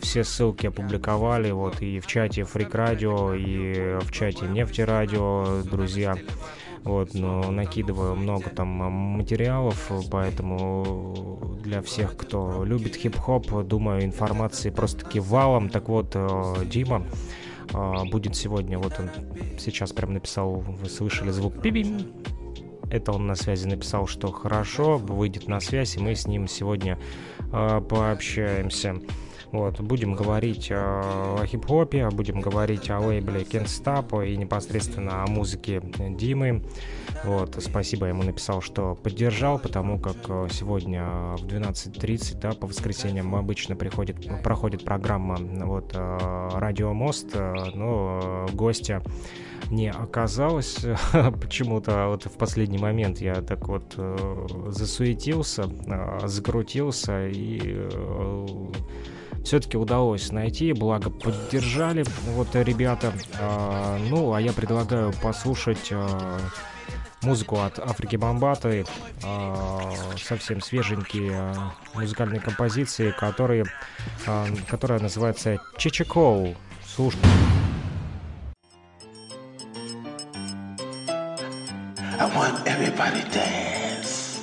Все 0.00 0.22
ссылки 0.22 0.68
опубликовали 0.68 1.50
вот 1.50 1.82
и 1.82 1.98
в 1.98 2.06
чате 2.06 2.44
Фрик 2.44 2.74
Радио, 2.74 3.34
и 3.34 3.98
в 4.00 4.12
чате 4.12 4.46
Нефти 4.46 4.82
Радио, 4.82 5.62
друзья. 5.64 6.16
Вот, 6.84 7.14
но 7.14 7.50
накидываю 7.50 8.14
много 8.14 8.50
там 8.50 8.68
материалов, 8.68 9.90
поэтому 10.10 11.56
для 11.62 11.80
всех, 11.80 12.16
кто 12.16 12.62
любит 12.62 12.94
хип-хоп, 12.94 13.64
думаю, 13.64 14.04
информации 14.04 14.70
просто-таки 14.70 15.18
валом. 15.18 15.70
Так 15.70 15.88
вот, 15.88 16.16
Дима 16.66 17.06
будет 18.10 18.36
сегодня, 18.36 18.78
вот 18.78 18.92
он 18.98 19.10
сейчас 19.58 19.92
прям 19.92 20.12
написал, 20.12 20.56
вы 20.56 20.88
слышали 20.88 21.30
звук 21.30 21.60
пибим, 21.62 22.12
это 22.90 23.12
он 23.12 23.26
на 23.26 23.34
связи 23.34 23.66
написал, 23.66 24.06
что 24.06 24.30
хорошо, 24.30 24.98
выйдет 24.98 25.48
на 25.48 25.60
связь, 25.60 25.96
и 25.96 26.00
мы 26.00 26.14
с 26.14 26.26
ним 26.26 26.46
сегодня 26.46 26.98
э, 27.52 27.80
пообщаемся. 27.80 29.00
Вот, 29.54 29.80
будем 29.80 30.14
говорить 30.14 30.66
э, 30.72 30.74
о 30.74 31.46
хип-хопе, 31.46 32.10
будем 32.10 32.40
говорить 32.40 32.90
о 32.90 32.98
лейбле 32.98 33.42
Stop 33.42 34.28
и 34.28 34.36
непосредственно 34.36 35.22
о 35.22 35.28
музыке 35.28 35.80
Димы. 36.10 36.64
Вот, 37.22 37.56
спасибо 37.60 38.06
ему 38.06 38.24
написал, 38.24 38.60
что 38.60 38.96
поддержал, 38.96 39.60
потому 39.60 40.00
как 40.00 40.16
сегодня 40.50 41.04
в 41.36 41.46
12.30, 41.46 42.40
да, 42.40 42.50
по 42.50 42.66
воскресеньям 42.66 43.32
обычно 43.36 43.76
приходит, 43.76 44.42
проходит 44.42 44.84
программа 44.84 45.36
вот, 45.36 45.92
э, 45.94 46.48
Радио 46.54 46.92
Мост, 46.92 47.36
но 47.74 48.48
гостя 48.54 49.04
не 49.70 49.88
оказалось 49.88 50.84
почему-то 51.40 52.08
вот 52.08 52.24
в 52.24 52.36
последний 52.36 52.78
момент 52.78 53.18
я 53.18 53.34
так 53.36 53.68
вот 53.68 53.94
э, 53.96 54.46
засуетился, 54.68 55.70
э, 55.86 56.26
закрутился 56.26 57.28
и 57.28 57.60
э, 57.64 58.46
все-таки 59.44 59.76
удалось 59.76 60.32
найти, 60.32 60.72
благо 60.72 61.10
поддержали 61.10 62.04
вот 62.28 62.54
ребята. 62.54 63.12
Э, 63.38 63.98
ну, 64.08 64.32
а 64.32 64.40
я 64.40 64.52
предлагаю 64.52 65.12
послушать 65.22 65.88
э, 65.90 66.38
музыку 67.22 67.60
от 67.60 67.78
Африки 67.78 68.16
Бомбаты, 68.16 68.84
э, 69.22 69.92
совсем 70.22 70.60
свеженькие 70.60 71.32
э, 71.32 71.54
музыкальные 71.94 72.40
композиции, 72.40 73.10
которые, 73.10 73.66
э, 74.26 74.46
которая 74.68 75.00
называется 75.00 75.58
Чичикоу. 75.76 76.54
Слушай. 76.86 77.20
I 82.16 82.30
want 82.34 82.64
everybody 82.66 83.22
dance. 83.32 84.40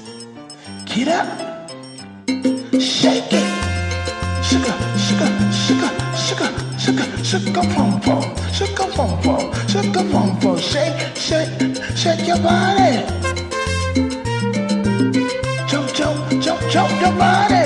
Get 0.85 1.07
up. 1.07 1.27
Shake 2.79 3.31
it. 3.31 3.61
Sugar, 4.43 4.90
sugar, 6.91 7.23
sugar, 7.23 7.61
pom 7.75 7.99
pom. 8.01 8.23
Sugar, 8.53 8.87
pom 8.95 9.21
pom. 9.21 9.51
Sugar, 9.67 10.03
pom 10.11 10.39
pom. 10.39 10.57
Shake, 10.57 11.15
shake, 11.15 11.49
shake 11.95 12.27
your 12.27 12.37
body. 12.39 13.05
Jump, 15.67 15.93
jump, 15.93 16.41
jump, 16.41 16.61
jump 16.69 17.01
your 17.01 17.13
body. 17.13 17.60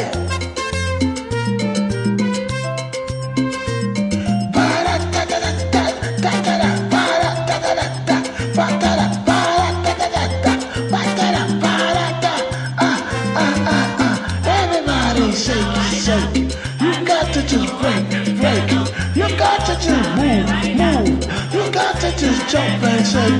Just 22.18 22.50
jump 22.50 22.84
and 22.84 23.06
say. 23.06 23.40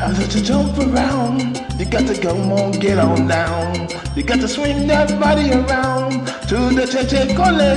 I 0.00 0.12
let 0.12 0.30
jump 0.30 0.78
around. 0.78 1.58
You 1.78 1.86
got 1.86 2.06
to 2.06 2.20
go 2.20 2.30
on, 2.30 2.72
get 2.72 2.98
on 2.98 3.26
down. 3.26 3.88
You 4.16 4.22
got 4.22 4.40
to 4.40 4.48
swing 4.48 4.86
that 4.86 5.18
body 5.20 5.52
around 5.52 6.26
to 6.48 6.56
the 6.74 6.86
che 6.86 7.34
cole. 7.34 7.74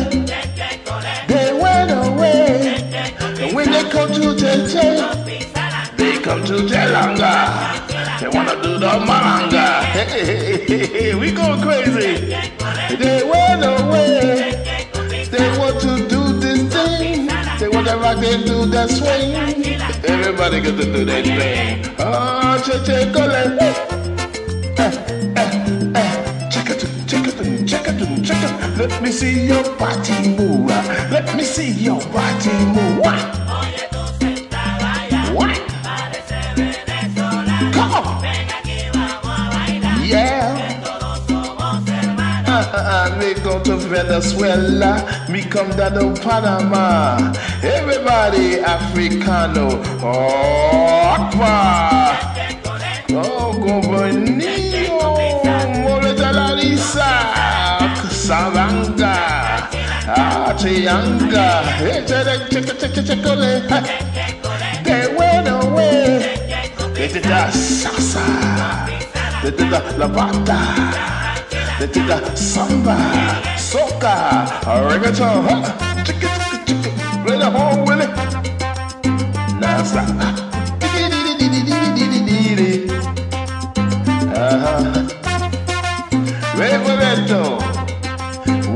They 1.27 1.53
went 1.53 1.91
away. 1.91 2.77
And 3.41 3.55
when 3.55 3.71
they 3.71 3.89
come 3.89 4.11
to 4.13 4.35
che 4.35 5.21
they 5.97 6.19
come 6.19 6.43
to 6.45 6.53
Telanga. 6.67 7.89
They 8.19 8.27
wanna 8.27 8.61
do 8.61 8.77
the 8.77 8.87
malanga. 8.87 9.81
Hey, 9.83 10.65
hey, 10.65 10.85
hey, 10.85 11.15
we 11.15 11.31
go 11.31 11.59
crazy. 11.61 12.35
They 12.97 13.23
went 13.23 13.63
away. 13.63 14.70
Rock 18.15 18.23
and 18.25 18.45
do 18.45 18.65
that 18.65 18.89
swing. 18.89 19.35
Everybody 20.05 20.61
got 20.61 20.77
to 20.77 20.85
do 20.85 21.05
that 21.05 21.25
thing. 21.25 21.95
Oh, 21.99 22.61
che 22.63 22.81
che 22.83 23.11
cole. 23.11 23.29
Let 28.77 29.01
me 29.01 29.11
see 29.11 29.47
your 29.47 29.63
body 29.77 30.29
move. 30.29 30.67
Let 31.11 31.35
me 31.35 31.43
see 31.43 31.71
your 31.71 31.99
body 32.11 32.51
move. 32.65 33.40
Go 43.51 43.63
to 43.63 43.75
Venezuela, 43.75 44.93
me 45.29 45.43
come 45.43 45.69
down 45.71 45.93
to 45.93 46.21
Panama. 46.21 47.17
Everybody 47.61 48.47
Africano. 48.63 49.67
Oh, 50.01 51.15
Aqua. 51.17 51.55
Oh, 53.11 53.51
Gobernio. 53.63 54.99
Mole 55.83 56.13
de 56.15 56.31
la. 56.31 56.47
Ah, 60.13 60.55
check, 60.57 60.85
check, 62.49 62.79
check, 62.79 62.93
check, 62.93 63.05
check, 63.05 63.21
They 64.83 65.03
went 65.17 65.47
away. 65.47 66.01
They 66.93 67.07
did 67.07 67.23
the 67.23 67.41
salsa. 67.51 68.25
They 69.43 69.51
did 69.51 69.69
the 69.69 69.79
lavata. 69.99 71.20
They 71.81 71.87
did 71.87 72.05
the 72.05 72.35
samba, 72.35 72.95
soca, 73.57 74.45
reggaeton. 74.87 75.41
Huh? 75.49 75.61
Chicka, 76.05 76.29
chicka, 76.29 76.83
chicka. 76.83 77.25
Play 77.25 77.37
the 77.39 77.49
home, 77.49 77.85
Willie. 77.87 78.05
Now 79.59 79.81
stop. 79.81 80.07
Uh-huh. 84.37 85.07
Reverendo, 86.53 87.41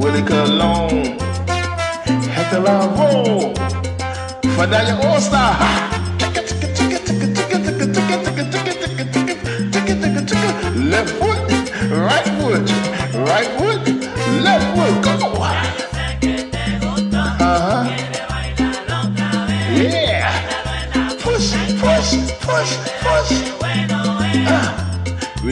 Willie 0.02 0.24
Colon, 0.24 1.20
Hector 2.34 2.60
Lavo, 2.60 3.54
Fadaya 4.58 4.96
All-Star. 5.06 5.54
Left 5.60 5.95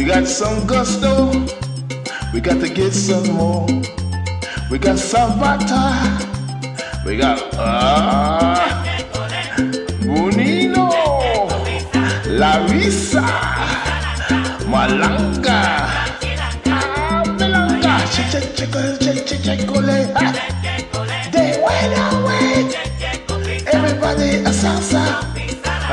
we 0.03 0.09
got 0.09 0.27
some 0.27 0.67
gusto, 0.67 1.31
we 2.33 2.41
got 2.41 2.59
to 2.59 2.67
get 2.67 2.91
some 2.91 3.25
more. 3.31 3.65
We 4.69 4.77
got 4.77 4.97
Sabata, 4.97 5.95
we 7.05 7.15
got, 7.15 7.39
uh, 7.53 8.59
Bonino, 10.03 10.91
Larissa, 12.37 13.23
Malanga, 14.67 15.61
ah, 16.65 17.23
Malanga, 17.39 18.03
che 18.11 18.23
che 18.29 18.67
che 18.67 18.97
che 18.97 19.23
che 19.23 19.55
che 19.57 19.65
cole, 19.65 20.11
ah. 20.15 20.33
They 21.31 21.63
went 21.63 21.97
away. 22.11 22.75
Everybody 23.71 24.43
a 24.43 24.51
salsa. 24.51 25.23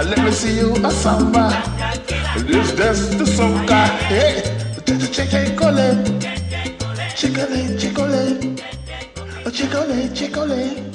Let 0.02 0.18
me 0.18 0.32
see 0.32 0.56
you 0.58 0.74
a 0.84 0.90
samba. 0.90 1.69
That's 2.80 3.14
the 3.14 3.26
soca. 3.26 3.90
Hey, 4.08 4.40
che 4.84 4.96
che 4.96 5.26
che 5.26 5.54
cole, 5.54 6.02
chicole, 7.14 7.76
chicole, 7.76 8.38
chicole, 9.52 10.10
chicole. 10.14 10.90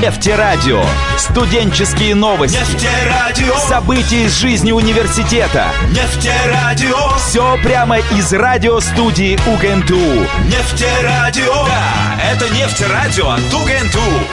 Нефтерадио. 0.00 0.82
Студенческие 1.16 2.16
новости. 2.16 2.56
Нефтерадио. 2.56 3.56
События 3.68 4.24
из 4.24 4.36
жизни 4.36 4.72
университета. 4.72 5.66
Нефтерадио. 5.90 7.16
Все 7.18 7.56
прямо 7.62 7.98
из 7.98 8.32
радиостудии 8.32 9.38
УГНТУ. 9.46 10.26
Нефтерадио. 10.46 11.66
Да, 11.66 12.20
это 12.32 12.48
нефтерадио 12.52 13.30
от 13.30 13.54
УГНТУ. 13.54 14.27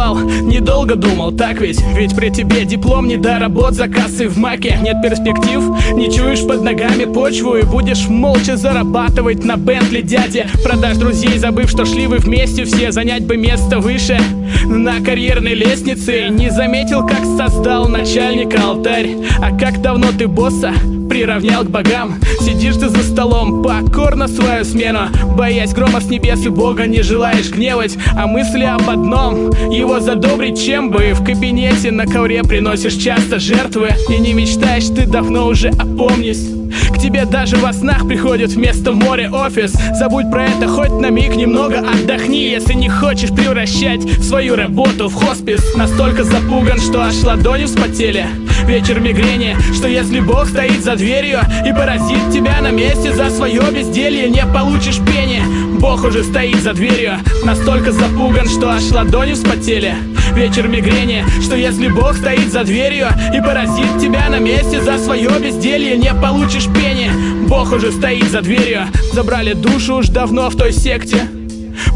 Поступал, 0.00 0.18
недолго 0.42 0.96
думал, 0.96 1.32
так 1.32 1.60
ведь? 1.60 1.80
Ведь 1.94 2.14
при 2.14 2.30
тебе 2.30 2.64
диплом 2.64 3.08
не 3.08 3.16
до 3.16 3.38
работ 3.38 3.74
за 3.74 3.88
кассой 3.88 4.28
в 4.28 4.38
маке. 4.38 4.78
Нет 4.82 4.96
перспектив, 5.02 5.62
не 5.92 6.10
чуешь 6.10 6.46
под 6.46 6.62
ногами 6.62 7.04
почву 7.04 7.56
И 7.56 7.62
будешь 7.62 8.08
молча 8.08 8.56
зарабатывать 8.56 9.44
на 9.44 9.56
Бентли 9.56 10.00
дяде. 10.00 10.46
Продашь 10.64 10.96
друзей, 10.96 11.38
забыв, 11.38 11.70
что 11.70 11.84
шли 11.84 12.06
вы 12.06 12.18
вместе 12.18 12.64
все 12.64 12.92
Занять 12.92 13.26
бы 13.26 13.36
место 13.36 13.78
выше. 13.78 14.18
На 14.66 15.00
карьерной 15.00 15.54
лестнице 15.54 16.28
Не 16.30 16.50
заметил, 16.50 17.06
как 17.06 17.24
создал 17.24 17.88
начальника 17.88 18.62
алтарь. 18.62 19.16
А 19.40 19.56
как 19.56 19.80
давно 19.80 20.08
ты 20.16 20.28
босса 20.28 20.72
приравнял 21.10 21.64
к 21.64 21.70
богам 21.70 22.20
Сидишь 22.40 22.76
ты 22.76 22.88
за 22.88 23.02
столом, 23.02 23.62
покорно 23.62 24.26
свою 24.26 24.64
смену. 24.64 25.08
Боясь 25.36 25.72
грома 25.72 26.00
с 26.00 26.06
небес 26.06 26.44
и 26.46 26.48
бога 26.48 26.86
не 26.86 27.02
желаешь 27.02 27.50
гневать 27.50 27.96
А 28.16 28.26
мысли 28.26 28.64
об 28.64 28.88
одном, 28.88 29.50
его 29.70 30.00
задобрить 30.00 30.60
чем 30.60 30.90
бы? 30.90 31.12
В 31.12 31.24
кабинете 31.24 31.90
на 31.90 32.06
ковре 32.06 32.42
приносишь 32.42 32.94
часто 32.94 33.38
жертвы. 33.38 33.90
И 34.08 34.18
не 34.18 34.32
мечтаешь 34.32 34.88
ты 34.88 35.06
давно 35.06 35.46
уже 35.46 35.68
опомнись 35.68 36.48
к 36.92 36.98
тебе 36.98 37.24
даже 37.24 37.56
во 37.56 37.72
снах 37.72 38.06
приходит 38.06 38.50
вместо 38.50 38.92
моря 38.92 39.30
офис. 39.30 39.72
Забудь 39.98 40.30
про 40.30 40.44
это 40.44 40.68
хоть 40.68 40.92
на 40.92 41.10
миг 41.10 41.36
немного 41.36 41.78
отдохни. 41.78 42.50
Если 42.50 42.74
не 42.74 42.88
хочешь 42.88 43.30
превращать 43.30 44.02
свою 44.22 44.56
работу 44.56 45.08
в 45.08 45.14
хоспис 45.14 45.74
Настолько 45.76 46.24
запуган, 46.24 46.78
что 46.78 47.02
аж 47.02 47.22
ладони 47.22 47.64
вспотели. 47.64 48.26
Вечер 48.66 49.00
мигрени, 49.00 49.56
что 49.74 49.88
если 49.88 50.20
Бог 50.20 50.48
стоит 50.48 50.84
за 50.84 50.94
дверью 50.94 51.40
И 51.66 51.72
поразит 51.72 52.30
тебя 52.32 52.60
на 52.60 52.70
месте 52.70 53.12
за 53.12 53.30
свое 53.30 53.62
безделье 53.72 54.28
Не 54.28 54.44
получишь 54.46 54.98
пени 54.98 55.42
Бог 55.80 56.04
уже 56.04 56.22
стоит 56.22 56.62
за 56.62 56.74
дверью 56.74 57.14
Настолько 57.42 57.90
запуган, 57.90 58.46
что 58.46 58.70
аж 58.70 58.90
ладони 58.90 59.32
вспотели. 59.32 59.94
Вечер 60.34 60.68
мигрени, 60.68 61.24
что 61.42 61.56
если 61.56 61.88
Бог 61.88 62.16
стоит 62.16 62.52
за 62.52 62.64
дверью 62.64 63.08
И 63.34 63.40
поразит 63.40 63.98
тебя 63.98 64.28
на 64.28 64.38
месте 64.38 64.80
за 64.82 64.98
свое 64.98 65.30
безделье 65.40 65.96
Не 65.96 66.12
получишь 66.14 66.66
пени. 66.66 67.10
Бог 67.48 67.72
уже 67.72 67.90
стоит 67.92 68.30
за 68.30 68.42
дверью 68.42 68.82
Забрали 69.12 69.54
душу 69.54 69.96
уж 69.96 70.08
давно 70.08 70.50
в 70.50 70.56
той 70.56 70.72
секте. 70.72 71.22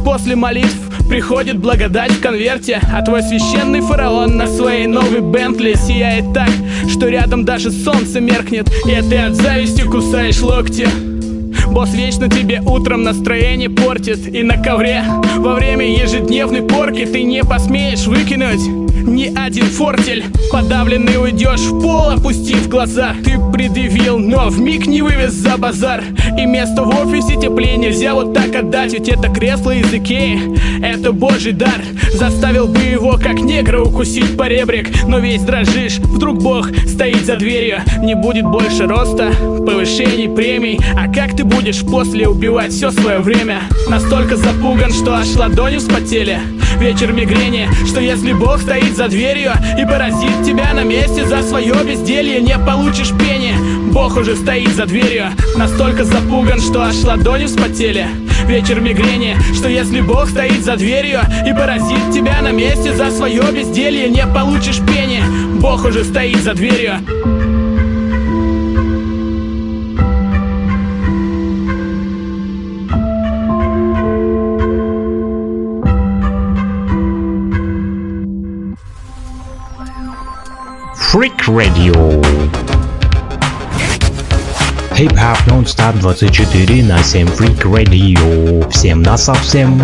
После 0.02 0.34
молитв 0.34 0.76
приходит 1.08 1.58
благодать 1.58 2.12
в 2.12 2.20
конверте 2.20 2.80
А 2.90 3.02
твой 3.02 3.22
священный 3.22 3.82
фараон 3.82 4.38
на 4.38 4.46
своей 4.46 4.86
новой 4.86 5.20
Бентли 5.20 5.74
Сияет 5.74 6.32
так, 6.32 6.50
что 6.88 7.08
рядом 7.08 7.44
даже 7.44 7.70
солнце 7.70 8.20
меркнет 8.20 8.66
И 8.86 9.08
ты 9.08 9.16
от 9.18 9.34
зависти 9.34 9.82
кусаешь 9.82 10.40
локти 10.40 10.88
Босс 11.74 11.92
вечно 11.92 12.30
тебе 12.30 12.62
утром 12.64 13.02
настроение 13.02 13.68
портит. 13.68 14.32
И 14.32 14.44
на 14.44 14.56
ковре 14.56 15.02
во 15.38 15.54
время 15.54 15.84
ежедневной 15.84 16.62
порки 16.62 17.04
Ты 17.04 17.24
не 17.24 17.42
посмеешь 17.42 18.06
выкинуть 18.06 18.83
ни 19.06 19.32
один 19.34 19.66
фортель 19.66 20.24
Подавленный 20.54 21.20
уйдешь 21.20 21.62
в 21.62 21.80
пол, 21.80 22.10
опустив 22.10 22.68
глаза. 22.68 23.14
Ты 23.24 23.38
предъявил, 23.52 24.18
но 24.18 24.48
в 24.48 24.60
миг 24.60 24.86
не 24.86 25.02
вывез 25.02 25.32
за 25.32 25.56
базар. 25.56 26.04
И 26.38 26.46
место 26.46 26.84
в 26.84 26.88
офисе 26.90 27.34
теплее 27.34 27.76
нельзя 27.76 28.14
вот 28.14 28.32
так 28.34 28.54
отдать. 28.54 28.92
Ведь 28.92 29.08
это 29.08 29.28
кресло 29.28 29.72
из 29.72 29.92
Икеи, 29.92 30.40
это 30.80 31.10
божий 31.10 31.52
дар. 31.52 31.82
Заставил 32.14 32.68
бы 32.68 32.78
его, 32.78 33.18
как 33.20 33.40
негра, 33.40 33.82
укусить 33.82 34.36
по 34.36 34.46
ребрик. 34.46 34.90
Но 35.08 35.18
весь 35.18 35.42
дрожишь, 35.42 35.98
вдруг 35.98 36.40
бог 36.40 36.68
стоит 36.86 37.26
за 37.26 37.34
дверью. 37.34 37.80
Не 38.00 38.14
будет 38.14 38.44
больше 38.44 38.86
роста, 38.86 39.32
повышений, 39.40 40.28
премий. 40.28 40.78
А 40.96 41.12
как 41.12 41.36
ты 41.36 41.42
будешь 41.42 41.80
после 41.80 42.28
убивать 42.28 42.72
все 42.72 42.92
свое 42.92 43.18
время? 43.18 43.62
Настолько 43.88 44.36
запуган, 44.36 44.92
что 44.92 45.14
аж 45.14 45.34
ладони 45.34 45.78
вспотели 45.78 46.38
Вечер 46.78 47.12
мигрени, 47.12 47.68
что 47.86 48.00
если 48.00 48.32
бог 48.32 48.60
стоит 48.60 48.96
за 48.96 49.08
дверью 49.08 49.52
И 49.78 49.84
поразит 49.84 50.44
тебя 50.44 50.72
на 50.74 50.84
месте 50.84 51.24
за 51.24 51.42
свое 51.42 51.74
безделье 51.84 52.40
Не 52.40 52.58
получишь 52.58 53.10
пени, 53.10 53.54
бог 53.92 54.16
уже 54.16 54.36
стоит 54.36 54.70
за 54.70 54.86
дверью 54.86 55.26
Настолько 55.56 56.04
запуган, 56.04 56.60
что 56.60 56.82
аж 56.82 57.02
ладони 57.04 57.46
вспотели. 57.46 58.06
Вечер 58.46 58.80
мигрени, 58.80 59.36
что 59.54 59.68
если 59.68 60.00
бог 60.00 60.28
стоит 60.28 60.64
за 60.64 60.76
дверью 60.76 61.20
И 61.46 61.52
поразит 61.52 62.12
тебя 62.12 62.42
на 62.42 62.52
месте 62.52 62.94
за 62.94 63.10
свое 63.10 63.42
безделье 63.52 64.08
Не 64.08 64.26
получишь 64.26 64.80
пени, 64.80 65.22
бог 65.60 65.84
уже 65.84 66.04
стоит 66.04 66.42
за 66.42 66.54
дверью 66.54 67.33
Radio. 81.48 82.22
Хип-хап 84.94 85.38
нон-стоп 85.46 85.98
24 86.00 86.82
на 86.84 87.02
7 87.02 87.26
Freak 87.28 87.62
Radio. 87.62 88.70
Всем 88.70 89.02
на 89.02 89.16
совсем. 89.16 89.80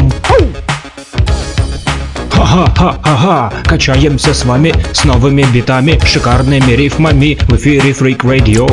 Ха-ха-ха-ха-ха, 2.30 3.52
качаемся 3.64 4.32
с 4.32 4.44
вами 4.44 4.74
с 4.92 5.04
новыми 5.04 5.42
битами, 5.42 6.00
шикарными 6.04 6.72
рифмами 6.72 7.38
в 7.48 7.56
эфире 7.56 7.90
Freak 7.90 8.20
Radio. 8.20 8.66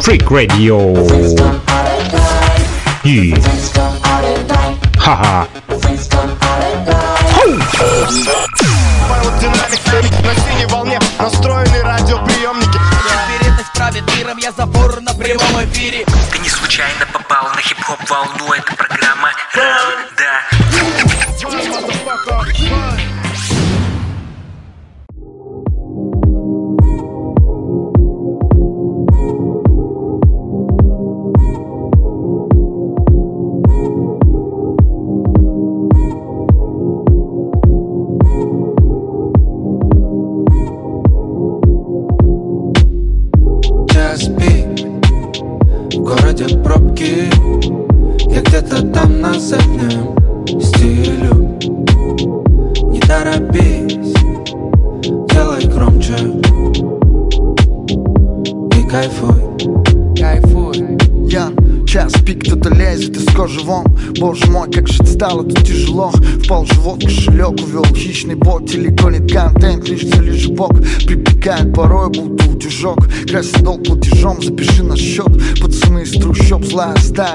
Freak 0.00 0.26
Radio. 0.28 0.96
Ха-ха. 4.98 5.46
На 10.26 10.34
синей 10.34 10.66
волне 10.66 10.98
настроены 11.20 11.82
радиоприемники. 11.82 12.80
Вероятность 13.30 13.72
правит 13.74 14.02
миром, 14.16 14.36
я 14.38 14.50
забор 14.50 15.00
на 15.00 15.14
прямом 15.14 15.64
эфире. 15.66 16.04
Ты 16.32 16.38
не 16.38 16.48
случайно 16.48 17.06
попал 17.12 17.44
на 17.54 17.60
хип-хоп 17.60 18.00
волну, 18.10 18.52
это 18.52 18.74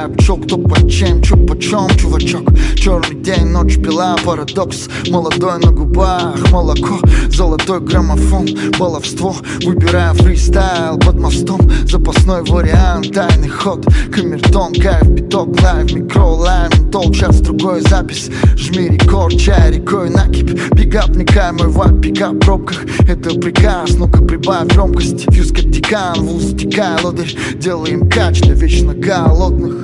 стая 0.02 0.08
Пчел, 0.10 0.38
кто 0.38 0.58
по 0.58 0.89
чем, 0.89 1.22
чё 1.22 1.36
почем, 1.38 1.89
чувачок. 1.97 2.49
Черный 2.76 3.16
день, 3.16 3.47
ночь 3.47 3.78
пила, 3.78 4.16
парадокс. 4.26 4.89
Молодой 5.10 5.60
на 5.60 5.72
губах, 5.72 6.52
молоко 6.52 6.99
Золотой 7.30 7.80
граммофон, 7.80 8.47
баловство. 8.80 9.36
Выбирая 9.64 10.14
фристайл 10.14 10.97
под 10.97 11.20
мостом. 11.20 11.62
Запасной 11.88 12.43
вариант, 12.43 13.14
тайный 13.14 13.49
ход. 13.49 13.86
Камертон, 14.14 14.74
кайф, 14.74 15.08
биток, 15.08 15.62
live, 15.61 15.93
микро, 15.93 16.26
лайм 16.26 16.72
Тол, 16.91 17.12
час, 17.12 17.39
другой 17.41 17.82
запись. 17.82 18.30
Жми 18.56 18.89
рекорд, 18.89 19.39
чай 19.39 19.72
рекой 19.72 20.10
накипь 20.10 20.52
Пикап, 20.76 21.10
вникай, 21.10 21.52
мой 21.52 21.68
вайб, 21.67 22.01
пикап 22.02 22.39
пробках. 22.39 22.84
Это 23.08 23.39
приказ, 23.39 23.95
ну-ка 23.97 24.24
прибавь 24.24 24.68
громкость. 24.68 25.32
Фьюз 25.32 25.49
как 25.49 25.70
декан, 25.70 26.16
в 26.20 26.36
ус 26.36 26.54
текай, 26.58 27.02
лодырь. 27.02 27.36
Делаем 27.56 28.10
кач 28.10 28.41
для 28.41 28.54
вечно 28.54 28.93
голодных 28.93 29.80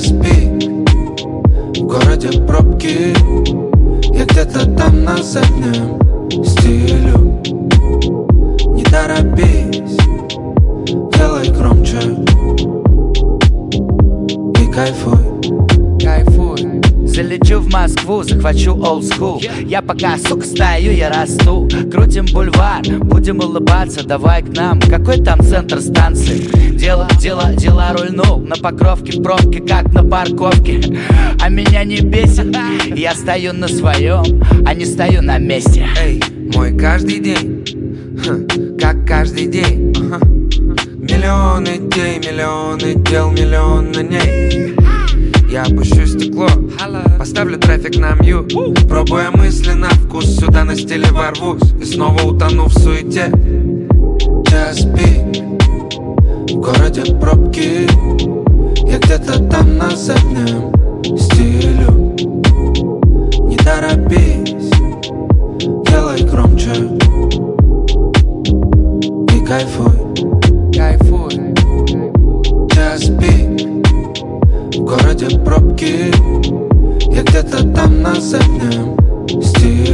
Пик. 0.00 0.70
В 1.76 1.86
городе 1.86 2.28
пробки 2.48 3.14
Я 4.12 4.24
где-то 4.24 4.68
там 4.76 5.04
на 5.04 5.16
заднем 5.22 6.00
стилю 6.44 7.40
Не 8.74 8.82
торопись 8.82 9.96
Делай 11.16 11.48
громче. 11.50 12.00
И 14.60 14.72
кайфуй. 14.72 15.18
Кайфуй 16.00 16.73
Залечу 17.14 17.60
в 17.60 17.72
Москву, 17.72 18.24
захвачу 18.24 18.72
old 18.72 19.02
school. 19.02 19.40
Я 19.64 19.82
пока, 19.82 20.18
сука, 20.18 20.44
стою, 20.44 20.90
я 20.90 21.10
расту. 21.10 21.68
Крутим 21.92 22.26
бульвар, 22.26 22.82
будем 23.02 23.38
улыбаться 23.38 24.04
Давай 24.04 24.42
к 24.42 24.48
нам, 24.48 24.80
какой 24.80 25.22
там 25.22 25.40
центр 25.40 25.80
станции? 25.80 26.38
Дело, 26.76 27.06
дело, 27.20 27.52
дела 27.54 27.92
рульнул 27.92 28.38
На 28.40 28.56
покровке 28.56 29.16
в 29.16 29.22
пробке, 29.22 29.60
как 29.60 29.92
на 29.92 30.02
парковке. 30.02 30.80
А 31.40 31.48
меня 31.50 31.84
не 31.84 32.00
бесит 32.00 32.52
Я 32.96 33.14
стою 33.14 33.52
на 33.52 33.68
своем, 33.68 34.42
а 34.66 34.74
не 34.74 34.84
стою 34.84 35.22
на 35.22 35.38
месте. 35.38 35.86
Эй, 35.96 36.20
мой 36.52 36.76
каждый 36.76 37.20
день. 37.20 37.64
Как 38.80 39.06
каждый 39.06 39.46
день. 39.46 39.94
Ага. 39.96 40.18
Миллион 40.26 41.64
идей, 41.64 42.18
миллионы 42.18 42.94
дел, 43.08 43.30
миллион 43.30 43.92
на 43.92 44.02
ней 44.02 44.74
я 45.54 45.62
опущу 45.62 46.04
стекло, 46.04 46.48
поставлю 47.16 47.56
трафик 47.60 47.96
на 47.96 48.14
мью. 48.14 48.44
Пробуя 48.88 49.30
мысли 49.30 49.70
на 49.70 49.88
вкус, 49.88 50.26
сюда 50.26 50.64
на 50.64 50.74
стиле 50.74 51.06
ворвусь. 51.12 51.62
И 51.80 51.84
снова 51.84 52.20
утону 52.22 52.64
в 52.64 52.72
суете. 52.72 53.30
Час 54.50 54.80
пик, 54.80 55.44
в 56.50 56.56
городе 56.56 57.04
пробки. 57.20 57.88
Я 58.90 58.98
где-то 58.98 59.44
там 59.48 59.78
на 59.78 59.90
заднем 59.94 60.72
стилю 61.16 62.16
Не 63.44 63.56
торопись, 63.56 64.72
делай 65.88 66.22
громче. 66.22 66.74
И 69.32 69.46
кайфуй, 69.46 69.93
городе 75.24 75.38
пробки 75.44 76.12
Я 77.14 77.22
где-то 77.22 77.58
там 77.74 78.02
на 78.02 78.14
заднем 78.14 78.96
стилю 79.42 79.93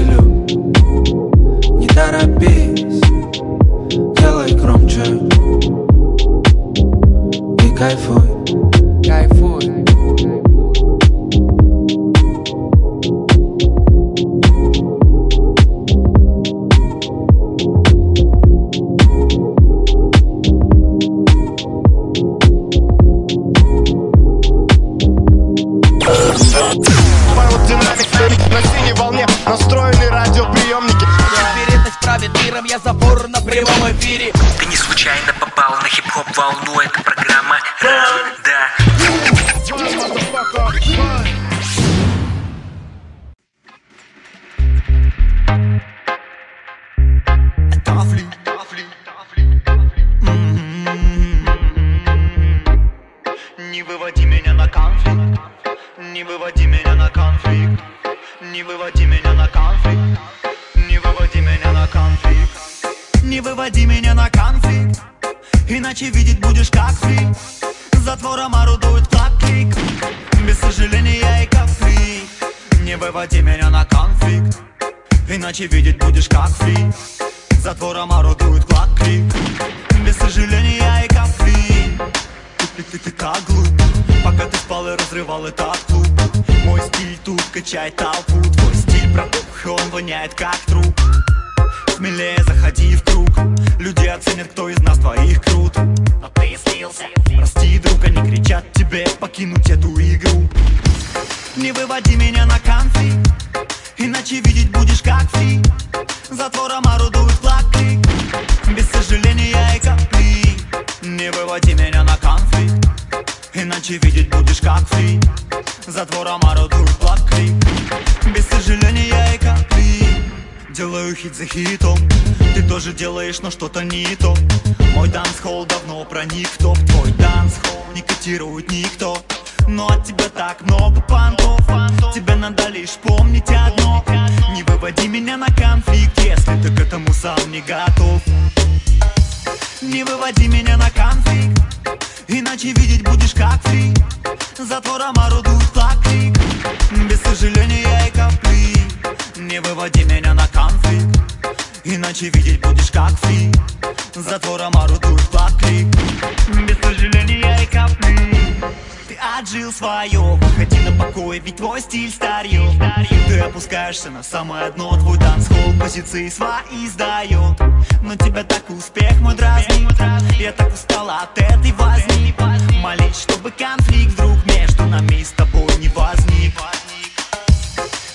самое 164.31 164.71
дно 164.71 164.97
Твой 164.97 165.19
дансхолл 165.19 165.73
позиции 165.79 166.29
свои 166.29 166.87
сдает 166.87 167.59
Но 168.03 168.15
тебя 168.17 168.45
так 168.45 168.71
успех 168.71 169.19
мой 169.21 169.35
дразнит. 169.35 169.91
Я 170.39 170.53
так 170.53 170.73
устала 170.73 171.23
от 171.23 171.39
этой 171.39 171.73
возни. 171.73 172.35
Молись, 172.81 173.23
чтобы 173.23 173.51
конфликт 173.51 174.13
вдруг 174.13 174.39
между 174.47 174.85
нами 174.85 175.23
с 175.23 175.31
тобой 175.33 175.77
не 175.79 175.89
возник. 175.89 176.55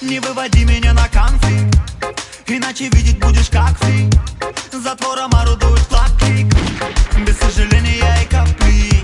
Не 0.01 0.19
выводи 0.19 0.63
меня 0.63 0.93
на 0.93 1.07
конфликт 1.09 1.77
Иначе 2.47 2.89
видеть 2.89 3.19
будешь 3.19 3.49
как 3.49 3.77
фри 3.79 4.09
Затвором 4.71 5.33
орудует 5.33 5.79
флаг-клик 5.79 6.47
Без 7.25 7.37
сожаления 7.37 8.23
и 8.23 8.25
капли. 8.25 9.03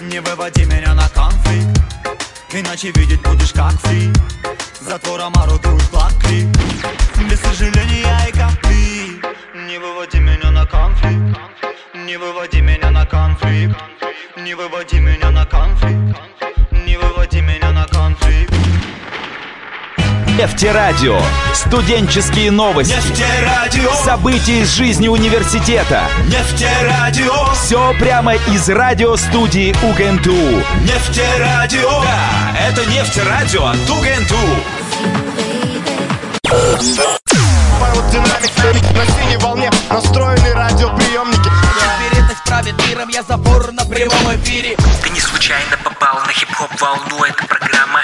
Не 0.00 0.20
выводи 0.20 0.64
меня 0.64 0.94
на 0.94 1.08
конфликт 1.08 1.80
Иначе 2.52 2.90
видеть 2.92 3.22
будешь 3.22 3.52
как 3.52 3.72
фри 3.80 4.12
Затвором 4.80 5.32
орудует 5.36 5.82
флаг-клик 5.82 6.46
Без 7.28 7.40
сожаления 7.40 8.28
и 8.28 8.32
капли. 8.32 9.20
Не 9.68 9.78
выводи 9.78 10.18
меня 10.18 10.50
на 10.50 10.64
конфликт. 10.64 11.38
Не 11.94 12.16
выводи 12.16 12.60
меня 12.60 12.90
на 12.90 13.04
конфликт. 13.04 13.76
Не 14.38 14.54
выводи 14.54 14.98
меня 15.00 15.30
на 15.30 15.44
конфликт. 15.44 16.18
Не 16.70 16.96
выводи 16.96 17.40
меня 17.42 17.72
на 17.72 17.86
конфликт 17.86 18.54
Нефтерадио. 20.40 21.20
Студенческие 21.52 22.50
новости. 22.50 22.94
Нефтерадио. 22.94 23.92
События 23.92 24.60
из 24.60 24.74
жизни 24.74 25.06
университета. 25.06 26.04
Нефтерадио. 26.28 27.52
Все 27.52 27.92
прямо 28.00 28.36
из 28.36 28.66
радиостудии 28.70 29.76
УГНТУ. 29.82 30.64
Нефтерадио. 30.80 31.90
Да, 32.02 32.56
это 32.58 32.86
нефтерадио 32.86 33.66
от 33.66 33.90
УГНТУ. 33.90 34.36
Динамик 38.10 38.96
на 38.96 39.06
синей 39.06 39.36
волне 39.36 39.70
настроены 39.90 40.54
радиоприемники 40.54 41.50
это 42.12 42.34
правит 42.46 42.74
миром, 42.88 43.08
я 43.10 43.22
забор 43.22 43.72
на 43.72 43.84
прямом 43.84 44.34
эфире 44.36 44.76
Ты 45.02 45.10
не 45.10 45.20
случайно 45.20 45.76
попал 45.84 46.18
на 46.26 46.32
хип-хоп 46.32 46.70
волну 46.80 47.24
Это 47.24 47.46
программа 47.46 48.00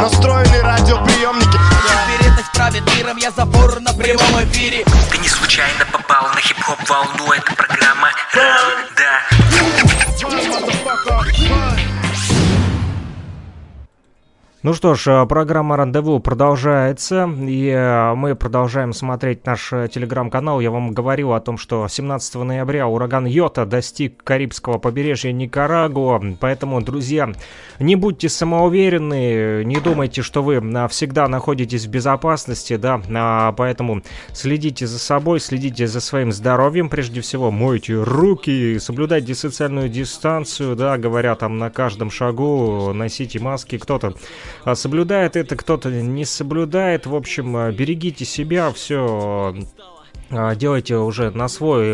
настроены 0.00 0.62
радиоприемники. 0.62 1.58
Теперь 1.84 2.32
это 2.32 2.40
правит 2.70 2.96
миром, 2.96 3.16
я 3.16 3.30
забор 3.30 3.80
на 3.80 3.92
прямом 3.92 4.44
эфире. 4.44 4.84
Ты 5.10 5.18
не 5.18 5.28
случайно 5.28 5.84
попал 5.92 6.28
на 6.34 6.40
хип-хоп 6.40 6.78
волну, 6.88 7.32
это 7.32 7.54
программа 7.54 7.99
Ну 14.62 14.74
что 14.74 14.94
ж, 14.94 15.06
э, 15.06 15.26
программа 15.26 15.78
«Рандеву» 15.78 16.20
продолжается, 16.20 17.26
и 17.48 17.68
э, 17.68 18.14
мы 18.14 18.34
продолжаем 18.34 18.92
смотреть 18.92 19.46
наш 19.46 19.72
э, 19.72 19.88
телеграм-канал. 19.88 20.60
Я 20.60 20.70
вам 20.70 20.92
говорил 20.92 21.32
о 21.32 21.40
том, 21.40 21.56
что 21.56 21.88
17 21.88 22.34
ноября 22.34 22.86
ураган 22.86 23.24
Йота 23.24 23.64
достиг 23.64 24.22
Карибского 24.22 24.76
побережья 24.76 25.32
Никарагуа, 25.32 26.36
поэтому, 26.38 26.82
друзья, 26.82 27.32
не 27.78 27.96
будьте 27.96 28.28
самоуверенны, 28.28 29.64
не 29.64 29.80
думайте, 29.80 30.20
что 30.20 30.42
вы 30.42 30.60
всегда 30.90 31.26
находитесь 31.26 31.86
в 31.86 31.90
безопасности, 31.90 32.76
да, 32.76 33.00
а 33.14 33.52
поэтому 33.52 34.02
следите 34.34 34.86
за 34.86 34.98
собой, 34.98 35.40
следите 35.40 35.86
за 35.86 36.02
своим 36.02 36.32
здоровьем, 36.32 36.90
прежде 36.90 37.22
всего, 37.22 37.50
мойте 37.50 37.94
руки, 37.94 38.78
соблюдайте 38.78 39.34
социальную 39.34 39.88
дистанцию, 39.88 40.76
да, 40.76 40.98
говоря 40.98 41.34
там 41.34 41.56
на 41.56 41.70
каждом 41.70 42.10
шагу, 42.10 42.92
носите 42.92 43.40
маски, 43.40 43.78
кто-то 43.78 44.12
соблюдает 44.74 45.36
это, 45.36 45.56
кто-то 45.56 45.90
не 45.90 46.24
соблюдает. 46.24 47.06
В 47.06 47.14
общем, 47.14 47.56
а, 47.56 47.72
берегите 47.72 48.24
себя, 48.24 48.70
все 48.72 49.54
а, 50.30 50.54
делайте 50.54 50.96
уже 50.96 51.30
на 51.30 51.48
свой 51.48 51.92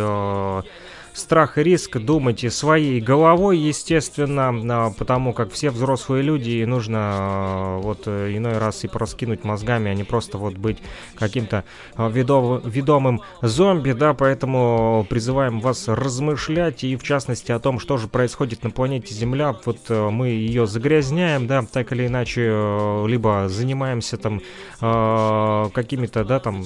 страх 1.16 1.58
и 1.58 1.62
риск, 1.62 1.96
думайте 1.98 2.50
своей 2.50 3.00
головой, 3.00 3.58
естественно, 3.58 4.92
потому 4.96 5.32
как 5.32 5.50
все 5.52 5.70
взрослые 5.70 6.22
люди, 6.22 6.64
нужно 6.64 7.78
вот 7.80 8.02
э, 8.06 8.36
иной 8.36 8.58
раз 8.58 8.84
и 8.84 8.88
проскинуть 8.88 9.42
мозгами, 9.44 9.90
а 9.90 9.94
не 9.94 10.04
просто 10.04 10.38
вот 10.38 10.54
быть 10.54 10.78
каким-то 11.14 11.64
ведом, 11.96 12.60
ведомым 12.64 13.22
зомби, 13.40 13.92
да, 13.92 14.14
поэтому 14.14 15.06
призываем 15.08 15.60
вас 15.60 15.88
размышлять 15.88 16.84
и 16.84 16.96
в 16.96 17.02
частности 17.02 17.52
о 17.52 17.58
том, 17.58 17.78
что 17.78 17.96
же 17.96 18.08
происходит 18.08 18.62
на 18.62 18.70
планете 18.70 19.14
Земля, 19.14 19.56
вот 19.64 19.78
э, 19.88 20.10
мы 20.10 20.28
ее 20.28 20.66
загрязняем, 20.66 21.46
да, 21.46 21.62
так 21.62 21.92
или 21.92 22.06
иначе, 22.06 22.42
э, 22.52 23.06
либо 23.08 23.48
занимаемся 23.48 24.16
там 24.16 24.42
какими-то, 24.78 26.24
да, 26.24 26.38
там 26.38 26.62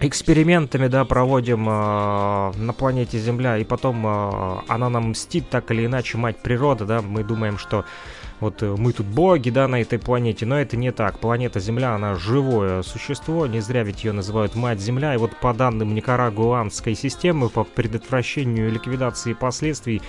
экспериментами, 0.00 0.88
да, 0.88 1.04
проводим 1.04 1.68
э, 1.68 2.52
на 2.56 2.72
планете 2.72 3.18
Земля, 3.18 3.58
и 3.58 3.64
потом 3.64 4.06
э, 4.06 4.62
она 4.68 4.90
нам 4.90 5.10
мстит 5.10 5.48
так 5.48 5.70
или 5.70 5.86
иначе, 5.86 6.18
мать 6.18 6.38
природа, 6.38 6.84
да, 6.84 7.02
мы 7.02 7.24
думаем, 7.24 7.58
что 7.58 7.84
вот 8.40 8.62
э, 8.62 8.74
мы 8.76 8.92
тут 8.92 9.06
боги, 9.06 9.50
да, 9.50 9.66
на 9.68 9.80
этой 9.80 9.98
планете, 9.98 10.44
но 10.44 10.58
это 10.60 10.76
не 10.76 10.92
так. 10.92 11.18
Планета 11.18 11.60
Земля, 11.60 11.94
она 11.94 12.14
живое 12.14 12.82
существо, 12.82 13.46
не 13.46 13.60
зря 13.60 13.82
ведь 13.82 14.04
ее 14.04 14.12
называют 14.12 14.54
Мать 14.54 14.80
Земля, 14.80 15.14
и 15.14 15.18
вот 15.18 15.34
по 15.40 15.54
данным 15.54 15.94
Никарагуанской 15.94 16.94
системы 16.94 17.48
по 17.48 17.64
предотвращению 17.64 18.70
ликвидации 18.70 19.32
последствий 19.32 20.02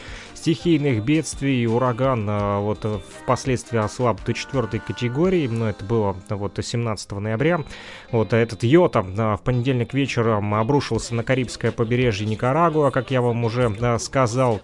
стихийных 0.48 1.04
бедствий, 1.04 1.68
ураган 1.68 2.26
а, 2.30 2.62
вот 2.62 2.80
э, 2.84 3.00
впоследствии 3.22 3.80
ослаб 3.80 4.24
до 4.24 4.34
четвертой 4.34 4.80
категории, 4.80 5.46
но 5.46 5.68
это 5.68 5.84
было 5.84 6.16
вот 6.30 6.58
17 6.62 7.12
ноября. 7.12 7.66
Вот 8.14 8.32
а 8.32 8.38
этот 8.38 8.64
Йота 8.64 9.02
в 9.02 9.42
понедельник 9.44 9.94
вечером 9.94 10.54
обрушился 10.54 11.16
на 11.16 11.24
Карибское 11.26 11.74
побережье 11.74 12.26
Никарагуа, 12.26 12.92
как 12.92 13.12
я 13.12 13.22
вам 13.22 13.44
уже 13.44 13.76
сказал. 14.00 14.62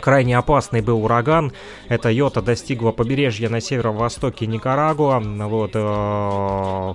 Крайне 0.00 0.36
опасный 0.36 0.80
был 0.80 1.04
ураган. 1.04 1.52
Это 1.88 2.10
Йота 2.10 2.42
достигла 2.42 2.90
побережья 2.90 3.48
на 3.48 3.60
северо-востоке 3.60 4.48
Никарагуа. 4.48 5.20
Вот, 5.20 5.70
э, 5.74 6.94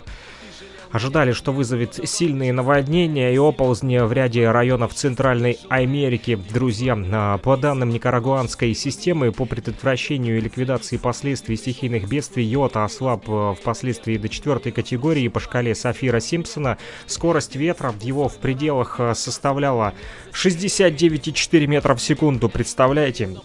Ожидали, 0.91 1.33
что 1.33 1.51
вызовет 1.51 1.99
сильные 2.09 2.51
наводнения 2.51 3.31
и 3.31 3.37
оползни 3.37 3.99
в 3.99 4.11
ряде 4.11 4.49
районов 4.49 4.95
Центральной 4.95 5.59
Америки. 5.69 6.39
Друзья, 6.51 6.97
а, 7.11 7.37
по 7.37 7.57
данным 7.57 7.89
Никарагуанской 7.89 8.73
системы 8.73 9.31
по 9.31 9.45
предотвращению 9.45 10.37
и 10.37 10.41
ликвидации 10.41 10.97
последствий 10.97 11.57
стихийных 11.57 12.09
бедствий, 12.09 12.43
Йота 12.43 12.85
ослаб 12.85 13.23
э, 13.27 13.53
впоследствии 13.61 14.17
до 14.17 14.29
четвертой 14.29 14.71
категории 14.71 15.27
по 15.27 15.39
шкале 15.39 15.75
Сафира 15.75 16.19
Симпсона. 16.19 16.79
Скорость 17.05 17.55
ветра 17.55 17.93
его 18.01 18.27
в 18.27 18.37
пределах 18.37 18.99
э, 18.99 19.13
составляла 19.13 19.93
69,4 20.33 21.67
метра 21.67 21.93
в 21.93 22.01
секунду. 22.01 22.49
Представляете? 22.49 23.37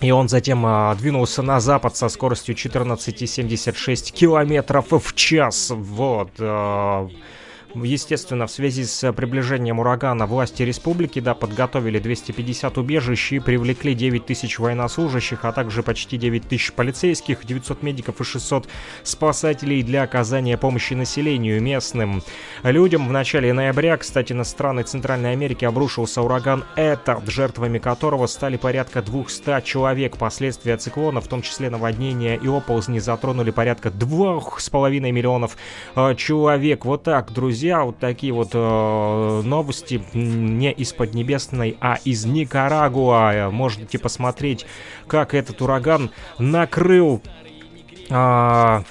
И 0.00 0.10
он 0.10 0.28
затем 0.28 0.64
а, 0.64 0.94
двинулся 0.94 1.42
на 1.42 1.60
запад 1.60 1.96
со 1.96 2.08
скоростью 2.08 2.54
14,76 2.54 4.12
километров 4.12 4.86
в 4.90 5.14
час. 5.14 5.70
Вот. 5.70 6.30
А, 6.38 7.08
Естественно, 7.74 8.48
в 8.48 8.50
связи 8.50 8.84
с 8.84 9.12
приближением 9.12 9.78
урагана 9.78 10.26
власти 10.26 10.64
республики 10.64 11.20
да, 11.20 11.34
подготовили 11.34 12.00
250 12.00 12.78
убежищ 12.78 13.32
и 13.32 13.38
привлекли 13.38 13.94
9 13.94 14.26
тысяч 14.26 14.58
военнослужащих, 14.58 15.44
а 15.44 15.52
также 15.52 15.84
почти 15.84 16.16
9 16.16 16.48
тысяч 16.48 16.72
полицейских, 16.72 17.46
900 17.46 17.82
медиков 17.82 18.20
и 18.20 18.24
600 18.24 18.66
спасателей 19.04 19.82
для 19.84 20.02
оказания 20.02 20.58
помощи 20.58 20.94
населению 20.94 21.62
местным. 21.62 22.22
Людям 22.64 23.06
в 23.06 23.12
начале 23.12 23.52
ноября, 23.52 23.96
кстати, 23.98 24.32
на 24.32 24.42
страны 24.42 24.82
Центральной 24.82 25.32
Америки 25.32 25.64
обрушился 25.64 26.22
ураган 26.22 26.64
Эта, 26.74 27.22
жертвами 27.26 27.78
которого 27.78 28.26
стали 28.26 28.56
порядка 28.56 29.00
200 29.00 29.62
человек. 29.64 30.16
Последствия 30.16 30.76
циклона, 30.76 31.20
в 31.20 31.28
том 31.28 31.40
числе 31.40 31.70
наводнения 31.70 32.34
и 32.34 32.48
оползни, 32.48 32.98
затронули 32.98 33.52
порядка 33.52 33.90
2,5 33.90 35.12
миллионов 35.12 35.56
э, 35.94 36.16
человек. 36.16 36.84
Вот 36.84 37.04
так, 37.04 37.32
друзья 37.32 37.59
друзья, 37.60 37.84
вот 37.84 37.98
такие 37.98 38.32
вот 38.32 38.52
э, 38.54 39.42
новости 39.44 40.02
не 40.14 40.72
из 40.72 40.94
Поднебесной, 40.94 41.76
а 41.78 41.98
из 42.06 42.24
Никарагуа. 42.24 43.50
Можете 43.50 43.98
посмотреть, 43.98 44.64
как 45.06 45.34
этот 45.34 45.60
ураган 45.60 46.10
накрыл 46.38 47.20
э, 48.08 48.82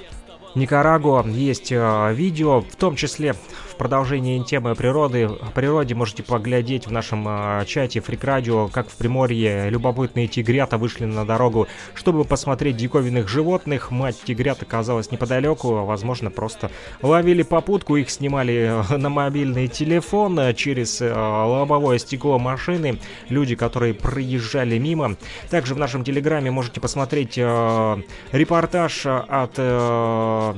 Никарагуа. 0.54 1.26
Есть 1.26 1.72
э, 1.72 2.14
видео, 2.14 2.62
в 2.62 2.76
том 2.76 2.96
числе 2.96 3.34
продолжение 3.80 4.43
темы 4.43 4.76
природы, 4.76 5.23
о 5.23 5.51
природе 5.56 5.95
можете 5.95 6.22
поглядеть 6.22 6.85
в 6.85 6.91
нашем 6.91 7.26
э, 7.27 7.64
чате 7.65 8.01
Фрик 8.01 8.26
Радио, 8.26 8.68
как 8.68 8.89
в 8.89 8.95
Приморье 8.97 9.69
любопытные 9.69 10.27
тигрята 10.27 10.77
вышли 10.77 11.06
на 11.06 11.26
дорогу, 11.26 11.68
чтобы 11.95 12.26
посмотреть 12.26 12.76
диковинных 12.76 13.30
животных. 13.30 13.89
Мать 13.89 14.18
тигрят 14.23 14.61
оказалась 14.61 15.11
неподалеку, 15.11 15.85
возможно, 15.85 16.30
просто 16.30 16.69
ловили 17.01 17.41
попутку, 17.41 17.95
их 17.95 18.10
снимали 18.10 18.84
э, 18.91 18.97
на 18.97 19.10
мобильный 19.10 19.69
телефон 19.69 20.38
э, 20.39 20.53
через 20.53 21.01
э, 21.01 21.11
лобовое 21.11 21.99
стекло 21.99 22.38
машины. 22.38 22.99
Люди, 23.30 23.56
которые 23.56 23.93
проезжали 23.93 24.77
мимо. 24.77 25.15
Также 25.49 25.73
в 25.73 25.77
нашем 25.77 26.03
телеграме 26.03 26.51
можете 26.51 26.81
посмотреть 26.81 27.38
э, 27.38 27.97
репортаж 28.34 29.06
от 29.06 29.53
э, 29.56 30.53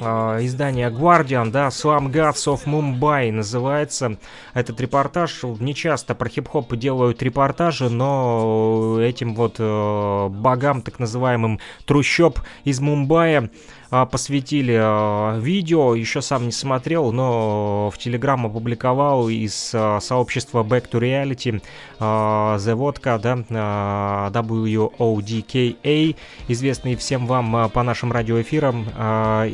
э, 0.00 0.04
издание 0.44 0.90
Guardian, 0.90 1.50
да, 1.50 1.68
Slum 1.68 2.10
Gods 2.10 2.46
of 2.46 2.64
Mumbai 2.66 3.30
называется 3.30 4.18
этот 4.54 4.80
репортаж. 4.80 5.42
Не 5.60 5.74
часто 5.74 6.14
про 6.14 6.28
хип-хоп 6.28 6.74
делают 6.76 7.22
репортажи, 7.22 7.88
но 7.90 8.98
этим 9.00 9.34
вот 9.34 9.56
э, 9.58 10.28
богам, 10.28 10.82
так 10.82 10.98
называемым 10.98 11.60
трущоб 11.86 12.40
из 12.64 12.80
Мумбаи, 12.80 13.36
а, 13.36 13.50
посвятили 13.90 14.78
а, 14.78 15.38
видео, 15.38 15.94
еще 15.94 16.20
сам 16.20 16.46
не 16.46 16.52
смотрел, 16.52 17.10
но 17.12 17.90
в 17.90 17.98
Телеграм 17.98 18.44
опубликовал 18.46 19.28
из 19.30 19.70
а, 19.74 20.00
сообщества 20.00 20.62
Back 20.62 20.90
to 20.90 21.00
Reality 21.00 21.62
The 21.98 22.76
Vodka, 22.76 23.18
да, 23.18 23.36
WODKA, 24.42 26.16
известный 26.48 26.96
всем 26.96 27.26
вам 27.26 27.70
по 27.70 27.82
нашим 27.82 28.12
радиоэфирам, 28.12 28.86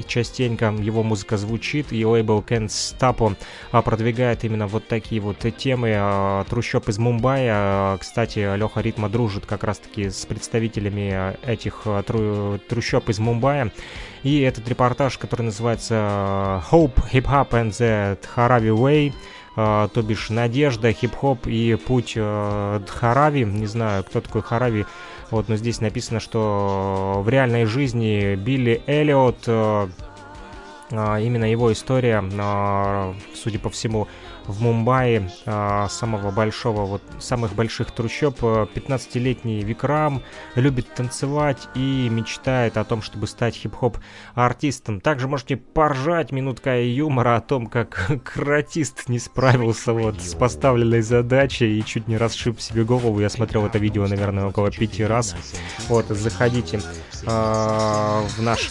частенько 0.06 0.66
его 0.66 1.02
музыка 1.02 1.36
звучит, 1.36 1.92
и 1.92 2.04
лейбл 2.04 2.44
Can't 2.46 2.68
Stop 2.68 3.36
продвигает 3.82 4.44
именно 4.44 4.66
вот 4.66 4.88
такие 4.88 5.20
вот 5.20 5.38
темы. 5.56 6.44
Трущоб 6.50 6.88
из 6.88 6.98
Мумбаи, 6.98 7.96
кстати, 7.98 8.56
Леха 8.56 8.80
Ритма 8.80 9.08
дружит 9.08 9.46
как 9.46 9.64
раз-таки 9.64 10.10
с 10.10 10.26
представителями 10.26 11.34
этих 11.46 11.86
трущоб 12.68 13.08
из 13.08 13.18
Мумбаи. 13.18 13.70
И 14.24 14.40
этот 14.40 14.68
репортаж, 14.68 15.16
который 15.18 15.42
называется 15.42 15.94
э, 15.94 16.60
Hope, 16.72 16.96
Hip 17.12 17.26
Hop 17.26 17.50
and 17.50 17.70
the 17.70 18.18
Dharavi 18.34 18.76
Way, 18.76 19.12
Uh, 19.56 19.88
то 19.88 20.02
бишь 20.02 20.30
Надежда, 20.30 20.92
хип-хоп 20.92 21.46
и 21.46 21.76
путь 21.76 22.16
uh, 22.16 22.84
Дхарави. 22.84 23.44
Не 23.44 23.66
знаю, 23.66 24.02
кто 24.02 24.20
такой 24.20 24.42
Харави. 24.42 24.84
Вот, 25.30 25.48
но 25.48 25.54
здесь 25.54 25.80
написано, 25.80 26.18
что 26.18 27.22
в 27.24 27.28
реальной 27.28 27.64
жизни 27.64 28.34
Билли 28.34 28.82
Эллиот 28.88 29.46
именно 30.90 31.48
его 31.48 31.72
история, 31.72 32.20
судя 33.36 33.60
по 33.60 33.70
всему, 33.70 34.08
в 34.46 34.62
Мумбаи, 34.62 35.30
а, 35.46 35.88
самого 35.88 36.30
большого, 36.30 36.84
вот 36.84 37.02
самых 37.18 37.54
больших 37.54 37.90
трущоб, 37.90 38.42
15-летний 38.42 39.62
Викрам 39.62 40.22
любит 40.54 40.92
танцевать 40.94 41.68
и 41.74 42.08
мечтает 42.10 42.76
о 42.76 42.84
том, 42.84 43.02
чтобы 43.02 43.26
стать 43.26 43.54
хип-хоп 43.56 43.98
артистом. 44.34 45.00
Также 45.00 45.28
можете 45.28 45.56
поржать 45.56 46.32
минутка 46.32 46.80
юмора 46.80 47.36
о 47.36 47.40
том, 47.40 47.66
как 47.66 48.10
каратист 48.24 49.08
не 49.08 49.18
справился 49.18 49.92
вот 49.92 50.20
с 50.20 50.34
поставленной 50.34 51.02
задачей 51.02 51.78
и 51.78 51.84
чуть 51.84 52.08
не 52.08 52.16
расшиб 52.16 52.60
себе 52.60 52.84
голову. 52.84 53.20
Я 53.20 53.30
смотрел 53.30 53.66
это 53.66 53.78
видео, 53.78 54.06
наверное, 54.06 54.46
около 54.46 54.70
пяти 54.70 55.04
раз. 55.04 55.34
Вот, 55.88 56.06
заходите 56.08 56.78
э, 56.78 57.26
в 57.26 58.42
наш 58.42 58.70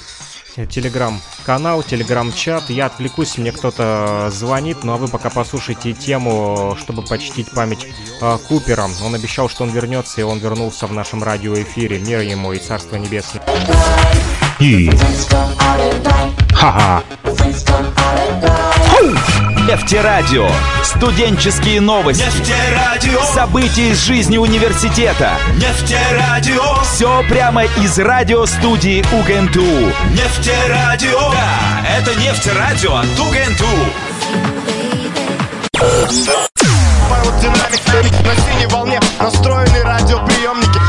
телеграм-канал, 0.69 1.83
телеграм-чат. 1.83 2.69
Я 2.69 2.85
отвлекусь, 2.87 3.37
мне 3.37 3.51
кто-то 3.51 4.29
звонит, 4.31 4.83
ну 4.83 4.93
а 4.93 4.97
вы 4.97 5.07
пока 5.07 5.29
послушайте 5.29 5.93
тему, 5.93 6.77
чтобы 6.79 7.01
почтить 7.01 7.51
память 7.51 7.87
э, 8.21 8.37
Купера. 8.47 8.87
Он 9.03 9.15
обещал, 9.15 9.49
что 9.49 9.63
он 9.63 9.69
вернется, 9.69 10.21
и 10.21 10.23
он 10.23 10.39
вернулся 10.39 10.87
в 10.87 10.93
нашем 10.93 11.23
радиоэфире. 11.23 11.99
Мир 11.99 12.19
ему 12.21 12.53
и 12.53 12.59
Царство 12.59 12.95
Небесное. 12.95 13.43
И... 14.59 14.91
Ха-ха! 16.53 17.03
Нефтерадио. 19.67 20.49
Студенческие 20.83 21.79
новости. 21.79 22.21
Нефтерадио. 22.21 23.23
События 23.33 23.91
из 23.91 24.03
жизни 24.03 24.37
университета. 24.37 25.37
Нефтерадио. 25.55 26.81
Все 26.83 27.23
прямо 27.29 27.63
из 27.63 27.97
радиостудии 27.97 29.05
УГНТУ. 29.13 29.93
Нефтерадио. 30.11 31.31
Да, 31.31 31.87
это 31.97 32.13
Нефтерадио 32.19 32.93
от 32.93 33.17
УГНТУ. 33.17 33.65
Динамик 37.39 38.25
на 38.25 38.35
синей 38.35 38.67
волне 38.67 38.99
настроены 39.19 39.81
радиоприемники 39.83 40.79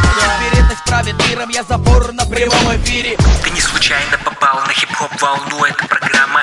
Вероятность 0.42 0.84
правит 0.84 1.14
миром, 1.28 1.48
я 1.50 1.62
забор 1.62 2.12
на 2.12 2.24
прямом 2.26 2.76
эфире 2.76 3.16
Ты 3.42 3.50
не 3.50 3.60
случайно 3.60 4.18
попал 4.24 4.60
на 4.66 4.72
хип-хоп 4.72 5.10
волну, 5.20 5.64
это 5.64 5.86
программа 5.86 6.42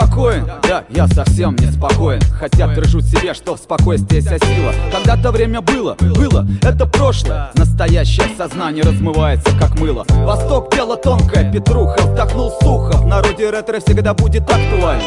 спокоен, 0.00 0.46
да, 0.62 0.84
я 0.90 1.06
совсем 1.08 1.56
не 1.56 1.70
спокоен. 1.70 2.20
Хотя 2.38 2.74
держу 2.74 3.00
себе, 3.00 3.34
что 3.34 3.56
в 3.56 3.58
спокойствии 3.58 4.20
вся 4.20 4.38
сила. 4.38 4.72
Когда-то 4.92 5.30
время 5.30 5.60
было, 5.60 5.96
было, 6.00 6.46
это 6.62 6.86
прошлое. 6.86 7.50
Настоящее 7.54 8.26
сознание 8.36 8.82
размывается, 8.82 9.50
как 9.58 9.78
мыло. 9.78 10.04
Восток, 10.08 10.74
тело 10.74 10.96
тонкое, 10.96 11.52
Петруха 11.52 12.02
вдохнул 12.02 12.50
сухо. 12.60 12.98
В 12.98 13.06
народе 13.06 13.50
ретро 13.50 13.80
всегда 13.80 14.14
будет 14.14 14.42
актуально. 14.42 15.04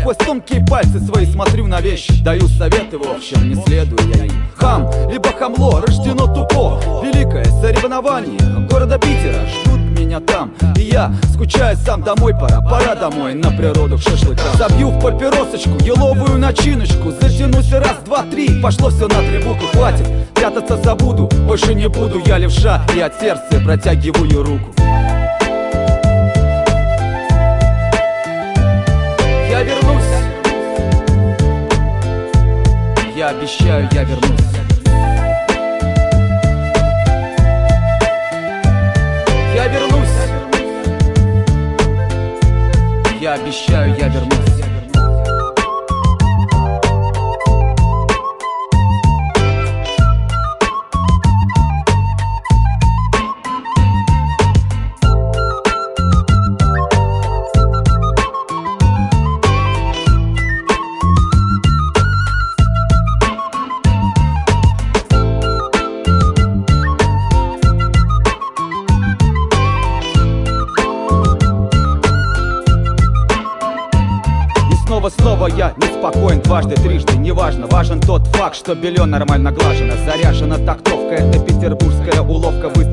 Сквозь 0.00 0.16
тонкие 0.18 0.64
пальцы 0.66 1.00
свои 1.00 1.24
смотрю 1.24 1.66
на 1.66 1.80
вещи. 1.80 2.22
Даю 2.22 2.46
советы, 2.48 2.98
в 2.98 3.10
общем, 3.10 3.48
не 3.48 3.54
следую 3.54 4.00
я 4.14 4.26
им. 4.26 4.32
Хам, 4.56 4.90
либо 5.10 5.30
хамло, 5.30 5.80
рождено 5.80 6.26
тупо. 6.26 6.80
Великое 7.02 7.44
соревнование 7.62 8.68
города 8.68 8.98
Питера. 8.98 9.46
Ждут 9.46 9.83
меня 9.94 10.20
там 10.20 10.52
И 10.76 10.82
я 10.82 11.12
скучаю 11.32 11.76
сам 11.76 12.02
домой, 12.02 12.34
пора, 12.34 12.60
пора 12.60 12.94
домой 12.94 13.34
На 13.34 13.50
природу 13.50 13.96
к 13.98 14.02
шашлыкам. 14.02 14.56
Забью 14.56 14.90
в 14.90 15.00
папиросочку, 15.00 15.76
еловую 15.82 16.38
начиночку 16.38 17.12
Затянусь 17.20 17.72
раз, 17.72 17.96
два, 18.04 18.22
три, 18.24 18.60
пошло 18.60 18.90
все 18.90 19.08
на 19.08 19.22
буквы 19.44 19.68
Хватит, 19.68 20.06
прятаться 20.34 20.76
забуду, 20.76 21.28
больше 21.46 21.74
не 21.74 21.88
буду. 21.88 22.22
Я 22.26 22.38
левша 22.38 22.84
и 22.94 23.00
от 23.00 23.18
сердца 23.20 23.60
протягиваю 23.64 24.42
руку. 24.42 24.70
Я 29.50 29.62
вернусь. 29.62 30.04
Я 33.16 33.28
обещаю, 33.28 33.88
я 33.92 34.04
вернусь 34.04 34.43
Я 43.24 43.32
обещаю, 43.32 43.96
я 43.96 44.08
вернусь 44.08 44.43
снова 75.24 75.46
я 75.46 75.72
неспокоен 75.78 76.42
дважды, 76.42 76.74
трижды, 76.74 77.16
неважно 77.16 77.66
Важен 77.66 77.98
тот 77.98 78.26
факт, 78.26 78.56
что 78.56 78.74
белье 78.74 79.06
нормально 79.06 79.52
глажено 79.52 79.94
Заряжена 80.04 80.58
тактовка, 80.58 81.14
это 81.14 81.38
петербургская 81.38 82.20
уловка 82.20 82.68
Быстро 82.68 82.83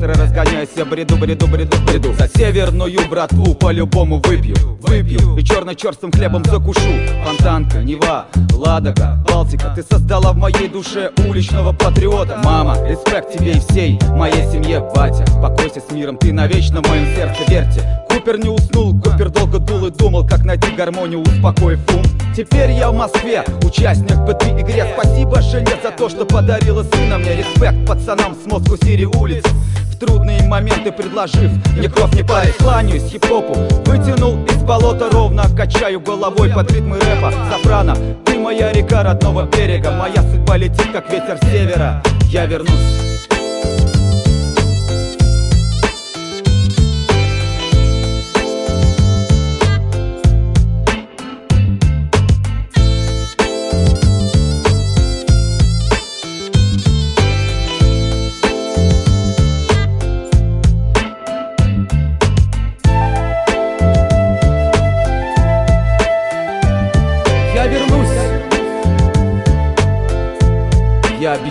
разгоняюсь, 0.62 0.68
я 0.76 0.84
бреду, 0.84 1.16
бреду, 1.16 1.46
бреду, 1.46 1.76
бреду. 1.86 2.14
За 2.14 2.28
северную 2.28 3.08
братву 3.08 3.54
по-любому 3.54 4.20
выпью, 4.24 4.56
выпью. 4.80 5.36
И 5.36 5.44
черно-черстым 5.44 6.12
хлебом 6.12 6.44
закушу. 6.44 6.80
Фонтанка, 7.24 7.78
Нева, 7.78 8.26
Ладога, 8.54 9.22
Балтика. 9.28 9.72
Ты 9.74 9.82
создала 9.82 10.32
в 10.32 10.36
моей 10.36 10.68
душе 10.68 11.10
уличного 11.28 11.72
патриота. 11.72 12.40
Мама, 12.44 12.76
респект 12.88 13.32
тебе 13.32 13.52
и 13.52 13.60
всей 13.60 13.98
моей 14.10 14.50
семье, 14.50 14.80
батя. 14.94 15.24
Покойся 15.40 15.80
с 15.80 15.92
миром, 15.92 16.16
ты 16.16 16.32
навечно 16.32 16.82
в 16.82 16.88
моем 16.88 17.06
сердце, 17.16 17.42
верьте. 17.48 18.04
Купер 18.08 18.38
не 18.38 18.50
уснул, 18.50 18.92
Купер 19.00 19.30
долго 19.30 19.58
дул 19.58 19.86
и 19.86 19.90
думал, 19.90 20.26
как 20.26 20.44
найти 20.44 20.70
гармонию, 20.70 21.20
успокоив 21.20 21.80
ум 21.94 22.04
Теперь 22.36 22.70
я 22.70 22.90
в 22.90 22.94
Москве, 22.94 23.44
участник 23.62 24.16
в 24.16 24.28
этой 24.28 24.52
игре. 24.60 24.86
Спасибо 24.94 25.42
жене 25.42 25.72
за 25.82 25.90
то, 25.90 26.08
что 26.08 26.24
подарила 26.24 26.82
сына 26.82 27.18
мне. 27.18 27.36
Респект 27.36 27.86
пацанам 27.86 28.34
с 28.34 28.50
Москву 28.50 28.76
Сири 28.76 29.04
улиц 29.04 29.44
трудные 30.02 30.42
моменты 30.42 30.90
предложив. 30.90 31.50
Мне 31.76 31.88
кровь 31.88 32.12
не 32.14 32.24
парить 32.24 32.56
Кланяюсь 32.56 33.04
хип-хопу, 33.04 33.54
вытянул 33.86 34.44
из 34.46 34.62
болота 34.62 35.08
ровно 35.10 35.44
Качаю 35.56 36.00
головой 36.00 36.50
под 36.50 36.72
ритмы 36.72 36.98
рэпа. 36.98 37.32
Сопрано, 37.50 37.96
ты 38.24 38.38
моя 38.38 38.72
река 38.72 39.04
родного 39.04 39.44
берега. 39.46 39.92
Моя 39.92 40.22
судьба 40.22 40.56
летит, 40.56 40.88
как 40.92 41.10
ветер 41.10 41.38
севера. 41.44 42.02
Я 42.30 42.46
вернусь 42.46 43.02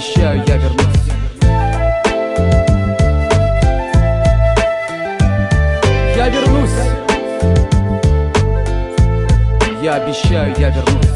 обещаю, 0.02 0.44
я 0.48 0.58
вернусь. 0.58 0.88
Я 6.18 6.30
вернусь. 6.30 6.70
Я 9.84 9.96
обещаю, 9.96 10.56
я 10.58 10.70
вернусь 10.70 11.11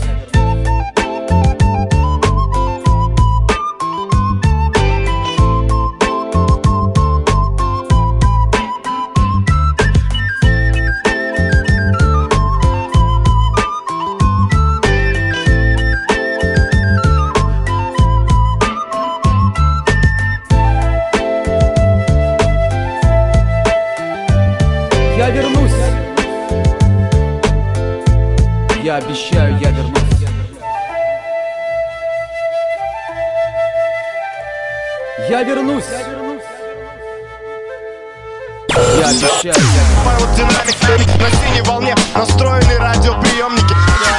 Настроены 42.15 42.77
радиоприемники. 42.77 43.75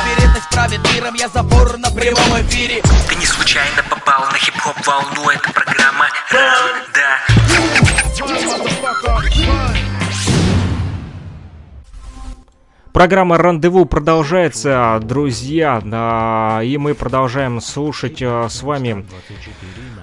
Вероятность 0.06 0.50
правит 0.50 0.80
миром, 0.92 1.14
я 1.14 1.28
забор 1.28 1.78
на 1.78 1.90
прямом 1.90 2.40
эфире. 2.42 2.82
Ты 3.08 3.14
не 3.14 3.24
случайно 3.24 3.82
попал 3.88 4.26
на 4.30 4.38
хип-хоп 4.38 4.76
волну 4.86 5.30
Это 5.30 5.50
программа 5.52 5.65
Программа 12.96 13.36
«Рандеву» 13.36 13.84
продолжается, 13.84 14.98
друзья, 15.02 15.82
и 16.64 16.78
мы 16.78 16.94
продолжаем 16.94 17.60
слушать 17.60 18.22
э, 18.22 18.46
с 18.48 18.62
вами 18.62 19.04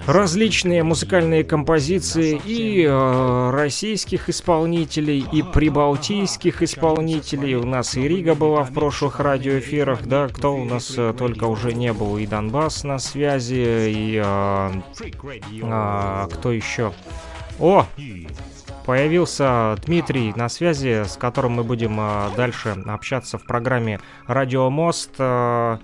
различные 0.06 0.84
музыкальные 0.84 1.44
композиции 1.44 2.40
и 2.45 2.86
э, 2.88 3.49
российских 3.49 4.30
исполнителей, 4.30 5.26
и 5.34 5.41
прибалтийских 5.41 6.61
исполнителей. 6.61 7.56
У 7.56 7.65
нас 7.65 7.98
и 7.98 8.07
Рига 8.07 8.36
была 8.36 8.61
в 8.61 8.72
прошлых 8.72 9.20
радиоэфирах, 9.20 10.06
да, 10.06 10.28
кто 10.28 10.56
у 10.56 10.64
нас 10.64 10.94
э, 10.95 11.15
только 11.18 11.45
уже 11.45 11.74
не 11.74 11.94
был, 11.94 12.20
и 12.20 12.28
Донбасс 12.28 12.84
на 12.84 12.99
связи, 12.99 13.90
и 13.90 14.22
э, 14.24 14.72
э, 15.64 16.28
кто 16.32 16.52
еще? 16.52 16.94
О, 17.60 17.88
Появился 18.85 19.77
Дмитрий 19.85 20.34
на 20.35 20.49
связи, 20.49 21.05
с 21.05 21.15
которым 21.15 21.53
мы 21.53 21.64
будем 21.64 21.97
э, 21.99 22.30
дальше 22.35 22.76
общаться 22.85 23.38
в 23.38 23.45
программе 23.45 24.01
«Радио 24.27 24.69
Мост». 24.69 25.11
Э, 25.19 25.77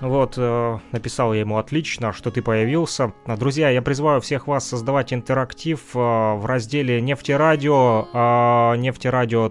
вот, 0.00 0.34
э, 0.38 0.78
написал 0.92 1.34
я 1.34 1.40
ему 1.40 1.58
отлично, 1.58 2.14
что 2.14 2.30
ты 2.30 2.40
появился. 2.40 3.12
Друзья, 3.26 3.68
я 3.68 3.82
призываю 3.82 4.22
всех 4.22 4.46
вас 4.46 4.66
создавать 4.66 5.12
интерактив 5.12 5.78
в 5.92 6.46
разделе 6.46 7.02
«Нефтерадио», 7.02 8.76
нефтерадио. 8.78 9.50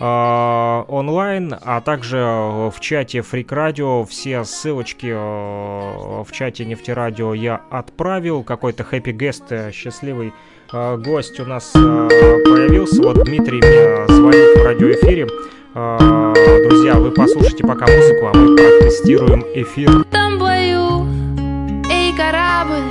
Онлайн, 0.00 1.54
а 1.62 1.80
также 1.80 2.16
в 2.18 2.74
чате 2.80 3.20
Фрик 3.22 3.52
Радио. 3.52 4.04
Все 4.04 4.44
ссылочки 4.44 5.12
в 5.12 6.26
чате 6.32 6.64
Нефтерадио 6.64 7.34
я 7.34 7.60
отправил. 7.70 8.42
Какой-то 8.42 8.82
хэппи 8.84 9.10
гест 9.10 9.52
счастливый 9.72 10.32
э, 10.72 10.96
гость 10.96 11.38
у 11.40 11.44
нас 11.44 11.72
э, 11.74 11.78
появился. 11.78 13.02
Вот 13.02 13.24
Дмитрий 13.24 13.58
мне 13.58 14.06
звонит 14.14 14.58
в 14.58 14.64
радиоэфире. 14.64 15.26
Э, 15.74 16.34
друзья, 16.68 16.94
вы 16.94 17.10
послушайте 17.10 17.64
пока 17.64 17.86
музыку, 17.86 18.26
а 18.26 18.36
мы 18.36 18.56
протестируем 18.56 19.44
эфир. 19.54 20.04
Там 20.10 20.38
бою, 20.38 21.06
эй, 21.90 22.16
корабль, 22.16 22.82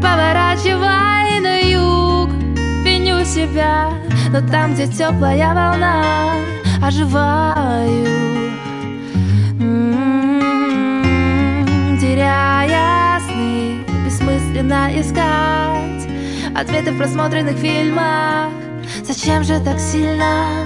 поворачивай 0.00 1.40
на 1.40 1.58
юг, 1.58 1.95
себя, 3.26 3.90
но 4.30 4.40
там, 4.40 4.74
где 4.74 4.86
теплая 4.86 5.54
волна, 5.54 6.34
оживаю. 6.82 8.06
М-м-м, 9.60 10.78
теряя 11.98 13.20
сны, 13.20 13.84
бессмысленно 14.04 14.90
искать 14.94 16.08
Ответы 16.54 16.92
в 16.92 16.98
просмотренных 16.98 17.56
фильмах 17.56 18.50
Зачем 19.04 19.44
же 19.44 19.60
так 19.60 19.78
сильно? 19.78 20.64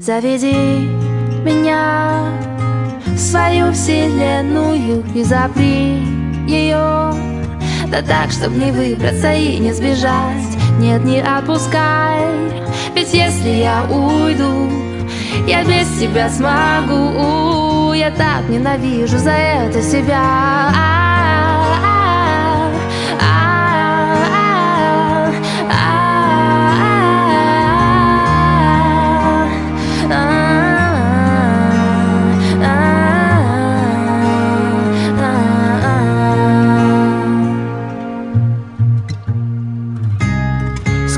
Заведи 0.00 0.88
меня 1.44 2.30
в 3.06 3.18
свою 3.18 3.72
вселенную 3.72 5.04
И 5.14 5.22
запри 5.22 5.98
ее 6.46 7.39
Да 7.90 8.02
так, 8.02 8.30
чтоб 8.30 8.50
не 8.50 8.70
выбраться 8.70 9.32
и 9.32 9.58
не 9.58 9.72
сбежать. 9.72 10.56
Нет, 10.78 11.04
не 11.04 11.20
отпускай 11.20 12.24
Ведь 12.94 13.12
если 13.12 13.48
я 13.48 13.84
уйду 13.90 14.70
Я 15.46 15.64
без 15.64 15.88
тебя 15.98 16.30
смогу. 16.30 17.92
Я 17.92 18.10
так 18.12 18.48
ненавижу 18.48 19.18
за 19.18 19.32
это 19.32 19.82
себя 19.82 20.99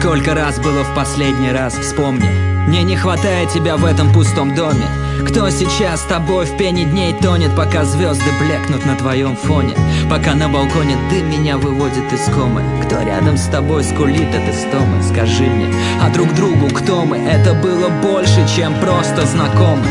Сколько 0.02 0.34
раз 0.34 0.58
было 0.58 0.82
в 0.82 0.96
последний 0.96 1.52
раз, 1.52 1.74
вспомни. 1.74 2.28
Мне 2.66 2.82
не 2.82 2.96
хватает 2.96 3.50
тебя 3.50 3.76
в 3.76 3.84
этом 3.84 4.12
пустом 4.12 4.52
доме. 4.52 4.84
Кто 5.28 5.48
сейчас 5.48 6.00
с 6.00 6.06
тобой 6.06 6.44
в 6.44 6.56
пене 6.56 6.84
дней 6.86 7.14
тонет 7.14 7.54
Пока 7.54 7.84
звезды 7.84 8.24
блекнут 8.40 8.84
на 8.84 8.96
твоем 8.96 9.36
фоне? 9.36 9.76
Пока 10.10 10.34
на 10.34 10.48
балконе 10.48 10.96
дым 11.08 11.30
меня 11.30 11.56
выводит 11.56 12.12
из 12.12 12.24
комы. 12.34 12.64
Кто 12.84 13.00
рядом 13.00 13.36
с 13.36 13.46
тобой 13.46 13.84
скулит 13.84 14.34
от 14.34 14.52
истомы 14.52 15.00
Скажи 15.04 15.44
мне, 15.44 15.72
а 16.00 16.10
друг 16.10 16.34
другу 16.34 16.66
кто 16.70 17.04
мы? 17.04 17.18
Это 17.18 17.54
было 17.54 17.88
больше, 17.88 18.44
чем 18.56 18.74
просто 18.80 19.24
знакомы. 19.24 19.86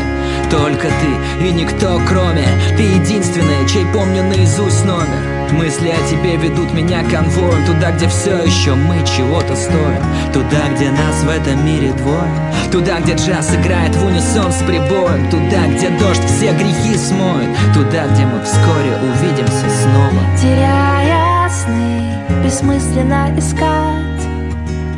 Только 0.50 0.88
ты 0.88 1.46
и 1.46 1.52
никто 1.52 1.98
кроме 2.06 2.46
Ты 2.76 2.82
единственный, 2.82 3.66
чей 3.66 3.86
помню 3.86 4.22
наизусть 4.24 4.84
номер 4.84 5.31
Мысли 5.52 5.90
о 5.90 6.08
тебе 6.08 6.36
ведут 6.36 6.72
меня 6.72 7.02
конвоем 7.04 7.64
Туда, 7.66 7.92
где 7.92 8.08
все 8.08 8.38
еще 8.38 8.74
мы 8.74 8.96
чего-то 9.06 9.54
стоим. 9.54 10.02
Туда, 10.32 10.68
где 10.74 10.90
нас 10.90 11.22
в 11.22 11.28
этом 11.28 11.64
мире 11.64 11.92
двое. 11.92 12.52
Туда, 12.70 13.00
где 13.00 13.14
джаз 13.14 13.54
играет 13.54 13.94
в 13.94 14.04
унисон 14.04 14.50
с 14.50 14.62
прибоем. 14.62 15.28
Туда, 15.30 15.66
где 15.68 15.90
дождь 15.90 16.24
все 16.24 16.52
грехи 16.52 16.96
смоет. 16.96 17.48
Туда, 17.74 18.06
где 18.08 18.24
мы 18.24 18.42
вскоре 18.42 18.96
увидимся 19.02 19.68
снова. 19.82 20.22
Теряя 20.40 21.48
сны, 21.48 22.44
бессмысленно 22.44 23.30
искать 23.36 24.02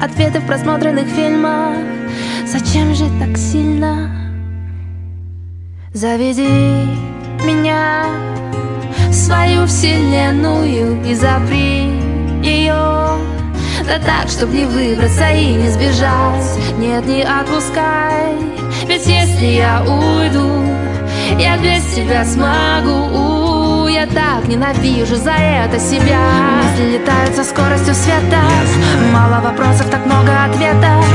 Ответы 0.05 0.41
в 0.41 0.47
просмотренных 0.47 1.07
фильмах. 1.09 1.79
Зачем 2.47 2.95
же 2.95 3.07
так 3.19 3.37
сильно? 3.39 4.11
Заведи 5.95 6.47
меня 7.45 8.34
свою 9.25 9.67
вселенную 9.67 11.03
и 11.03 11.15
запри 11.15 11.99
ее 12.43 13.19
Да 13.87 13.99
так, 14.05 14.29
чтоб 14.29 14.51
не 14.51 14.67
выбраться 14.67 15.31
и 15.31 15.55
не 15.55 15.71
сбежать. 15.71 16.45
Нет, 16.79 17.07
не 17.07 17.23
отпускай. 17.23 18.35
Ведь 18.87 19.07
если 19.07 19.47
я 19.47 19.83
уйду 19.83 20.63
Я 21.39 21.57
без 21.57 21.85
тебя 21.95 22.23
смогу. 22.27 23.89
Я 23.89 24.07
так 24.07 24.47
ненавижу 24.47 25.17
за 25.17 25.33
это 25.33 25.79
себя. 25.79 26.21
Мысли 26.63 26.99
летают 26.99 27.35
со 27.35 27.45
скоростью 27.45 27.95
света. 27.95 28.43
Мало 29.11 29.41
вопросов, 29.41 29.89
так 29.91 30.05
много 30.05 30.33
ответов. 30.45 31.07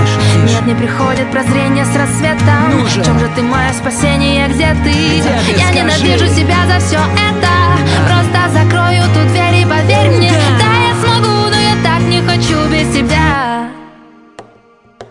Нет, 0.48 0.66
не 0.66 0.74
приходит 0.74 1.30
прозрение 1.32 1.86
с 1.86 1.96
рассветом. 1.96 2.72
Ну 2.72 2.86
В 2.86 3.06
чем 3.06 3.20
же 3.20 3.30
ты 3.36 3.44
мое 3.44 3.72
спасение, 3.74 4.48
где 4.48 4.76
ты? 4.84 5.22
Я 5.56 5.72
ненавижу 5.72 6.26
себя 6.28 6.58
за 6.66 6.80
все 6.84 6.98
это 6.98 7.59
Просто 8.08 8.40
закрою 8.54 9.04
ту 9.14 9.22
дверь 9.30 9.62
и 9.62 9.66
поверь 9.66 10.18
мне. 10.18 10.32
Да, 10.60 10.72
я 10.88 10.94
смогу, 11.02 11.50
но 11.50 11.60
я 11.60 11.76
так 11.84 12.02
не 12.08 12.22
хочу 12.22 12.70
без 12.70 12.94
тебя. 12.96 13.70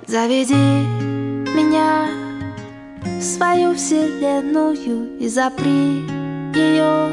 Заведи 0.06 0.54
меня 0.54 2.08
в 3.04 3.22
свою 3.22 3.74
вселенную 3.74 5.18
И 5.20 5.28
запри 5.28 6.02
ее 6.54 7.10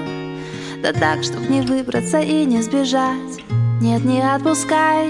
Да 0.81 0.93
так, 0.93 1.23
чтоб 1.23 1.49
не 1.49 1.61
выбраться 1.61 2.19
и 2.19 2.45
не 2.45 2.61
сбежать. 2.61 3.43
Нет, 3.81 4.06
не 4.06 4.22
отпускай 4.22 5.10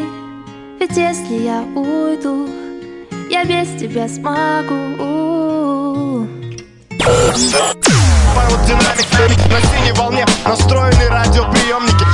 Ведь 0.79 0.97
если 0.97 1.43
я 1.43 1.61
уйду 1.75 2.49
Я 3.29 3.45
без 3.45 3.67
тебя 3.79 4.07
смогу 4.07 4.95
Динамик 8.35 9.47
на 9.49 9.61
синей 9.61 9.93
волне 9.93 10.25
Настроены 10.43 11.07
радиоприемники. 11.07 12.05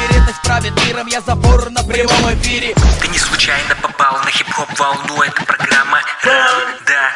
Вероятность 0.00 0.42
правит 0.42 0.72
миром, 0.84 1.06
я 1.06 1.20
забор 1.20 1.70
на 1.70 1.84
прямом 1.84 2.34
эфире. 2.34 2.74
Ты 3.00 3.08
не 3.08 3.18
случайно 3.18 3.76
попал 3.80 4.18
на 4.24 4.30
хип-хоп 4.30 4.68
волну 4.76 5.22
Это 5.22 5.44
программа 5.44 5.98
Ран, 6.24 6.62
да 6.86 7.12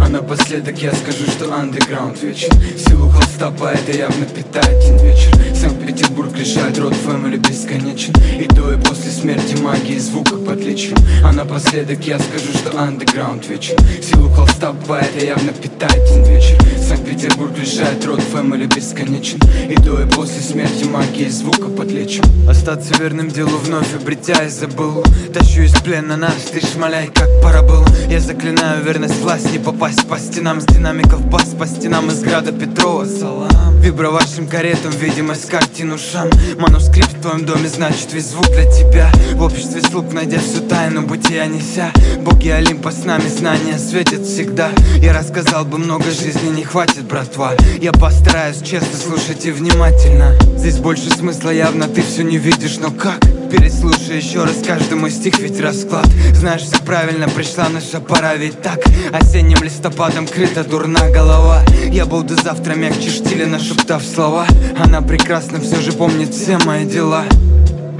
А 0.00 0.08
напоследок 0.08 0.76
я 0.78 0.92
скажу, 0.92 1.26
что 1.30 1.54
андеграунд 1.54 2.20
вечен 2.20 2.50
Силу 2.76 3.08
холста 3.10 3.50
поэта 3.52 3.92
явно 3.92 4.26
питает 4.26 4.76
один 4.78 4.96
вечер. 4.98 5.32
Сам 5.54 5.76
Санкт-Петербург 5.90 6.36
решает, 6.36 6.78
род 6.78 6.94
фэмили 6.94 7.36
бесконечен. 7.36 8.12
И 8.38 8.46
до 8.46 8.72
и 8.72 8.80
после 8.80 9.10
смерти 9.10 9.56
магии 9.56 9.98
звука 9.98 10.36
подлечен. 10.36 10.96
А 11.24 11.32
напоследок 11.32 12.06
я 12.06 12.16
скажу, 12.20 12.52
что 12.54 12.78
андеграунд 12.78 13.48
вечен. 13.48 13.76
Силу 14.00 14.28
холста 14.28 14.72
поэта 14.86 15.24
явно 15.24 15.52
питает 15.52 16.00
один 16.00 16.24
вечер. 16.24 16.56
Санкт-Петербург 16.78 17.58
решает, 17.58 18.04
род 18.06 18.20
фэмили 18.20 18.66
бесконечен. 18.66 19.40
И 19.68 19.74
до 19.74 20.00
и 20.00 20.08
после 20.08 20.40
смерти 20.40 20.84
магии 20.84 21.28
звука 21.28 21.66
подлечен. 21.66 22.22
Остаться 22.48 22.94
верным 23.00 23.28
делу 23.28 23.58
вновь 23.58 23.92
обретясь 23.92 24.52
забыл. 24.52 25.02
Тащу 25.34 25.62
из 25.62 25.72
плена 25.72 26.16
нас, 26.16 26.36
ты 26.52 26.60
шмаляй, 26.64 27.08
как 27.08 27.28
пора 27.42 27.62
было 27.62 27.86
Я 28.08 28.20
заклинаю 28.20 28.84
верность 28.84 29.20
власть, 29.20 29.50
не 29.50 29.58
попасть 29.58 30.06
по 30.06 30.18
стенам. 30.18 30.60
С 30.60 30.66
динамиков 30.66 31.24
бас, 31.26 31.54
по 31.58 31.66
стенам 31.66 32.10
из 32.10 32.20
града 32.20 32.52
Петрова. 32.52 33.04
Салам. 33.06 33.80
Вибро 33.80 34.10
вашим 34.10 34.46
каретам, 34.46 34.92
видимость 34.92 35.48
картину 35.80 35.98
шам 35.98 36.28
Манускрипт 36.58 37.14
в 37.14 37.22
твоем 37.22 37.46
доме, 37.46 37.68
значит 37.68 38.12
весь 38.12 38.26
звук 38.26 38.46
для 38.50 38.64
тебя. 38.70 39.10
В 39.34 39.42
обществе 39.42 39.80
слуг, 39.80 40.12
найдя 40.12 40.38
всю 40.38 40.60
тайну 40.60 41.02
бытия 41.02 41.46
неся. 41.46 41.90
Боги 42.18 42.48
Олимпа 42.48 42.90
с 42.90 43.04
нами, 43.04 43.28
знания 43.28 43.78
светят 43.78 44.26
всегда. 44.26 44.70
Я 44.96 45.14
рассказал 45.14 45.64
бы 45.64 45.78
много 45.78 46.04
жизни, 46.10 46.50
не 46.54 46.64
хватит, 46.64 47.04
братва. 47.04 47.52
Я 47.80 47.92
постараюсь 47.92 48.60
честно, 48.62 48.98
слушайте 49.02 49.52
внимательно. 49.52 50.34
Здесь 50.56 50.76
больше 50.76 51.08
смысла 51.10 51.50
явно, 51.50 51.88
ты 51.88 52.02
все 52.02 52.22
не 52.24 52.36
видишь, 52.36 52.76
но 52.78 52.90
как? 52.90 53.20
Переслушай 53.50 54.18
еще 54.18 54.44
раз 54.44 54.62
каждый 54.64 54.94
мой 54.94 55.10
стих, 55.10 55.38
ведь 55.40 55.60
расклад. 55.60 56.06
Знаешь, 56.34 56.62
все 56.62 56.78
правильно, 56.84 57.28
пришла 57.28 57.68
наша 57.68 58.00
пора, 58.00 58.36
ведь 58.36 58.60
так? 58.62 58.78
Осенним 59.12 59.62
листопадом 59.62 60.26
крыта 60.26 60.62
дурна 60.62 61.08
голова. 61.08 61.62
Я 61.90 62.06
буду 62.06 62.36
завтра 62.40 62.74
мягче 62.74 63.10
штиля, 63.10 63.46
нашептав 63.46 64.04
слова. 64.04 64.46
Она 64.78 65.02
прекрасно 65.02 65.60
все 65.60 65.69
же 65.76 65.92
помнит 65.92 66.34
все 66.34 66.58
мои 66.64 66.84
дела. 66.84 67.24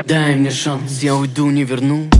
Дай 0.06 0.34
мне 0.34 0.50
шанс, 0.50 1.02
я 1.02 1.14
уйду, 1.14 1.50
не 1.50 1.64
вернусь 1.64 2.19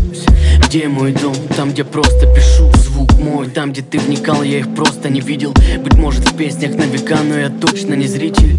Где 0.67 0.89
мой 0.89 1.13
дом? 1.13 1.35
Там, 1.57 1.71
где 1.71 1.85
просто 1.85 2.27
пишу 2.35 2.71
Звук 2.91 3.19
мой, 3.19 3.49
там, 3.49 3.73
где 3.73 3.83
ты 3.83 3.99
вникал, 3.99 4.43
я 4.43 4.59
их 4.59 4.75
просто 4.75 5.09
не 5.09 5.21
видел. 5.21 5.55
Быть 5.83 5.95
может 5.95 6.29
в 6.29 6.37
песнях 6.37 6.75
на 6.75 6.83
века, 6.83 7.19
но 7.23 7.39
я 7.39 7.49
точно 7.49 7.95
не 7.95 8.07
зритель. 8.07 8.59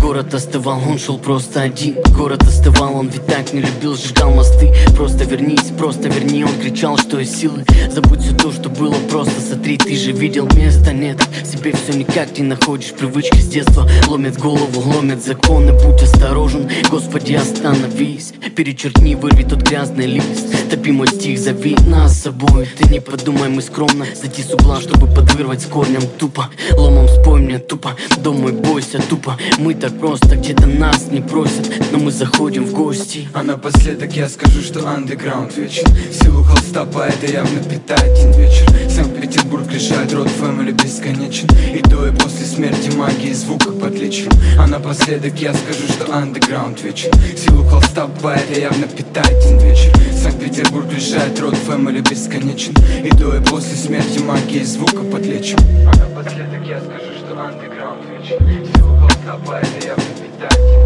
Город 0.00 0.32
остывал, 0.34 0.80
он 0.88 0.98
шел 0.98 1.18
просто 1.18 1.62
один. 1.62 1.96
Город 2.16 2.42
остывал, 2.42 2.96
он 2.96 3.08
ведь 3.08 3.26
так 3.26 3.52
не 3.52 3.60
любил, 3.60 3.96
сжигал 3.96 4.32
мосты. 4.32 4.72
Просто 4.96 5.24
вернись, 5.24 5.72
просто 5.78 6.08
верни, 6.08 6.44
он 6.44 6.52
кричал, 6.60 6.96
что 6.96 7.18
есть 7.18 7.38
силы. 7.38 7.64
Забудь 7.90 8.20
все 8.20 8.34
то, 8.34 8.50
что 8.52 8.68
было, 8.68 8.94
просто. 9.10 9.40
Сотри, 9.40 9.76
ты 9.76 9.94
же 9.96 10.12
видел 10.12 10.48
Места 10.54 10.92
нет, 10.92 11.18
себе 11.44 11.72
все 11.72 11.98
никак 11.98 12.38
не 12.38 12.44
находишь. 12.44 12.92
Привычки 12.92 13.38
с 13.38 13.48
детства 13.48 13.88
ломят 14.06 14.38
голову, 14.38 14.80
ломят 14.80 15.22
законы. 15.24 15.72
Будь 15.72 16.02
осторожен, 16.02 16.68
Господи, 16.90 17.34
остановись. 17.34 18.32
Перечеркни, 18.54 19.14
вырви 19.14 19.42
тот 19.42 19.62
грязный 19.62 20.06
лист 20.06 20.70
мой 20.92 21.08
стих, 21.08 21.38
зови 21.38 21.76
нас 21.86 22.14
с 22.14 22.22
собой. 22.22 22.68
Ты 22.78 22.88
не 22.88 23.00
подумай, 23.00 23.48
мы 23.48 23.62
скромно 23.62 24.06
Зайти 24.14 24.42
с 24.42 24.52
угла, 24.52 24.80
чтобы 24.80 25.06
подвырвать 25.06 25.62
с 25.62 25.66
корнем. 25.66 26.02
Тупо, 26.18 26.48
ломом 26.76 27.08
спой 27.08 27.40
мне 27.40 27.58
тупо. 27.58 27.96
Дом 28.18 28.40
мой, 28.40 28.52
бойся 28.52 29.00
тупо. 29.00 29.38
Мы 29.58 29.74
так 29.74 29.98
просто, 29.98 30.36
где-то 30.36 30.66
нас 30.66 31.10
не 31.10 31.20
просят. 31.20 31.70
Но 31.92 31.98
мы 31.98 32.10
заходим 32.10 32.64
в 32.64 32.72
гости. 32.72 33.28
А 33.34 33.42
напоследок 33.42 34.16
я 34.16 34.28
скажу, 34.28 34.60
что 34.62 34.86
андеграунд 34.88 35.56
вечен 35.56 35.86
Силу 36.12 36.42
холста 36.42 36.84
поэта 36.84 37.26
явно 37.26 37.60
питает 37.62 38.16
один 38.16 38.32
вечер 38.32 38.66
Санкт-Петербург 38.90 39.70
решает, 39.72 40.12
род 40.12 40.28
фэмили 40.28 40.72
бесконечен. 40.72 41.48
И 41.74 41.80
до 41.82 42.06
и 42.06 42.12
после 42.12 42.46
смерти 42.46 42.90
магии 42.96 43.32
звука 43.32 43.70
подлечен. 43.70 44.30
А 44.58 44.66
напоследок 44.66 45.38
я 45.40 45.52
скажу, 45.54 45.86
что 45.88 46.14
андеграунд 46.14 46.82
вечен 46.82 47.10
Силу 47.36 47.64
холста 47.64 48.08
поэта 48.22 48.58
явно 48.58 48.86
питает 48.86 49.36
один 49.46 49.58
вечер. 49.58 49.92
Санкт-Петербург 50.12 50.75
решает, 50.84 51.38
род 51.40 51.54
фэмили 51.54 52.00
бесконечен. 52.00 52.74
И 53.04 53.10
до 53.10 53.36
и 53.36 53.40
после 53.44 53.76
смерти 53.76 54.18
магии 54.18 54.62
звука 54.62 55.02
подлечен 55.02 55.58
А 55.86 55.96
напоследок 55.96 56.66
я 56.66 56.80
скажу, 56.80 57.12
что 57.18 57.40
андеграунд 57.40 58.02
вечен. 58.10 58.66
Силу 58.74 58.96
холста 58.98 59.38
поэта 59.44 59.86
явно 59.86 60.04
питает 60.04 60.85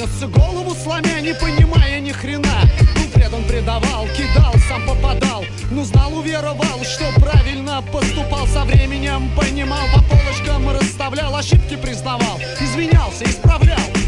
Несся 0.00 0.26
голову 0.28 0.74
сломя, 0.82 1.20
не 1.20 1.34
понимая 1.34 2.00
ни 2.00 2.10
хрена. 2.10 2.62
Был 2.96 3.10
предан, 3.12 3.44
предавал, 3.44 4.06
кидал, 4.16 4.54
сам 4.66 4.86
попадал. 4.86 5.44
Ну 5.70 5.84
знал, 5.84 6.16
уверовал, 6.16 6.82
что 6.84 7.04
правильно 7.20 7.82
поступал. 7.82 8.46
Со 8.46 8.64
временем 8.64 9.30
понимал, 9.36 9.86
по 9.94 10.02
полочкам 10.02 10.70
расставлял 10.70 11.36
Ошибки 11.36 11.76
признавал, 11.76 12.40
извинялся, 12.58 13.24
исправлял 13.24 13.99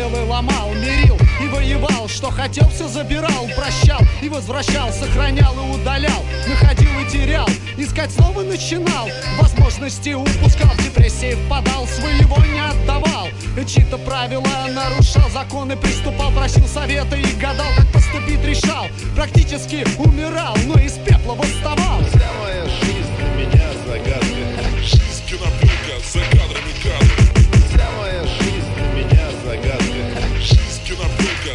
Строил 0.00 0.16
и 0.16 0.28
ломал, 0.28 0.72
мирил 0.72 1.18
и 1.42 1.48
воевал 1.48 2.08
Что 2.08 2.30
хотел, 2.30 2.66
все 2.70 2.88
забирал, 2.88 3.46
прощал 3.54 4.00
и 4.22 4.30
возвращал 4.30 4.90
Сохранял 4.92 5.54
и 5.54 5.74
удалял, 5.74 6.24
находил 6.48 6.88
и 7.00 7.10
терял 7.10 7.46
Искать 7.76 8.10
снова 8.10 8.42
начинал, 8.42 9.08
возможности 9.38 10.14
упускал 10.14 10.70
В 10.70 10.82
депрессии 10.82 11.34
впадал, 11.44 11.86
своего 11.86 12.36
не 12.46 12.60
отдавал. 12.60 13.28
Чьи-то 13.66 13.98
правила 13.98 14.48
нарушал, 14.70 15.28
законы 15.30 15.76
приступал 15.76 16.32
Просил 16.32 16.66
совета 16.66 17.16
и 17.16 17.34
гадал, 17.34 17.68
как 17.76 17.86
поступить 17.88 18.42
решал. 18.42 18.86
Практически 19.14 19.84
умирал, 19.98 20.56
но 20.66 20.80
из 20.80 20.92
пепла 20.92 21.34
восставал. 21.34 22.00
Вся 22.08 22.30
моя 22.40 22.64
жизнь 22.64 23.16
для 23.18 23.44
меня 23.44 23.70
загадка. 23.86 24.80
Жизнь 24.82 25.24
кинопленка 25.26 26.00
за 26.10 26.20
кадрами 26.20 26.72
кадров 26.82 27.19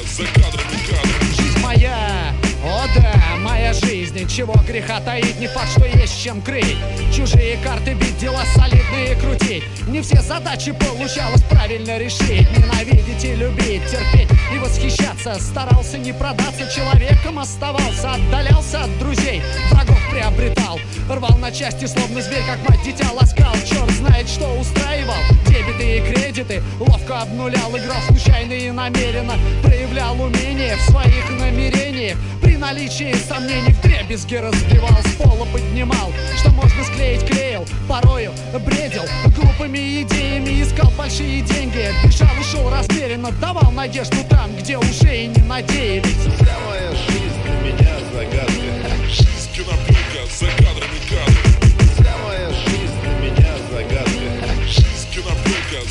Жизнь 0.08 1.60
моя, 1.62 2.34
о 2.64 2.86
да, 2.96 3.38
моя 3.40 3.74
жизнь 3.74 3.96
жизни 4.16 4.28
Чего 4.30 4.54
греха 4.68 5.00
таить, 5.02 5.40
не 5.40 5.48
факт, 5.48 5.70
что 5.72 5.86
есть 5.86 6.22
чем 6.22 6.42
крыть. 6.42 6.78
Чужие 7.16 7.58
карты 7.58 7.94
бить, 7.94 8.18
дела 8.18 8.44
солидные 8.56 9.16
крутить. 9.16 9.64
Не 9.88 10.02
все 10.02 10.22
задачи 10.22 10.72
получалось 10.72 11.44
правильно 11.50 11.98
решить. 11.98 12.48
Ненавидеть 12.58 13.24
и 13.24 13.36
любить, 13.36 13.84
терпеть 13.90 14.30
и 14.54 14.58
восхищаться. 14.58 15.40
Старался 15.40 15.98
не 15.98 16.14
продаться, 16.14 16.70
человеком 16.74 17.40
оставался 17.40 18.14
Отдалялся 18.14 18.84
от 18.84 19.00
друзей, 19.00 19.42
врагов 19.72 20.05
приобретал. 20.16 20.80
Рвал 21.10 21.38
на 21.38 21.52
части, 21.52 21.86
словно 21.86 22.22
зверь, 22.22 22.44
как 22.48 22.70
мать 22.70 22.80
дитя 22.84 23.12
ласкал. 23.12 23.54
Черт 23.66 23.92
знает, 23.92 24.28
что 24.30 24.48
устраивал. 24.58 25.16
Дебеты 25.46 25.98
и 25.98 26.02
кредиты 26.02 26.64
Ловко 26.80 27.22
обнулял, 27.22 27.70
играл 27.78 28.02
случайно 28.08 28.54
и 28.54 28.72
намеренно 28.72 29.34
Проявлял 29.62 30.20
умение 30.20 30.78
в 30.78 30.82
своих 30.82 31.30
намерениях. 31.32 32.18
При 32.42 32.58
наличии 32.58 33.14
сомнений 33.28 33.74
в 33.74 33.82
дребезги 33.82 34.36
разбивал 34.36 34.98
С 35.04 35.16
пола 35.16 35.46
поднимал, 35.52 36.12
что 36.38 36.50
можно 36.52 36.84
склеить, 36.84 37.26
клеил 37.26 37.66
Порою 37.88 38.32
бредил. 38.66 39.04
Глупыми 39.36 40.02
идеями 40.02 40.62
Искал 40.62 40.92
большие 40.98 41.42
деньги, 41.42 41.90
бежал 42.04 42.30
и 42.40 42.44
шел 42.44 42.70
размеренно 42.70 43.32
Давал 43.42 43.72
надежду 43.72 44.18
там, 44.30 44.56
где 44.56 44.78
уже 44.78 45.24
и 45.24 45.28
не 45.28 45.42
надеялись. 45.44 46.16
Вся 46.38 47.25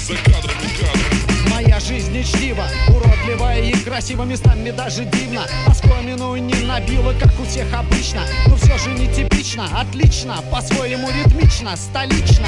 за 0.05 0.15
кадрами 0.17 0.69
кадры 0.79 1.51
Моя 1.51 1.81
жизнь 1.81 2.13
нечтива, 2.13 2.67
уродливая 2.89 3.61
и 3.63 3.73
красиво 3.73 4.25
Местами 4.25 4.71
даже 4.71 5.05
дивно 5.07 5.47
Оскомину 5.67 6.37
не 6.37 6.55
набила, 6.67 7.15
как 7.19 7.33
у 7.41 7.45
всех 7.45 7.73
обычно 7.73 8.21
Но 8.47 8.57
все 8.57 8.77
же 8.77 8.91
не 8.91 9.07
типично, 9.07 9.67
отлично 9.81 10.37
По-своему 10.53 11.09
ритмично, 11.09 11.75
столично 11.77 12.47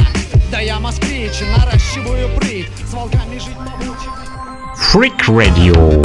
Да 0.51 0.61
я 0.61 0.79
москвич, 0.81 1.33
наращиваю 1.57 2.29
прыть 2.37 2.69
С 2.87 2.93
волками 2.93 3.39
жить 3.39 3.57
помучить 3.57 4.11
Freak 4.93 5.27
Radio. 5.29 6.05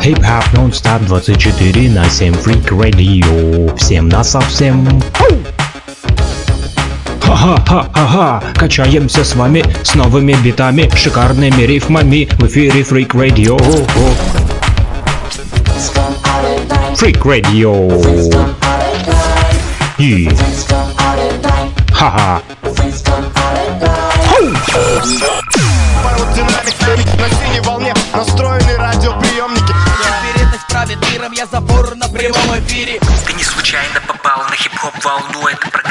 Хип-хап 0.00 0.52
нон-стоп 0.54 1.02
24 1.02 1.90
на 1.90 2.10
7 2.10 2.34
Freak 2.34 2.70
Radio. 2.70 3.76
Всем 3.76 4.08
на 4.08 4.24
совсем. 4.24 5.00
Ха-ха-ха-ха-ха, 7.34 8.42
качаемся 8.54 9.24
с 9.24 9.34
вами 9.34 9.64
с 9.82 9.94
новыми 9.94 10.34
битами, 10.34 10.90
шикарными 10.94 11.62
рифмами 11.62 12.28
в 12.38 12.46
эфире 12.46 12.82
Freak 12.82 13.12
Radio. 13.12 13.56
Freak 16.94 17.22
Radio. 17.22 18.52
И... 19.96 20.28
Ха-ха. 21.94 22.42
На 27.18 27.28
синей 27.30 27.60
волне 27.64 27.94
настроены 28.14 28.76
радиоприемники 28.76 29.74
Теперь 30.34 30.60
правит 30.68 30.98
миром, 31.10 31.32
я 31.32 31.46
забор 31.46 31.94
на 31.96 32.08
прямом 32.08 32.58
эфире 32.58 33.00
Ты 33.26 33.32
не 33.32 33.44
случайно 33.44 34.00
попал 34.06 34.42
на 34.50 34.54
хип-хоп 34.54 34.92
волну 35.02 35.48
Это 35.48 35.81